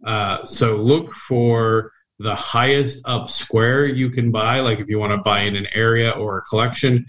Uh, 0.05 0.45
so 0.45 0.77
look 0.77 1.13
for 1.13 1.91
the 2.21 2.35
highest 2.35 3.01
up 3.07 3.29
square 3.29 3.85
you 3.85 4.09
can 4.11 4.31
buy. 4.31 4.61
Like 4.61 4.79
if 4.79 4.89
you 4.89 4.99
want 4.99 5.13
to 5.13 5.19
buy 5.19 5.41
in 5.41 5.57
an 5.57 5.67
area 5.75 6.11
or 6.11 6.39
a 6.39 6.43
collection, 6.43 7.07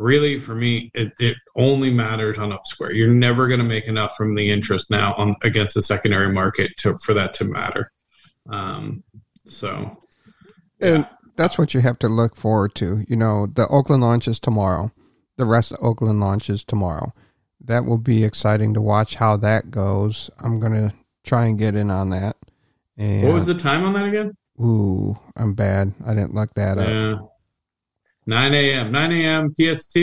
really 0.00 0.38
for 0.38 0.54
me, 0.54 0.90
it, 0.94 1.12
it 1.20 1.36
only 1.56 1.90
matters 1.90 2.38
on 2.38 2.52
up 2.52 2.64
square. 2.64 2.92
You're 2.92 3.08
never 3.08 3.46
going 3.46 3.60
to 3.60 3.64
make 3.64 3.86
enough 3.86 4.16
from 4.16 4.34
the 4.34 4.50
interest 4.50 4.90
now 4.90 5.14
on 5.14 5.36
against 5.42 5.74
the 5.74 5.82
secondary 5.82 6.32
market 6.32 6.72
to, 6.78 6.96
for 6.98 7.12
that 7.14 7.34
to 7.34 7.44
matter. 7.44 7.92
Um, 8.48 9.04
so, 9.46 9.98
and 10.80 11.06
that's 11.36 11.58
what 11.58 11.74
you 11.74 11.80
have 11.80 11.98
to 12.00 12.08
look 12.08 12.34
forward 12.34 12.74
to. 12.76 13.04
You 13.08 13.16
know, 13.16 13.46
the 13.46 13.68
Oakland 13.68 14.02
launches 14.02 14.40
tomorrow. 14.40 14.90
The 15.36 15.46
rest 15.46 15.72
of 15.72 15.78
Oakland 15.82 16.20
launches 16.20 16.64
tomorrow. 16.64 17.12
That 17.62 17.84
will 17.84 17.98
be 17.98 18.24
exciting 18.24 18.74
to 18.74 18.80
watch 18.80 19.16
how 19.16 19.36
that 19.38 19.70
goes. 19.70 20.30
I'm 20.38 20.60
gonna 20.60 20.94
try 21.24 21.46
and 21.46 21.58
get 21.58 21.76
in 21.76 21.90
on 21.90 22.10
that. 22.10 22.36
And, 22.96 23.24
what 23.24 23.34
was 23.34 23.46
the 23.46 23.54
time 23.54 23.84
on 23.84 23.92
that 23.92 24.06
again? 24.06 24.32
Ooh, 24.60 25.18
I'm 25.36 25.54
bad. 25.54 25.92
I 26.04 26.14
didn't 26.14 26.34
look 26.34 26.52
that 26.54 26.78
yeah. 26.78 27.14
up. 27.14 27.39
9 28.30 28.54
a.m. 28.54 28.92
9 28.92 29.12
a.m. 29.12 29.54
PST? 29.56 29.98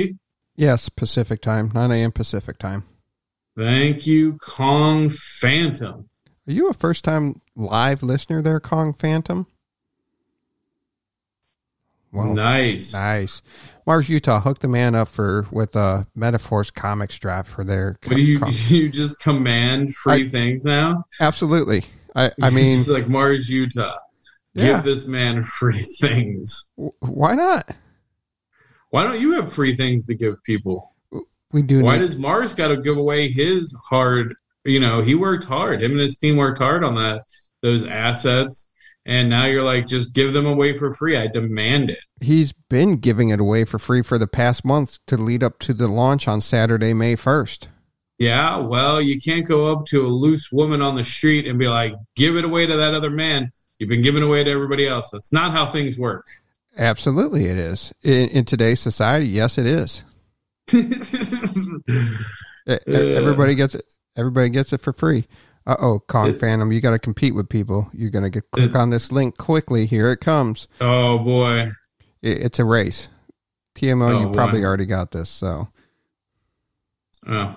Yes, 0.57 0.89
Pacific 0.89 1.41
time. 1.41 1.71
9 1.73 1.91
a.m. 1.91 2.11
Pacific 2.11 2.59
time. 2.59 2.83
Thank 3.57 4.05
you, 4.05 4.37
Kong 4.39 5.09
Phantom. 5.09 6.09
Are 6.45 6.51
you 6.51 6.67
a 6.67 6.73
first 6.73 7.05
time 7.05 7.41
live 7.55 8.03
listener 8.03 8.41
there, 8.41 8.59
Kong 8.59 8.93
Phantom? 8.93 9.47
Well, 12.11 12.33
nice, 12.33 12.91
nice. 12.91 13.41
Mars 13.85 14.09
Utah 14.09 14.41
hooked 14.41 14.61
the 14.61 14.67
man 14.67 14.93
up 14.93 15.07
for 15.07 15.47
with 15.49 15.77
a 15.77 16.05
Metaphors 16.13 16.69
comics 16.69 17.17
draft 17.17 17.49
for 17.49 17.63
their. 17.63 17.97
What 18.03 18.17
do 18.17 18.21
you 18.21 18.39
com- 18.39 18.51
you 18.67 18.89
just 18.89 19.21
command 19.21 19.95
free 19.95 20.25
I, 20.25 20.27
things 20.27 20.65
now? 20.65 21.05
Absolutely. 21.21 21.85
I 22.13 22.31
I 22.41 22.49
mean, 22.49 22.77
it's 22.77 22.89
like 22.89 23.07
Mars 23.07 23.49
Utah. 23.49 23.95
Yeah. 24.53 24.65
Give 24.65 24.83
this 24.83 25.07
man 25.07 25.43
free 25.43 25.79
things. 25.79 26.67
Why 26.75 27.33
not? 27.35 27.73
Why 28.97 29.03
don't 29.03 29.21
you 29.21 29.33
have 29.33 29.51
free 29.51 29.75
things 29.75 30.05
to 30.07 30.15
give 30.15 30.43
people? 30.43 30.95
We 31.51 31.61
do. 31.61 31.83
Why 31.83 31.97
need- 31.97 32.07
does 32.07 32.17
Mars 32.17 32.53
got 32.53 32.69
to 32.69 32.77
give 32.77 32.97
away 32.97 33.29
his 33.29 33.73
hard 33.89 34.33
you 34.67 34.79
know, 34.81 35.01
he 35.01 35.15
worked 35.15 35.45
hard. 35.45 35.81
Him 35.81 35.91
and 35.91 35.99
his 36.01 36.17
team 36.17 36.35
worked 36.35 36.59
hard 36.59 36.83
on 36.83 36.95
that 36.95 37.23
those 37.61 37.85
assets. 37.85 38.71
And 39.05 39.29
now 39.29 39.45
you're 39.45 39.63
like, 39.63 39.87
just 39.87 40.13
give 40.13 40.33
them 40.33 40.45
away 40.45 40.77
for 40.77 40.93
free. 40.93 41.15
I 41.15 41.27
demand 41.27 41.89
it. 41.91 41.99
He's 42.19 42.51
been 42.51 42.97
giving 42.97 43.29
it 43.29 43.39
away 43.39 43.63
for 43.63 43.79
free 43.79 44.01
for 44.01 44.17
the 44.17 44.27
past 44.27 44.65
month 44.65 44.99
to 45.07 45.15
lead 45.15 45.43
up 45.43 45.59
to 45.59 45.73
the 45.73 45.87
launch 45.87 46.27
on 46.27 46.41
Saturday, 46.41 46.93
May 46.93 47.15
1st. 47.15 47.67
Yeah, 48.19 48.57
well, 48.57 48.99
you 48.99 49.21
can't 49.21 49.45
go 49.45 49.71
up 49.71 49.85
to 49.87 50.05
a 50.05 50.09
loose 50.09 50.51
woman 50.51 50.81
on 50.81 50.95
the 50.95 51.05
street 51.05 51.47
and 51.47 51.57
be 51.57 51.69
like, 51.69 51.93
give 52.15 52.35
it 52.35 52.43
away 52.43 52.65
to 52.65 52.75
that 52.75 52.93
other 52.93 53.11
man. 53.11 53.49
You've 53.79 53.89
been 53.89 54.01
giving 54.01 54.23
away 54.23 54.43
to 54.43 54.51
everybody 54.51 54.87
else. 54.87 55.09
That's 55.11 55.31
not 55.31 55.51
how 55.51 55.65
things 55.67 55.97
work. 55.97 56.25
Absolutely, 56.77 57.45
it 57.45 57.57
is. 57.57 57.91
In, 58.03 58.29
in 58.29 58.45
today's 58.45 58.79
society, 58.79 59.27
yes, 59.27 59.57
it 59.57 59.65
is. 59.65 60.03
Everybody 62.67 63.55
gets 63.55 63.73
it. 63.75 63.85
Everybody 64.15 64.49
gets 64.49 64.73
it 64.73 64.81
for 64.81 64.93
free. 64.93 65.27
Uh 65.65 65.75
oh, 65.79 65.99
Kong 65.99 66.29
it, 66.29 66.39
Phantom, 66.39 66.71
you 66.71 66.79
got 66.79 66.91
to 66.91 66.99
compete 66.99 67.35
with 67.35 67.49
people. 67.49 67.89
You're 67.93 68.09
gonna 68.09 68.29
get 68.29 68.49
click 68.51 68.71
it, 68.71 68.75
on 68.75 68.89
this 68.89 69.11
link 69.11 69.37
quickly. 69.37 69.85
Here 69.85 70.11
it 70.11 70.17
comes. 70.17 70.67
Oh 70.79 71.17
boy, 71.19 71.71
it, 72.21 72.37
it's 72.37 72.59
a 72.59 72.65
race. 72.65 73.09
TMO, 73.75 74.13
oh, 74.13 74.19
you 74.21 74.31
probably 74.31 74.63
already 74.63 74.85
got 74.85 75.11
this. 75.11 75.29
So, 75.29 75.67
oh, 77.27 77.55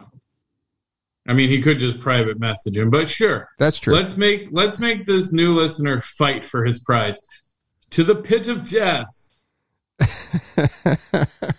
I 1.27 1.33
mean, 1.33 1.49
he 1.49 1.62
could 1.62 1.79
just 1.79 2.01
private 2.01 2.39
message 2.41 2.77
him, 2.77 2.91
but 2.91 3.09
sure, 3.09 3.49
that's 3.59 3.79
true. 3.79 3.95
Let's 3.95 4.16
make 4.16 4.49
let's 4.51 4.79
make 4.79 5.07
this 5.07 5.33
new 5.33 5.55
listener 5.55 6.01
fight 6.01 6.45
for 6.45 6.64
his 6.64 6.81
prize 6.81 7.18
to 7.91 8.05
the 8.05 8.16
pit 8.16 8.49
of 8.49 8.68
death. 8.68 9.30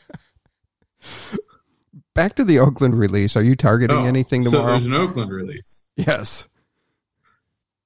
back 2.13 2.35
to 2.35 2.43
the 2.43 2.59
Oakland 2.59 2.97
release. 2.97 3.35
Are 3.35 3.43
you 3.43 3.55
targeting 3.55 3.97
oh, 3.97 4.05
anything 4.05 4.43
tomorrow? 4.43 4.65
So 4.65 4.71
there's 4.71 4.85
an 4.85 4.93
Oakland 4.93 5.31
release. 5.31 5.89
Yes. 5.95 6.47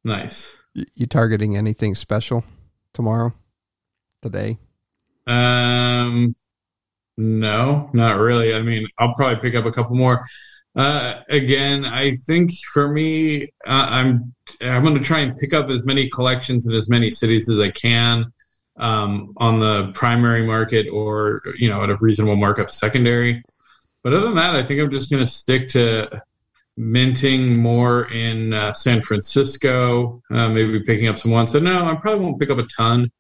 Nice. 0.04 0.58
You 0.74 1.08
targeting 1.08 1.56
anything 1.58 1.96
special 1.96 2.44
tomorrow? 2.94 3.34
Today? 4.22 4.58
Um, 5.28 6.36
no, 7.18 7.90
not 7.94 8.18
really. 8.18 8.54
I 8.54 8.62
mean, 8.62 8.88
I'll 8.98 9.14
probably 9.14 9.38
pick 9.38 9.56
up 9.56 9.66
a 9.66 9.72
couple 9.72 9.96
more. 9.96 10.26
Uh, 10.76 11.22
again, 11.30 11.86
I 11.86 12.16
think 12.16 12.52
for 12.74 12.88
me, 12.88 13.54
uh, 13.66 13.88
I'm 13.90 14.34
I'm 14.62 14.84
going 14.84 14.96
to 14.96 15.02
try 15.02 15.20
and 15.20 15.38
pick 15.38 15.54
up 15.54 15.70
as 15.70 15.86
many 15.86 16.10
collections 16.10 16.68
in 16.68 16.74
as 16.76 16.90
many 16.90 17.10
cities 17.10 17.50
as 17.50 17.60
I 17.60 17.70
can 17.70 18.32
um, 18.78 19.34
on 19.38 19.60
the 19.60 19.92
primary 19.94 20.46
market, 20.46 20.88
or 20.90 21.42
you 21.58 21.70
know, 21.70 21.84
at 21.84 21.90
a 21.90 21.98
reasonable 21.98 22.36
markup 22.36 22.70
secondary. 22.70 23.44
But 24.04 24.14
other 24.14 24.26
than 24.26 24.36
that, 24.36 24.56
I 24.56 24.64
think 24.64 24.80
I'm 24.80 24.92
just 24.92 25.10
going 25.10 25.24
to 25.24 25.30
stick 25.30 25.68
to 25.70 26.22
minting 26.78 27.56
more 27.56 28.12
in 28.12 28.54
uh, 28.54 28.74
San 28.74 29.02
Francisco, 29.02 30.22
uh, 30.30 30.50
maybe 30.50 30.80
picking 30.82 31.08
up 31.08 31.18
some 31.18 31.32
ones. 31.32 31.52
So 31.52 31.60
no, 31.60 31.86
I 31.86 31.96
probably 31.96 32.24
won't 32.24 32.40
pick 32.40 32.50
up 32.50 32.58
a 32.58 32.68
ton. 32.68 33.12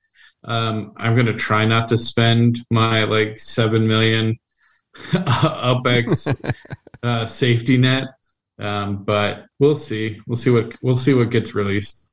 Um, 0.43 0.93
I'm 0.97 1.15
going 1.15 1.25
to 1.25 1.33
try 1.33 1.65
not 1.65 1.89
to 1.89 1.97
spend 1.97 2.59
my 2.69 3.03
like 3.03 3.39
seven 3.39 3.87
million 3.87 4.37
UpX 4.95 6.53
uh, 7.03 7.25
safety 7.25 7.77
net, 7.77 8.05
um, 8.59 9.03
but 9.03 9.45
we'll 9.59 9.75
see. 9.75 10.19
We'll 10.27 10.37
see 10.37 10.51
what 10.51 10.73
we'll 10.81 10.97
see 10.97 11.13
what 11.13 11.31
gets 11.31 11.55
released. 11.55 12.09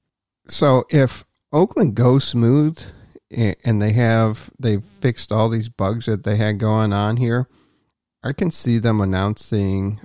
So 0.48 0.84
if 0.88 1.24
Oakland 1.52 1.94
goes 1.94 2.24
smooth 2.24 2.82
and 3.32 3.80
they 3.80 3.92
have 3.92 4.50
they've 4.58 4.84
fixed 4.84 5.32
all 5.32 5.48
these 5.48 5.68
bugs 5.68 6.06
that 6.06 6.24
they 6.24 6.36
had 6.36 6.58
going 6.58 6.92
on 6.92 7.16
here 7.16 7.48
I 8.24 8.32
can 8.32 8.50
see 8.50 8.78
them 8.78 9.00
announcing 9.00 10.00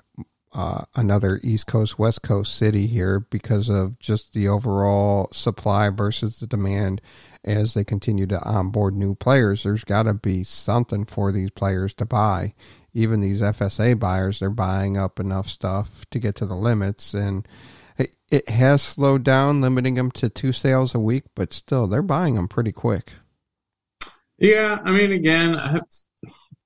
uh, 0.54 0.86
another 0.96 1.40
East 1.44 1.68
Coast 1.68 2.00
West 2.00 2.24
Coast 2.24 2.56
city 2.56 2.88
here 2.88 3.20
because 3.20 3.70
of 3.70 4.00
just 4.00 4.34
the 4.34 4.48
overall 4.48 5.30
supply 5.32 5.90
versus 5.90 6.40
the 6.40 6.48
demand 6.48 7.00
as 7.44 7.76
they 7.76 7.84
continue 7.84 8.26
to 8.26 8.44
onboard 8.44 8.96
new 8.96 9.14
players. 9.14 9.64
There's 9.64 9.84
got 9.84 10.04
to 10.04 10.16
be 10.16 10.44
something 10.44 11.06
for 11.06 11.32
these 11.32 11.52
players 11.52 11.94
to 11.96 12.06
buy. 12.06 12.56
Even 12.92 13.22
these 13.22 13.42
FSA 13.42 14.00
buyers, 14.00 14.40
they're 14.40 14.50
buying 14.50 14.98
up 14.98 15.20
enough 15.20 15.48
stuff 15.48 16.06
to 16.10 16.18
get 16.18 16.34
to 16.38 16.48
the 16.48 16.56
limits, 16.56 17.14
and 17.14 17.48
it, 17.98 18.50
has 18.50 18.82
slowed 18.82 19.24
down, 19.24 19.62
limiting 19.62 19.96
them 19.96 20.12
to 20.12 20.30
two 20.30 20.52
sales 20.52 20.94
a 20.94 21.00
week, 21.00 21.24
but 21.36 21.54
still, 21.54 21.88
they're 21.88 22.02
buying 22.02 22.36
them 22.36 22.48
pretty 22.48 22.72
quick. 22.72 23.14
Yeah, 24.38 24.80
I 24.84 24.92
mean, 24.92 25.12
again, 25.12 25.56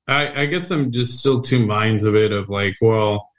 I, 0.07 0.41
I 0.41 0.45
guess 0.45 0.71
I'm 0.71 0.91
just 0.91 1.19
still 1.19 1.41
two 1.41 1.65
minds 1.65 2.03
of 2.03 2.15
it. 2.15 2.32
Of 2.32 2.49
like, 2.49 2.75
well, 2.82 3.29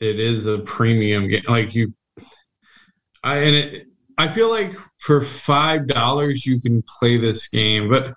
it 0.00 0.18
is 0.18 0.46
a 0.46 0.58
premium 0.58 1.28
game. 1.28 1.44
Like 1.48 1.74
you, 1.74 1.94
I 3.22 3.36
and 3.36 3.56
it, 3.56 3.86
I 4.18 4.28
feel 4.28 4.50
like 4.50 4.74
for 4.98 5.20
five 5.20 5.86
dollars 5.86 6.44
you 6.44 6.60
can 6.60 6.82
play 6.98 7.16
this 7.16 7.48
game, 7.48 7.88
but 7.88 8.14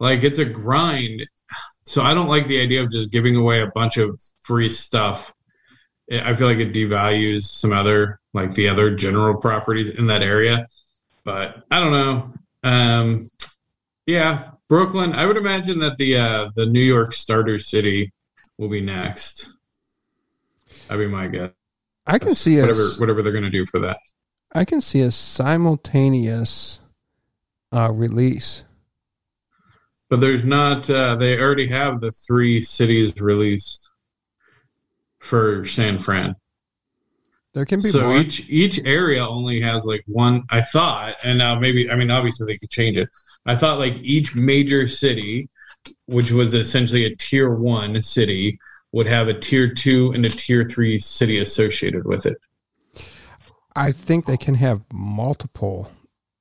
like 0.00 0.24
it's 0.24 0.38
a 0.38 0.44
grind. 0.44 1.26
So 1.84 2.02
I 2.02 2.14
don't 2.14 2.28
like 2.28 2.46
the 2.46 2.60
idea 2.60 2.82
of 2.82 2.90
just 2.90 3.12
giving 3.12 3.36
away 3.36 3.60
a 3.60 3.70
bunch 3.74 3.96
of 3.96 4.20
free 4.42 4.68
stuff. 4.68 5.32
I 6.10 6.34
feel 6.34 6.46
like 6.46 6.58
it 6.58 6.72
devalues 6.72 7.42
some 7.42 7.72
other 7.72 8.20
like 8.32 8.54
the 8.54 8.68
other 8.68 8.94
general 8.94 9.36
properties 9.36 9.88
in 9.88 10.06
that 10.06 10.22
area. 10.22 10.66
But 11.24 11.64
I 11.70 11.80
don't 11.80 11.92
know. 11.92 12.32
Um, 12.62 13.30
yeah, 14.06 14.50
Brooklyn. 14.68 15.14
I 15.14 15.26
would 15.26 15.36
imagine 15.36 15.80
that 15.80 15.96
the 15.96 16.16
uh, 16.16 16.50
the 16.54 16.66
New 16.66 16.80
York 16.80 17.12
starter 17.12 17.58
city 17.58 18.12
will 18.58 18.68
be 18.68 18.80
next. 18.80 19.50
That'd 20.88 21.04
be 21.04 21.12
my 21.12 21.26
guess. 21.26 21.50
I 22.06 22.18
can 22.18 22.34
see 22.34 22.60
whatever 22.60 22.82
a, 22.82 22.90
whatever 22.98 23.22
they're 23.22 23.32
going 23.32 23.44
to 23.44 23.50
do 23.50 23.66
for 23.66 23.80
that. 23.80 23.98
I 24.52 24.64
can 24.64 24.80
see 24.80 25.00
a 25.00 25.10
simultaneous 25.10 26.78
uh, 27.72 27.90
release. 27.90 28.64
But 30.08 30.20
there's 30.20 30.44
not. 30.44 30.88
Uh, 30.88 31.16
they 31.16 31.38
already 31.40 31.66
have 31.66 32.00
the 32.00 32.12
three 32.12 32.60
cities 32.60 33.20
released 33.20 33.85
for 35.26 35.66
San 35.66 35.98
Fran. 35.98 36.36
There 37.52 37.64
can 37.64 37.80
be 37.80 37.90
so 37.90 38.02
more. 38.02 38.18
each 38.18 38.48
each 38.50 38.84
area 38.84 39.26
only 39.26 39.60
has 39.60 39.84
like 39.84 40.04
one. 40.06 40.44
I 40.50 40.60
thought, 40.60 41.16
and 41.24 41.38
now 41.38 41.58
maybe 41.58 41.90
I 41.90 41.96
mean 41.96 42.10
obviously 42.10 42.46
they 42.46 42.58
could 42.58 42.70
change 42.70 42.96
it. 42.96 43.08
I 43.46 43.56
thought 43.56 43.78
like 43.78 43.96
each 44.02 44.34
major 44.34 44.86
city, 44.86 45.48
which 46.06 46.30
was 46.30 46.52
essentially 46.52 47.06
a 47.06 47.16
tier 47.16 47.54
one 47.54 48.02
city, 48.02 48.58
would 48.92 49.06
have 49.06 49.28
a 49.28 49.34
tier 49.34 49.72
two 49.72 50.12
and 50.12 50.24
a 50.26 50.28
tier 50.28 50.64
three 50.64 50.98
city 50.98 51.38
associated 51.38 52.04
with 52.04 52.26
it. 52.26 52.36
I 53.74 53.92
think 53.92 54.26
they 54.26 54.36
can 54.36 54.56
have 54.56 54.84
multiple 54.92 55.90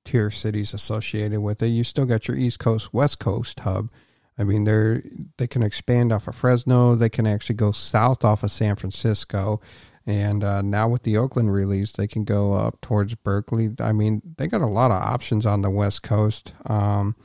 tier 0.03 0.31
cities 0.31 0.73
associated 0.73 1.39
with 1.39 1.61
it. 1.63 1.67
You 1.67 1.83
still 1.83 2.05
got 2.05 2.27
your 2.27 2.37
East 2.37 2.59
Coast, 2.59 2.93
West 2.93 3.19
Coast 3.19 3.61
hub. 3.61 3.89
I 4.37 4.43
mean, 4.43 4.63
they're 4.65 5.01
they 5.37 5.47
can 5.47 5.63
expand 5.63 6.11
off 6.11 6.27
of 6.27 6.35
Fresno. 6.35 6.95
They 6.95 7.09
can 7.09 7.25
actually 7.25 7.55
go 7.55 7.71
south 7.71 8.25
off 8.25 8.43
of 8.43 8.51
San 8.51 8.75
Francisco, 8.75 9.61
and 10.05 10.43
uh, 10.43 10.61
now 10.61 10.87
with 10.89 11.03
the 11.03 11.15
Oakland 11.17 11.53
release, 11.53 11.93
they 11.93 12.07
can 12.07 12.23
go 12.25 12.53
up 12.53 12.81
towards 12.81 13.15
Berkeley. 13.15 13.69
I 13.79 13.91
mean, 13.93 14.21
they 14.37 14.47
got 14.47 14.61
a 14.61 14.65
lot 14.67 14.91
of 14.91 15.01
options 15.01 15.45
on 15.45 15.61
the 15.61 15.69
West 15.69 16.03
Coast. 16.03 16.53
Um, 16.65 17.15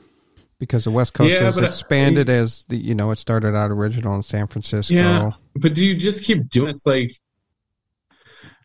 because 0.57 0.83
the 0.83 0.91
West 0.91 1.13
Coast 1.15 1.33
Yeah, 1.33 1.41
has 1.41 1.57
I- 1.57 1.65
expanded 1.65 2.29
as 2.29 2.65
the 2.69 2.77
you 2.77 2.93
know 2.95 3.09
it 3.11 3.17
started 3.17 3.55
out 3.55 3.71
original 3.71 4.15
in 4.15 4.21
San 4.23 4.45
Francisco. 4.47 4.93
Yeah, 4.93 5.31
but 5.55 5.73
do 5.73 5.83
you 5.83 5.95
just 5.95 6.23
keep 6.23 6.49
doing 6.49 6.69
it's 6.69 6.85
like 6.85 7.11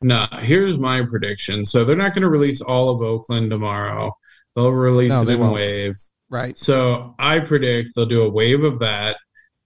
nah 0.03 0.29
here's 0.41 0.77
my 0.79 1.03
prediction 1.03 1.65
so 1.65 1.85
they're 1.85 1.97
not 1.97 2.13
going 2.13 2.23
to 2.23 2.29
release 2.29 2.61
all 2.61 2.91
of 2.91 3.01
oakland 3.01 3.51
tomorrow 3.51 4.15
they'll 4.55 4.71
release 4.71 5.11
No, 5.11 5.23
it 5.23 5.29
in 5.31 5.41
won't. 5.41 5.55
waves 5.55 6.13
Right. 6.29 6.59
so 6.59 7.15
i 7.19 7.39
predict 7.39 7.95
they'll 7.95 8.07
do 8.07 8.23
a 8.23 8.31
wave 8.31 8.65
of 8.65 8.79
that. 8.81 9.17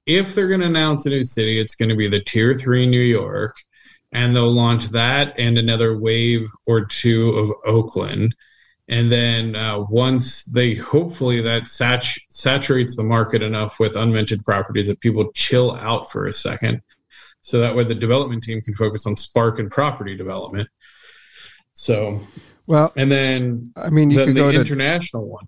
If 0.06 0.34
they're 0.34 0.48
going 0.48 0.60
to 0.60 0.66
announce 0.66 1.06
a 1.06 1.10
new 1.10 1.24
city 1.24 1.60
it's 1.60 1.74
going 1.74 1.88
to 1.88 1.96
be 1.96 2.08
the 2.08 2.20
tier 2.20 2.54
3 2.54 2.86
new 2.86 3.00
york 3.00 3.54
and 4.12 4.34
they'll 4.34 4.52
launch 4.52 4.86
that 4.88 5.34
and 5.38 5.58
another 5.58 5.98
wave 5.98 6.48
or 6.66 6.84
two 6.84 7.30
of 7.30 7.52
oakland. 7.64 8.34
And 8.88 9.10
then 9.10 9.54
uh, 9.54 9.84
once 9.88 10.44
they 10.46 10.74
hopefully 10.74 11.40
that 11.42 11.68
sat- 11.68 12.16
saturates 12.28 12.96
the 12.96 13.04
market 13.04 13.40
enough 13.40 13.78
with 13.78 13.94
unminted 13.94 14.44
properties 14.44 14.88
that 14.88 14.98
people 14.98 15.30
chill 15.32 15.76
out 15.76 16.10
for 16.10 16.26
a 16.26 16.32
second. 16.32 16.82
So 17.40 17.60
that 17.60 17.76
way 17.76 17.84
the 17.84 17.94
development 17.94 18.42
team 18.42 18.60
can 18.60 18.74
focus 18.74 19.06
on 19.06 19.16
spark 19.16 19.60
and 19.60 19.70
property 19.70 20.16
development. 20.16 20.68
So 21.72 22.20
Well, 22.66 22.92
and 22.96 23.12
then 23.12 23.72
I 23.76 23.90
mean, 23.90 24.10
you 24.10 24.18
the, 24.18 24.24
could 24.26 24.34
the 24.34 24.40
go 24.40 24.52
to 24.52 24.58
international 24.58 25.28
one 25.28 25.46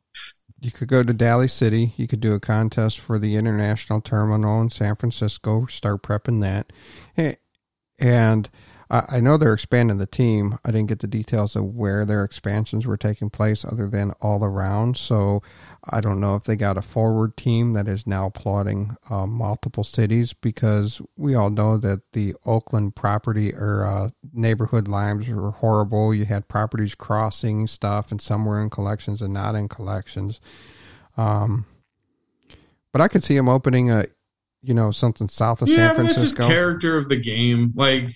You 0.64 0.70
could 0.70 0.86
go 0.86 1.02
to 1.02 1.12
Daly 1.12 1.48
City. 1.48 1.92
You 1.96 2.06
could 2.06 2.20
do 2.20 2.34
a 2.34 2.40
contest 2.40 3.00
for 3.00 3.18
the 3.18 3.34
international 3.34 4.00
terminal 4.00 4.62
in 4.62 4.70
San 4.70 4.94
Francisco. 4.94 5.66
Start 5.66 6.02
prepping 6.02 6.40
that, 6.42 6.72
and 7.98 8.48
I 8.88 9.20
know 9.20 9.36
they're 9.36 9.54
expanding 9.54 9.98
the 9.98 10.06
team. 10.06 10.58
I 10.64 10.70
didn't 10.70 10.88
get 10.88 11.00
the 11.00 11.08
details 11.08 11.56
of 11.56 11.64
where 11.64 12.04
their 12.04 12.22
expansions 12.22 12.86
were 12.86 12.96
taking 12.96 13.28
place, 13.28 13.64
other 13.64 13.88
than 13.88 14.12
all 14.20 14.44
around. 14.44 14.96
So 14.96 15.42
I 15.90 16.00
don't 16.00 16.20
know 16.20 16.36
if 16.36 16.44
they 16.44 16.54
got 16.54 16.78
a 16.78 16.82
forward 16.82 17.36
team 17.36 17.72
that 17.72 17.88
is 17.88 18.06
now 18.06 18.28
plotting 18.28 18.96
uh, 19.10 19.26
multiple 19.26 19.82
cities 19.82 20.32
because 20.32 21.02
we 21.16 21.34
all 21.34 21.50
know 21.50 21.76
that 21.76 22.12
the 22.12 22.34
Oakland 22.46 22.94
property 22.94 23.52
or 23.52 23.84
uh, 23.84 24.10
neighborhood 24.32 24.86
lines 24.86 25.28
were 25.28 25.50
horrible. 25.50 26.14
You 26.14 26.24
had 26.24 26.46
properties 26.46 26.94
crossing 26.94 27.66
stuff, 27.66 28.12
and 28.12 28.20
some 28.20 28.44
were 28.44 28.62
in 28.62 28.70
collections 28.70 29.20
and 29.20 29.34
not 29.34 29.56
in 29.56 29.68
collections. 29.68 30.40
Um, 31.16 31.66
but 32.92 33.00
I 33.00 33.08
could 33.08 33.24
see 33.24 33.34
them 33.34 33.48
opening 33.48 33.90
a, 33.90 34.06
you 34.62 34.74
know, 34.74 34.92
something 34.92 35.28
south 35.28 35.62
of 35.62 35.68
yeah 35.68 35.92
San 35.92 35.94
Francisco. 35.94 36.46
character 36.46 36.96
of 36.96 37.08
the 37.08 37.16
game 37.16 37.72
like 37.74 38.10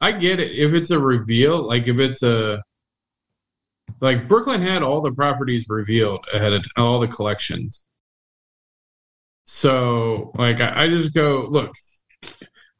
i 0.00 0.12
get 0.12 0.40
it 0.40 0.52
if 0.52 0.74
it's 0.74 0.90
a 0.90 0.98
reveal 0.98 1.66
like 1.66 1.88
if 1.88 1.98
it's 1.98 2.22
a 2.22 2.62
like 4.00 4.28
brooklyn 4.28 4.60
had 4.60 4.82
all 4.82 5.00
the 5.00 5.12
properties 5.12 5.66
revealed 5.68 6.24
ahead 6.32 6.52
of 6.52 6.64
all 6.76 6.98
the 6.98 7.08
collections. 7.08 7.86
So 9.44 10.32
like 10.34 10.60
I, 10.60 10.84
I 10.84 10.88
just 10.88 11.14
go 11.14 11.44
look 11.48 11.70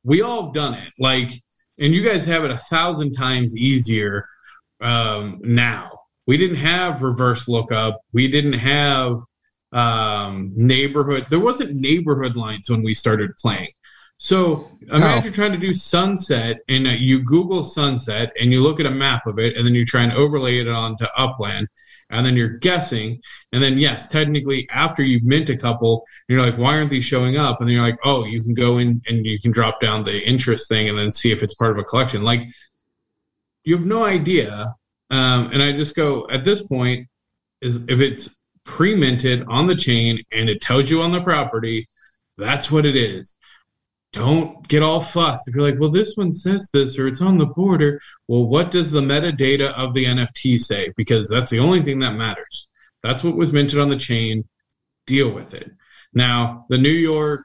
we 0.04 0.22
all 0.22 0.50
done 0.52 0.74
it. 0.74 0.92
Like 0.98 1.32
and 1.78 1.94
you 1.94 2.06
guys 2.06 2.24
have 2.24 2.44
it 2.44 2.50
a 2.50 2.58
thousand 2.58 3.14
times 3.14 3.56
easier 3.56 4.26
um 4.80 5.38
now. 5.42 5.90
We 6.26 6.36
didn't 6.36 6.56
have 6.56 7.02
reverse 7.02 7.46
lookup. 7.48 8.00
We 8.12 8.28
didn't 8.28 8.54
have 8.54 9.16
um 9.72 10.52
neighborhood 10.54 11.26
there 11.28 11.40
wasn't 11.40 11.74
neighborhood 11.74 12.36
lines 12.36 12.70
when 12.70 12.82
we 12.82 12.94
started 12.94 13.30
playing 13.36 13.68
so 14.18 14.70
imagine 14.90 15.24
you're 15.24 15.32
trying 15.32 15.52
to 15.52 15.58
do 15.58 15.74
sunset 15.74 16.58
and 16.68 16.86
uh, 16.86 16.90
you 16.90 17.22
google 17.22 17.62
sunset 17.62 18.34
and 18.40 18.50
you 18.50 18.62
look 18.62 18.80
at 18.80 18.86
a 18.86 18.90
map 18.90 19.26
of 19.26 19.38
it 19.38 19.56
and 19.56 19.66
then 19.66 19.74
you 19.74 19.84
try 19.84 20.02
and 20.02 20.12
overlay 20.12 20.58
it 20.58 20.68
onto 20.68 21.04
upland 21.16 21.68
and 22.10 22.24
then 22.24 22.36
you're 22.36 22.58
guessing 22.58 23.20
and 23.52 23.62
then 23.62 23.78
yes 23.78 24.08
technically 24.08 24.68
after 24.70 25.02
you've 25.02 25.24
mint 25.24 25.48
a 25.48 25.56
couple 25.56 26.04
you're 26.28 26.40
like 26.40 26.56
why 26.56 26.76
aren't 26.76 26.90
these 26.90 27.04
showing 27.04 27.36
up? 27.36 27.60
And 27.60 27.68
then 27.68 27.74
you're 27.74 27.84
like 27.84 27.98
oh 28.04 28.24
you 28.24 28.42
can 28.42 28.54
go 28.54 28.78
in 28.78 29.02
and 29.08 29.26
you 29.26 29.40
can 29.40 29.52
drop 29.52 29.80
down 29.80 30.04
the 30.04 30.26
interest 30.26 30.68
thing 30.68 30.88
and 30.88 30.98
then 30.98 31.12
see 31.12 31.32
if 31.32 31.42
it's 31.42 31.54
part 31.54 31.72
of 31.72 31.78
a 31.78 31.84
collection. 31.84 32.22
Like 32.22 32.48
you 33.64 33.76
have 33.76 33.86
no 33.86 34.04
idea 34.04 34.74
um, 35.10 35.50
and 35.52 35.62
i 35.62 35.72
just 35.72 35.94
go 35.94 36.26
at 36.30 36.44
this 36.44 36.62
point 36.62 37.06
is 37.60 37.84
if 37.88 38.00
it's 38.00 38.34
pre-minted 38.64 39.44
on 39.48 39.66
the 39.66 39.74
chain 39.74 40.18
and 40.32 40.48
it 40.48 40.60
tells 40.60 40.90
you 40.90 41.02
on 41.02 41.12
the 41.12 41.20
property 41.20 41.86
that's 42.38 42.70
what 42.70 42.86
it 42.86 42.96
is 42.96 43.35
don't 44.12 44.66
get 44.68 44.82
all 44.82 45.00
fussed. 45.00 45.48
If 45.48 45.54
you're 45.54 45.64
like 45.68 45.80
well 45.80 45.90
this 45.90 46.16
one 46.16 46.32
says 46.32 46.70
this 46.72 46.98
or 46.98 47.06
it's 47.06 47.20
on 47.20 47.38
the 47.38 47.46
border 47.46 48.00
well 48.28 48.46
what 48.46 48.70
does 48.70 48.90
the 48.90 49.00
metadata 49.00 49.72
of 49.72 49.94
the 49.94 50.04
nft 50.04 50.58
say? 50.60 50.92
Because 50.96 51.28
that's 51.28 51.50
the 51.50 51.58
only 51.58 51.82
thing 51.82 51.98
that 52.00 52.14
matters. 52.14 52.68
That's 53.02 53.22
what 53.22 53.36
was 53.36 53.52
minted 53.52 53.78
on 53.78 53.88
the 53.88 53.96
chain. 53.96 54.44
Deal 55.06 55.30
with 55.30 55.54
it. 55.54 55.70
Now 56.14 56.66
the 56.68 56.78
new 56.78 56.88
york 56.88 57.44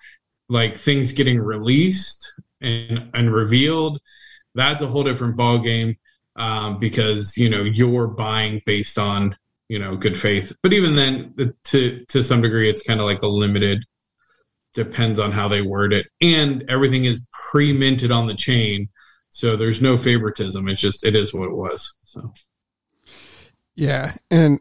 like 0.50 0.76
things 0.76 1.14
getting 1.14 1.40
released 1.40 2.26
and 2.62 3.10
and 3.14 3.34
revealed 3.34 4.00
that's 4.56 4.82
a 4.82 4.88
whole 4.88 5.04
different 5.04 5.36
ball 5.36 5.60
game 5.60 5.96
um, 6.36 6.80
because 6.80 7.38
you 7.38 7.50
know 7.50 7.64
you're 7.64 8.08
buying 8.08 8.62
based 8.66 8.98
on 8.98 9.36
you 9.70 9.80
know 9.80 9.96
good 9.96 10.18
faith. 10.18 10.54
But 10.62 10.74
even 10.74 10.96
then 10.96 11.54
to 11.66 12.06
to 12.10 12.24
some 12.24 12.42
degree 12.42 12.70
it's 12.70 12.84
kind 12.84 13.00
of 13.00 13.06
like 13.06 13.22
a 13.22 13.28
limited 13.28 13.84
depends 14.74 15.20
on 15.20 15.32
how 15.32 15.48
they 15.48 15.62
word 15.62 15.92
it 15.94 16.08
and 16.22 16.64
everything 16.70 17.04
is 17.06 17.28
pre-minted 17.52 18.12
on 18.12 18.26
the 18.28 18.34
chain 18.36 18.88
so 19.30 19.56
there's 19.56 19.82
no 19.82 19.98
favoritism 19.98 20.68
it's 20.70 20.80
just 20.82 21.06
it 21.06 21.16
is 21.16 21.34
what 21.34 21.50
it 21.50 21.56
was 21.56 21.94
so 22.04 22.32
Yeah, 23.76 24.14
and 24.30 24.60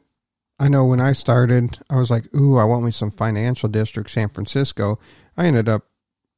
I 0.58 0.68
know 0.68 0.84
when 0.84 1.00
I 1.00 1.12
started, 1.14 1.78
I 1.88 1.96
was 1.96 2.10
like, 2.10 2.32
"Ooh, 2.34 2.58
I 2.58 2.64
want 2.64 2.84
me 2.84 2.90
some 2.90 3.10
financial 3.10 3.68
district, 3.68 4.10
San 4.10 4.28
Francisco." 4.28 4.98
I 5.36 5.46
ended 5.46 5.68
up 5.68 5.86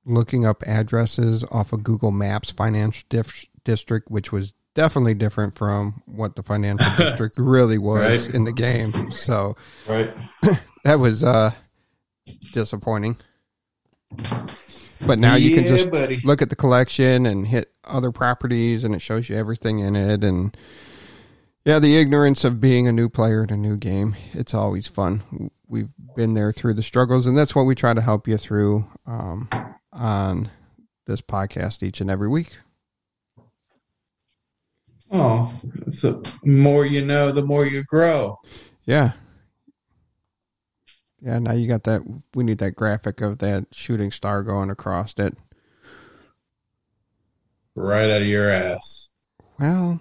looking 0.05 0.47
up 0.47 0.63
addresses 0.67 1.45
off 1.51 1.73
of 1.73 1.83
Google 1.83 2.13
Maps, 2.13 2.51
financial 2.51 3.05
dif- 3.09 3.47
district, 3.65 4.11
which 4.11 4.31
was 4.33 4.55
definitely 4.75 5.15
different 5.15 5.55
from 5.55 6.03
what 6.07 6.37
the 6.37 6.43
financial 6.43 6.91
district 6.97 7.35
really 7.37 7.79
was 7.79 8.27
Right. 8.27 8.35
in 8.35 8.45
the 8.45 8.53
game. 8.53 9.11
So 9.13 9.57
right 9.89 10.15
that 10.85 10.99
was 11.01 11.23
uh, 11.25 11.51
disappointing. 12.53 13.17
But 15.07 15.19
now 15.19 15.35
you 15.35 15.55
can 15.55 15.67
just 15.67 15.91
buddy. 15.91 16.21
look 16.25 16.43
at 16.43 16.51
the 16.51 16.57
collection 16.57 17.27
and 17.27 17.47
hit 17.47 17.73
other 17.85 18.13
properties 18.13 18.85
and 18.85 18.95
it 18.95 19.03
shows 19.03 19.29
you 19.29 19.37
everything 19.37 19.81
in 19.81 19.97
it. 19.97 20.23
And 20.23 20.57
yeah 21.65 21.79
the 21.79 21.97
ignorance 21.97 22.45
of 22.45 22.61
being 22.61 22.89
a 22.89 22.93
new 22.93 23.09
player 23.09 23.45
in 23.45 23.51
a 23.51 23.57
new 23.57 23.77
game 23.77 24.17
it's 24.33 24.55
always 24.55 24.87
fun. 24.87 25.51
We've 25.67 25.93
been 26.15 26.35
there 26.35 26.53
through 26.53 26.75
the 26.75 26.83
struggles 26.83 27.27
and 27.27 27.37
that's 27.37 27.55
what 27.55 27.65
we 27.65 27.75
try 27.75 27.95
to 27.95 28.01
help 28.01 28.29
you 28.29 28.37
through 28.37 28.87
um, 29.07 29.49
on 29.93 30.51
this 31.07 31.21
podcast 31.21 31.83
each 31.83 32.01
and 32.01 32.11
every 32.11 32.29
week. 32.29 32.59
Oh 35.11 35.53
so 35.91 36.23
more 36.45 36.87
you 36.87 37.05
know 37.05 37.33
the 37.33 37.43
more 37.43 37.67
you 37.67 37.83
grow. 37.85 38.39
Yeah 38.85 39.13
yeah 41.23 41.39
now 41.39 41.53
you 41.53 41.67
got 41.69 41.85
that 41.85 42.03
we 42.35 42.45
need 42.45 42.59
that 42.59 42.75
graphic 42.75 43.21
of 43.21 43.39
that 43.39 43.67
shooting 43.73 44.11
star 44.11 44.43
going 44.43 44.71
across 44.71 45.15
it 45.19 45.37
right 47.75 48.11
out 48.11 48.23
of 48.23 48.27
your 48.29 48.51
ass 48.51 49.11
well 49.59 50.01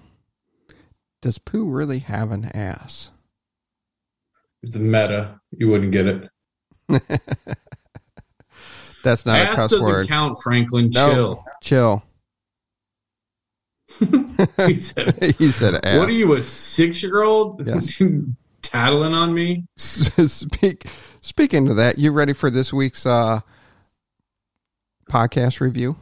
does 1.22 1.38
pooh 1.38 1.70
really 1.70 2.00
have 2.00 2.32
an 2.32 2.46
ass 2.56 3.12
it's 4.64 4.76
a 4.76 4.80
meta 4.80 5.40
you 5.52 5.68
wouldn't 5.70 5.92
get 5.92 6.08
it 6.08 6.30
That's 9.04 9.26
not 9.26 9.40
a 9.40 9.50
Ass 9.50 9.56
cuss 9.56 9.72
doesn't 9.72 9.84
word. 9.88 10.08
count, 10.08 10.38
Franklin. 10.44 10.92
No, 10.94 11.44
chill. 11.64 12.04
He 14.68 14.76
said, 14.76 15.36
he 15.38 15.48
said 15.52 15.84
ass. 15.84 15.98
"What 15.98 16.08
are 16.10 16.14
you, 16.14 16.34
a 16.34 16.44
six-year-old? 16.44 17.66
Yes. 17.68 18.00
Tattling 18.62 19.14
on 19.14 19.34
me?" 19.34 19.66
Speak, 19.78 20.86
speaking 21.22 21.68
of 21.68 21.76
that, 21.76 21.98
you 21.98 22.12
ready 22.12 22.34
for 22.34 22.50
this 22.50 22.72
week's 22.72 23.06
uh, 23.06 23.42
podcast 25.10 25.60
review? 25.60 25.98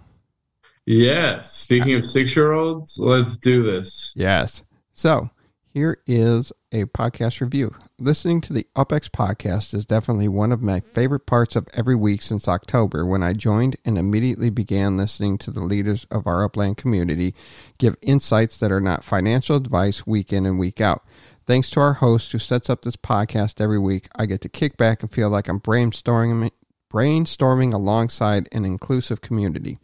Yes. 0.86 1.54
Speaking 1.54 1.94
of 1.94 2.06
six-year-olds, 2.06 2.98
let's 2.98 3.38
do 3.38 3.64
this. 3.64 4.14
Yes. 4.16 4.64
So 4.94 5.30
here 5.72 6.00
is 6.08 6.52
a 6.72 6.86
podcast 6.86 7.42
review. 7.42 7.76
Listening 8.00 8.42
to 8.42 8.54
the 8.54 8.66
UpX 8.76 9.10
podcast 9.10 9.74
is 9.74 9.86
definitely 9.86 10.28
one 10.28 10.52
of 10.52 10.62
my 10.62 10.80
favorite 10.80 11.26
parts 11.26 11.56
of 11.56 11.68
every 11.74 11.96
week 11.96 12.22
since 12.22 12.48
October 12.48 13.06
when 13.06 13.22
I 13.22 13.34
joined 13.34 13.78
and 13.86 13.98
immediately 13.98 14.50
began 14.50 14.98
listening 14.98 15.38
to 15.40 15.52
the 15.52 15.64
leaders 15.64 16.08
of 16.10 16.26
our 16.26 16.44
upland 16.44 16.78
community 16.78 17.36
give 17.78 17.96
insights 18.02 18.60
that 18.60 18.72
are 18.72 18.82
not 18.82 19.04
financial 19.04 19.56
advice 19.56 20.08
week 20.08 20.34
in 20.34 20.46
and 20.46 20.58
week 20.58 20.82
out. 20.82 21.06
Thanks 21.50 21.72
to 21.72 21.80
our 21.80 21.94
host 21.94 22.32
who 22.32 22.38
sets 22.38 22.70
up 22.70 22.84
this 22.84 22.96
podcast 22.96 23.60
every 23.60 23.80
week, 23.80 24.08
I 24.16 24.28
get 24.28 24.40
to 24.42 24.50
kick 24.50 24.78
back 24.78 25.02
and 25.02 25.12
feel 25.12 25.32
like 25.32 25.48
I'm 25.48 25.60
brainstorming 25.60 26.52
brainstorming 26.94 27.74
alongside 27.74 28.48
an 28.52 28.66
inclusive 28.66 29.22
community. 29.22 29.80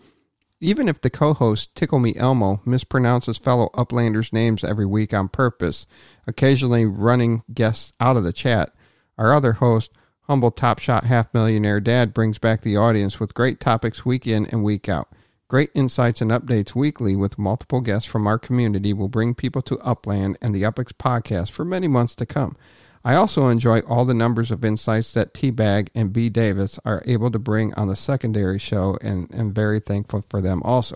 Even 0.61 0.87
if 0.87 1.01
the 1.01 1.09
co-host 1.09 1.73
Tickle 1.73 1.97
Me 1.97 2.15
Elmo 2.17 2.61
mispronounces 2.67 3.39
fellow 3.39 3.71
Uplanders' 3.73 4.31
names 4.31 4.63
every 4.63 4.85
week 4.85 5.11
on 5.11 5.27
purpose, 5.27 5.87
occasionally 6.27 6.85
running 6.85 7.41
guests 7.51 7.93
out 7.99 8.15
of 8.15 8.23
the 8.23 8.31
chat, 8.31 8.71
our 9.17 9.33
other 9.33 9.53
host, 9.53 9.89
humble 10.27 10.51
top 10.51 10.77
shot 10.77 11.05
half 11.05 11.33
millionaire 11.33 11.79
dad, 11.79 12.13
brings 12.13 12.37
back 12.37 12.61
the 12.61 12.77
audience 12.77 13.19
with 13.19 13.33
great 13.33 13.59
topics 13.59 14.05
week 14.05 14.27
in 14.27 14.45
and 14.45 14.63
week 14.63 14.87
out. 14.87 15.09
Great 15.47 15.69
insights 15.75 16.21
and 16.21 16.31
updates 16.31 16.73
weekly 16.73 17.15
with 17.15 17.37
multiple 17.37 17.79
guests 17.79 18.09
from 18.09 18.25
our 18.25 18.39
community 18.39 18.93
will 18.93 19.07
bring 19.07 19.35
people 19.35 19.61
to 19.61 19.79
Upland 19.79 20.39
and 20.41 20.55
the 20.55 20.63
UpX 20.63 20.91
podcast 20.93 21.51
for 21.51 21.63
many 21.63 21.87
months 21.87 22.15
to 22.15 22.25
come. 22.25 22.57
I 23.03 23.13
also 23.13 23.49
enjoy 23.49 23.81
all 23.81 24.05
the 24.05 24.15
numbers 24.15 24.49
of 24.49 24.65
insights 24.65 25.11
that 25.13 25.35
T 25.35 25.51
Bag 25.51 25.91
and 25.93 26.11
B 26.11 26.29
Davis 26.29 26.79
are 26.83 27.03
able 27.05 27.29
to 27.29 27.37
bring 27.37 27.71
on 27.75 27.87
the 27.87 27.95
secondary 27.95 28.57
show, 28.57 28.97
and 28.99 29.31
am 29.35 29.53
very 29.53 29.79
thankful 29.79 30.25
for 30.27 30.41
them 30.41 30.63
also. 30.63 30.95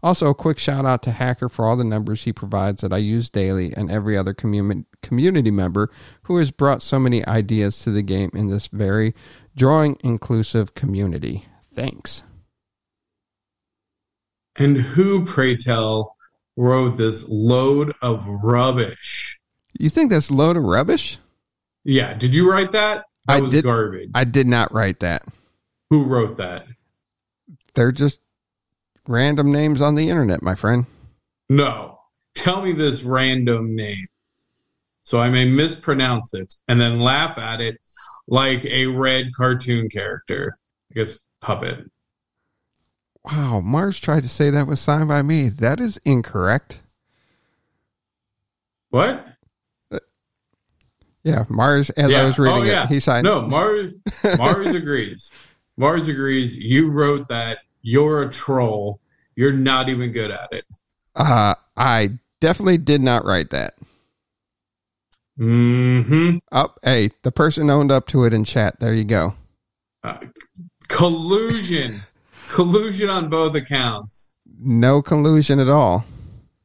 Also, 0.00 0.28
a 0.28 0.34
quick 0.34 0.60
shout 0.60 0.86
out 0.86 1.02
to 1.02 1.10
Hacker 1.10 1.48
for 1.48 1.64
all 1.64 1.76
the 1.76 1.82
numbers 1.82 2.22
he 2.22 2.32
provides 2.32 2.82
that 2.82 2.92
I 2.92 2.98
use 2.98 3.28
daily, 3.28 3.74
and 3.74 3.90
every 3.90 4.16
other 4.16 4.32
community 4.32 4.84
community 5.02 5.50
member 5.50 5.90
who 6.22 6.36
has 6.36 6.52
brought 6.52 6.82
so 6.82 7.00
many 7.00 7.26
ideas 7.26 7.80
to 7.80 7.90
the 7.90 8.02
game 8.02 8.30
in 8.32 8.48
this 8.48 8.68
very 8.68 9.12
drawing 9.56 9.98
inclusive 10.04 10.76
community. 10.76 11.46
Thanks. 11.74 12.22
And 14.58 14.76
who, 14.76 15.24
pray 15.24 15.56
tell, 15.56 16.16
wrote 16.56 16.96
this 16.96 17.28
load 17.28 17.94
of 18.02 18.26
rubbish? 18.26 19.38
You 19.78 19.88
think 19.90 20.10
that's 20.10 20.30
load 20.30 20.56
of 20.56 20.64
rubbish? 20.64 21.18
Yeah. 21.84 22.14
Did 22.14 22.34
you 22.34 22.50
write 22.50 22.72
that? 22.72 23.04
That 23.26 23.36
I 23.36 23.40
was 23.40 23.52
did- 23.52 23.64
garbage. 23.64 24.10
I 24.14 24.24
did 24.24 24.46
not 24.46 24.72
write 24.72 25.00
that. 25.00 25.22
who 25.90 26.04
wrote 26.04 26.36
that? 26.38 26.66
They're 27.74 27.92
just 27.92 28.20
random 29.06 29.52
names 29.52 29.80
on 29.80 29.94
the 29.94 30.10
internet, 30.10 30.42
my 30.42 30.54
friend. 30.54 30.86
No. 31.48 32.00
Tell 32.34 32.60
me 32.60 32.72
this 32.72 33.02
random 33.02 33.74
name 33.74 34.06
so 35.02 35.18
I 35.20 35.30
may 35.30 35.46
mispronounce 35.46 36.34
it 36.34 36.52
and 36.68 36.78
then 36.80 37.00
laugh 37.00 37.38
at 37.38 37.60
it 37.62 37.78
like 38.26 38.64
a 38.66 38.86
red 38.86 39.32
cartoon 39.34 39.88
character. 39.88 40.52
I 40.90 40.94
guess 40.98 41.18
puppet. 41.40 41.90
Wow, 43.24 43.60
Mars 43.60 43.98
tried 44.00 44.22
to 44.22 44.28
say 44.28 44.50
that 44.50 44.66
was 44.66 44.80
signed 44.80 45.08
by 45.08 45.22
me. 45.22 45.48
That 45.48 45.80
is 45.80 45.98
incorrect. 46.04 46.80
What? 48.90 49.26
Yeah, 51.24 51.44
Mars, 51.48 51.90
as 51.90 52.14
I 52.14 52.24
was 52.24 52.38
reading 52.38 52.62
oh, 52.62 52.64
yeah. 52.64 52.84
it, 52.84 52.88
he 52.88 53.00
signed. 53.00 53.24
No, 53.24 53.46
Mars 53.46 53.92
Mars 54.38 54.74
agrees. 54.74 55.30
Mars 55.76 56.08
agrees. 56.08 56.56
You 56.56 56.90
wrote 56.90 57.28
that. 57.28 57.58
You're 57.82 58.22
a 58.22 58.30
troll. 58.30 59.00
You're 59.36 59.52
not 59.52 59.88
even 59.88 60.10
good 60.10 60.30
at 60.30 60.52
it. 60.52 60.64
Uh, 61.14 61.54
I 61.76 62.18
definitely 62.40 62.78
did 62.78 63.00
not 63.00 63.24
write 63.24 63.50
that. 63.50 63.74
hmm 65.36 66.38
Up, 66.50 66.78
hey, 66.82 67.10
the 67.22 67.32
person 67.32 67.68
owned 67.70 67.92
up 67.92 68.06
to 68.08 68.24
it 68.24 68.32
in 68.32 68.44
chat. 68.44 68.80
There 68.80 68.94
you 68.94 69.04
go. 69.04 69.34
Uh, 70.02 70.18
collusion. 70.88 72.00
Collusion 72.48 73.08
on 73.08 73.28
both 73.28 73.54
accounts. 73.54 74.36
No 74.60 75.02
collusion 75.02 75.60
at 75.60 75.68
all. 75.68 76.04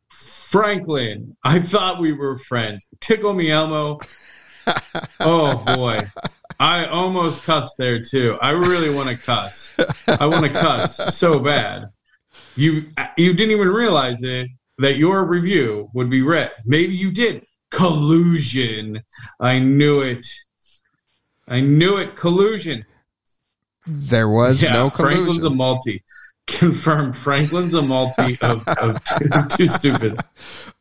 Franklin, 0.10 1.34
I 1.44 1.60
thought 1.60 2.00
we 2.00 2.14
were 2.14 2.38
friends. 2.38 2.88
Tickle 3.00 3.34
me, 3.34 3.52
Elmo. 3.52 3.98
oh 5.20 5.64
boy. 5.76 6.10
I 6.60 6.86
almost 6.86 7.44
cussed 7.44 7.78
there 7.78 8.02
too. 8.02 8.38
I 8.42 8.52
really 8.52 8.94
want 8.94 9.10
to 9.10 9.18
cuss. 9.18 9.76
I 10.08 10.26
want 10.26 10.44
to 10.44 10.50
cuss 10.52 11.16
so 11.18 11.40
bad. 11.40 11.86
You 12.56 12.86
you 13.18 13.34
didn't 13.34 13.52
even 13.52 13.68
realize 13.68 14.22
it 14.22 14.48
that 14.78 14.98
your 14.98 15.26
review 15.26 15.90
would 15.94 16.10
be 16.10 16.22
read. 16.22 16.52
Maybe 16.66 16.96
you 16.96 17.12
did. 17.12 17.46
Collusion. 17.72 19.02
I 19.40 19.60
knew 19.60 20.02
it. 20.02 20.26
I 21.48 21.62
knew 21.62 21.98
it. 21.98 22.16
Collusion. 22.16 22.86
There 23.86 24.30
was 24.30 24.62
yeah, 24.62 24.74
no 24.74 24.90
Franklin's 24.90 25.38
a 25.38 25.42
collusion. 25.42 25.58
multi. 25.58 26.04
Confirmed. 26.48 27.16
Franklin's 27.16 27.74
a 27.74 27.82
multi 27.82 28.38
of, 28.42 28.68
of 28.68 29.04
too, 29.06 29.30
too 29.58 29.68
stupid. 29.68 30.20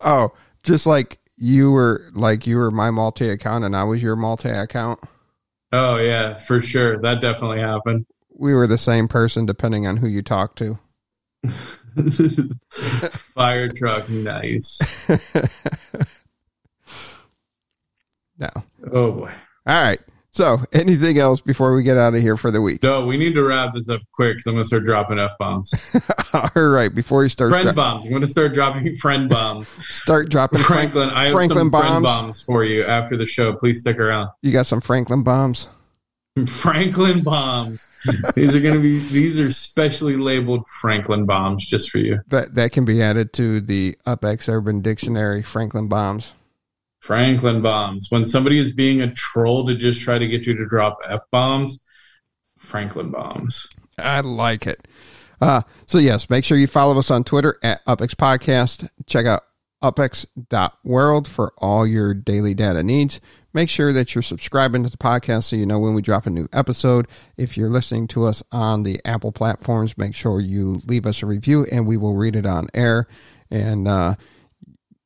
oh, 0.01 0.33
just 0.63 0.87
like 0.87 1.21
you 1.37 1.71
were, 1.71 2.05
like 2.15 2.47
you 2.47 2.57
were 2.57 2.71
my 2.71 2.91
multi 2.91 3.29
account 3.29 3.65
and 3.65 3.77
I 3.77 3.85
was 3.85 4.03
your 4.03 4.17
multi 4.17 4.49
account. 4.49 4.99
Oh 5.73 5.97
yeah, 5.97 6.35
for 6.35 6.61
sure. 6.61 6.99
That 6.99 7.21
definitely 7.21 7.61
happened. 7.61 8.07
We 8.35 8.55
were 8.55 8.67
the 8.67 8.79
same 8.79 9.07
person, 9.09 9.47
depending 9.47 9.87
on 9.87 9.99
who 9.99 10.09
you 10.09 10.23
talk 10.23 10.57
to. 10.57 10.79
Fire 13.35 13.69
truck, 13.69 14.09
nice. 14.09 14.81
No. 18.39 18.49
Oh 18.93 19.13
boy. 19.13 19.33
All 19.67 19.83
right. 19.85 20.01
So, 20.35 20.63
anything 20.73 21.19
else 21.19 21.43
before 21.43 21.75
we 21.75 21.83
get 21.83 21.99
out 21.99 22.15
of 22.15 22.23
here 22.23 22.39
for 22.39 22.51
the 22.51 22.63
week? 22.63 22.83
No, 22.83 23.05
we 23.05 23.19
need 23.19 23.35
to 23.35 23.43
wrap 23.45 23.75
this 23.75 23.91
up 23.91 24.01
quick 24.13 24.37
because 24.39 24.47
I'm 24.47 24.55
gonna 24.55 24.65
start 24.65 24.87
dropping 24.87 25.19
f 25.19 25.33
bombs. 25.39 25.71
All 26.33 26.63
right. 26.63 26.93
Before 26.95 27.23
you 27.23 27.29
start 27.29 27.51
Friend 27.51 27.65
dro- 27.65 27.73
bombs. 27.75 28.07
I'm 28.07 28.13
gonna 28.13 28.27
start 28.27 28.55
dropping 28.55 28.95
friend 28.97 29.29
bombs. 29.29 29.69
start 29.95 30.31
dropping 30.31 30.61
Frank- 30.61 30.93
Franklin, 30.93 31.11
I 31.11 31.25
have 31.25 31.33
Franklin 31.35 31.59
some 31.59 31.71
friend 31.71 32.03
bombs. 32.03 32.05
bombs 32.05 32.43
for 32.43 32.65
you 32.65 32.83
after 32.85 33.19
the 33.19 33.27
show. 33.27 33.53
Please 33.53 33.81
stick 33.81 33.99
around. 33.99 34.31
you 34.41 34.53
got 34.53 34.65
some 34.65 34.81
Franklin 34.81 35.23
bombs. 35.23 35.69
Franklin 36.47 37.21
bombs. 37.23 37.87
these 38.35 38.57
are 38.57 38.61
gonna 38.61 38.81
be. 38.81 39.01
These 39.01 39.39
are 39.39 39.51
specially 39.51 40.17
labeled 40.17 40.67
Franklin 40.81 41.27
bombs 41.27 41.67
just 41.67 41.91
for 41.91 41.99
you. 41.99 42.21
That 42.29 42.55
that 42.55 42.73
can 42.73 42.87
be 42.87 43.03
added 43.03 43.35
to 43.35 43.61
the 43.61 43.99
UpX 44.07 44.49
Urban 44.49 44.81
Dictionary. 44.81 45.43
Franklin 45.43 45.89
bombs. 45.89 46.33
Franklin 47.03 47.61
bombs. 47.61 48.07
When 48.11 48.23
somebody 48.25 48.59
is 48.59 48.73
being 48.73 49.03
a 49.03 49.13
troll 49.13 49.67
to 49.67 49.75
just 49.75 50.03
try 50.03 50.19
to 50.19 50.27
get 50.27 50.47
you 50.47 50.57
to 50.57 50.67
drop 50.67 50.99
f 51.07 51.21
bombs, 51.33 51.85
Franklin 52.57 53.11
bombs. 53.11 53.69
I 53.99 54.21
like 54.21 54.67
it. 54.67 54.87
Uh, 55.41 55.63
so 55.87 55.99
yes, 55.99 56.31
make 56.31 56.45
sure 56.45 56.57
you 56.57 56.69
follow 56.69 56.97
us 56.99 57.11
on 57.11 57.25
Twitter 57.25 57.59
at 57.63 57.85
UpX 57.87 58.15
Podcast. 58.15 58.89
Check 59.07 59.27
out 59.27 59.43
upx.world 59.83 61.27
for 61.27 61.53
all 61.59 61.85
your 61.85 62.15
daily 62.15 62.55
data 62.55 62.85
needs. 62.85 63.21
Make 63.53 63.69
sure 63.69 63.93
that 63.93 64.15
you're 64.15 64.23
subscribing 64.23 64.85
to 64.85 64.89
the 64.89 64.97
podcast 64.97 65.45
so 65.45 65.57
you 65.57 65.67
know 65.67 65.81
when 65.81 65.95
we 65.95 66.03
drop 66.03 66.25
a 66.27 66.31
new 66.31 66.49
episode. 66.53 67.09
If 67.37 67.57
you're 67.57 67.69
listening 67.69 68.07
to 68.09 68.25
us 68.25 68.45
on 68.53 68.85
the 68.85 69.01
Apple 69.05 69.33
platforms, 69.33 69.99
make 69.99 70.15
sure 70.15 70.41
you 70.41 70.81
leave 70.87 71.05
us 71.05 71.21
a 71.21 71.27
review 71.27 71.67
and 71.71 71.85
we 71.85 71.97
will 71.97 72.15
read 72.15 72.37
it 72.37 72.47
on 72.47 72.69
air. 72.73 73.09
And 73.51 73.89
uh, 73.89 74.15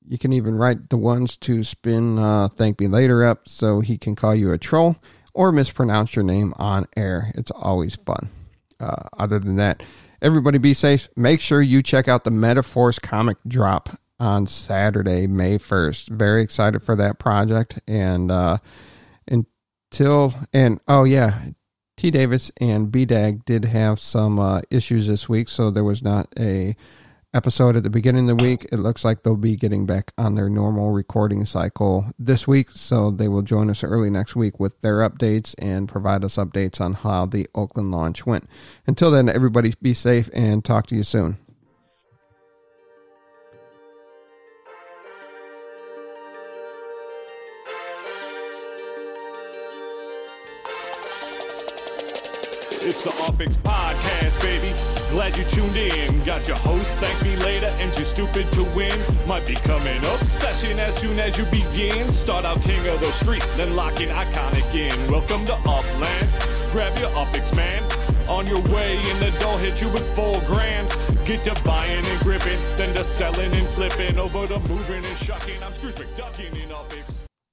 you 0.09 0.19
can 0.19 0.33
even 0.33 0.55
write 0.55 0.91
the 0.91 0.97
ones 0.97 1.37
to 1.39 1.63
spin 1.63 2.19
uh, 2.19 2.49
Thank 2.49 2.81
Me 2.81 2.89
Later 2.89 3.25
up 3.25 3.49
so 3.49 3.81
he 3.81 3.99
can 3.99 4.15
call 4.15 4.35
you 4.35 4.53
a 4.53 4.59
troll 4.59 4.97
or 5.35 5.53
mispronounce 5.53 6.17
your 6.17 6.25
name 6.25 6.55
on 6.57 6.87
air. 6.97 7.33
It's 7.35 7.51
always 7.51 7.95
fun. 7.95 8.31
Uh, 8.79 9.05
other 9.19 9.39
than 9.39 9.57
that, 9.57 9.83
everybody 10.23 10.59
be 10.59 10.75
safe. 10.75 11.09
Make 11.17 11.41
sure 11.41 11.61
you 11.63 11.83
check 11.83 12.09
out 12.09 12.25
the 12.25 12.31
Metaphors 12.31 12.99
comic 12.99 13.39
drop 13.47 13.99
on 14.19 14.47
Saturday, 14.47 15.27
May 15.27 15.59
1st. 15.59 16.09
Very 16.09 16.43
excited 16.43 16.83
for 16.83 16.97
that 16.97 17.19
project. 17.19 17.81
And 17.87 18.31
uh, 18.31 18.59
until, 19.27 20.35
and 20.53 20.81
oh, 20.89 21.05
yeah, 21.05 21.41
T. 21.97 22.11
Davis 22.11 22.51
and 22.61 22.93
B. 22.93 23.05
Dag 23.05 23.45
did 23.45 23.65
have 23.65 23.99
some 23.99 24.39
uh, 24.39 24.61
issues 24.71 25.07
this 25.07 25.29
week, 25.29 25.49
so 25.49 25.71
there 25.71 25.85
was 25.85 26.03
not 26.03 26.29
a 26.39 26.77
episode 27.37 27.77
at 27.77 27.83
the 27.83 27.91
beginning 27.91 28.31
of 28.31 28.39
the 28.39 28.45
week. 28.45 28.67
It 28.73 28.79
looks 28.79 29.05
like 29.05 29.23
they'll 29.23 29.37
be 29.37 29.57
getting 29.57 29.85
back 29.85 30.13
on 30.17 30.35
their 30.35 30.49
normal 30.49 30.91
recording 30.91 31.45
cycle 31.45 32.07
this 32.19 32.49
week, 32.49 32.71
so 32.75 33.11
they 33.11 33.29
will 33.29 33.43
join 33.43 33.69
us 33.69 33.85
early 33.85 34.09
next 34.09 34.35
week 34.35 34.59
with 34.59 34.81
their 34.81 35.09
updates 35.09 35.55
and 35.59 35.87
provide 35.87 36.25
us 36.25 36.37
updates 36.37 36.81
on 36.81 36.95
how 36.95 37.27
the 37.27 37.47
Oakland 37.55 37.91
launch 37.91 38.25
went. 38.25 38.49
Until 38.87 39.11
then, 39.11 39.29
everybody 39.29 39.75
be 39.83 39.93
safe 39.93 40.31
and 40.33 40.65
talk 40.65 40.87
to 40.87 40.97
you 40.97 41.03
soon. 41.03 41.37
It's 52.89 53.03
the 53.03 53.11
Upix 53.11 53.59
Podcast. 53.59 54.46
Glad 55.27 55.39
you 55.39 55.45
tuned 55.51 55.77
in. 55.77 56.25
Got 56.25 56.47
your 56.47 56.57
host, 56.59 56.99
thank 56.99 57.21
me 57.21 57.35
later, 57.45 57.67
and 57.81 57.93
you're 57.97 58.07
stupid 58.07 58.47
to 58.53 58.63
win. 58.77 58.97
Might 59.27 59.45
be 59.45 59.57
coming 59.57 59.99
obsession 59.99 60.79
as 60.79 60.97
soon 60.99 61.19
as 61.19 61.37
you 61.37 61.45
begin. 61.47 62.13
Start 62.13 62.45
out 62.45 62.63
king 62.63 62.79
of 62.87 63.01
the 63.01 63.11
street, 63.11 63.45
then 63.57 63.75
lock 63.75 64.01
in 64.01 64.09
iconic 64.09 64.73
in. 64.73 64.95
Welcome 65.11 65.45
to 65.47 65.55
Upland. 65.67 66.29
Grab 66.71 66.97
your 67.01 67.11
Upix, 67.11 67.53
man. 67.57 67.83
On 68.29 68.47
your 68.47 68.61
way, 68.73 69.01
and 69.03 69.19
the 69.19 69.37
door 69.41 69.59
hit 69.59 69.83
you 69.83 69.89
with 69.89 70.07
four 70.15 70.41
grand. 70.43 70.89
Get 71.25 71.43
to 71.43 71.61
buying 71.65 72.07
and 72.07 72.21
gripping, 72.21 72.61
then 72.77 72.95
to 72.95 73.03
selling 73.03 73.53
and 73.53 73.67
flipping. 73.67 74.21
Over 74.21 74.47
to 74.47 74.61
moving 74.69 75.05
and 75.05 75.19
shucking. 75.19 75.61
I'm 75.61 75.73
Scrooge 75.73 75.97
McDuckin 75.97 76.53
in 76.53 76.69
Upix. 76.69 77.16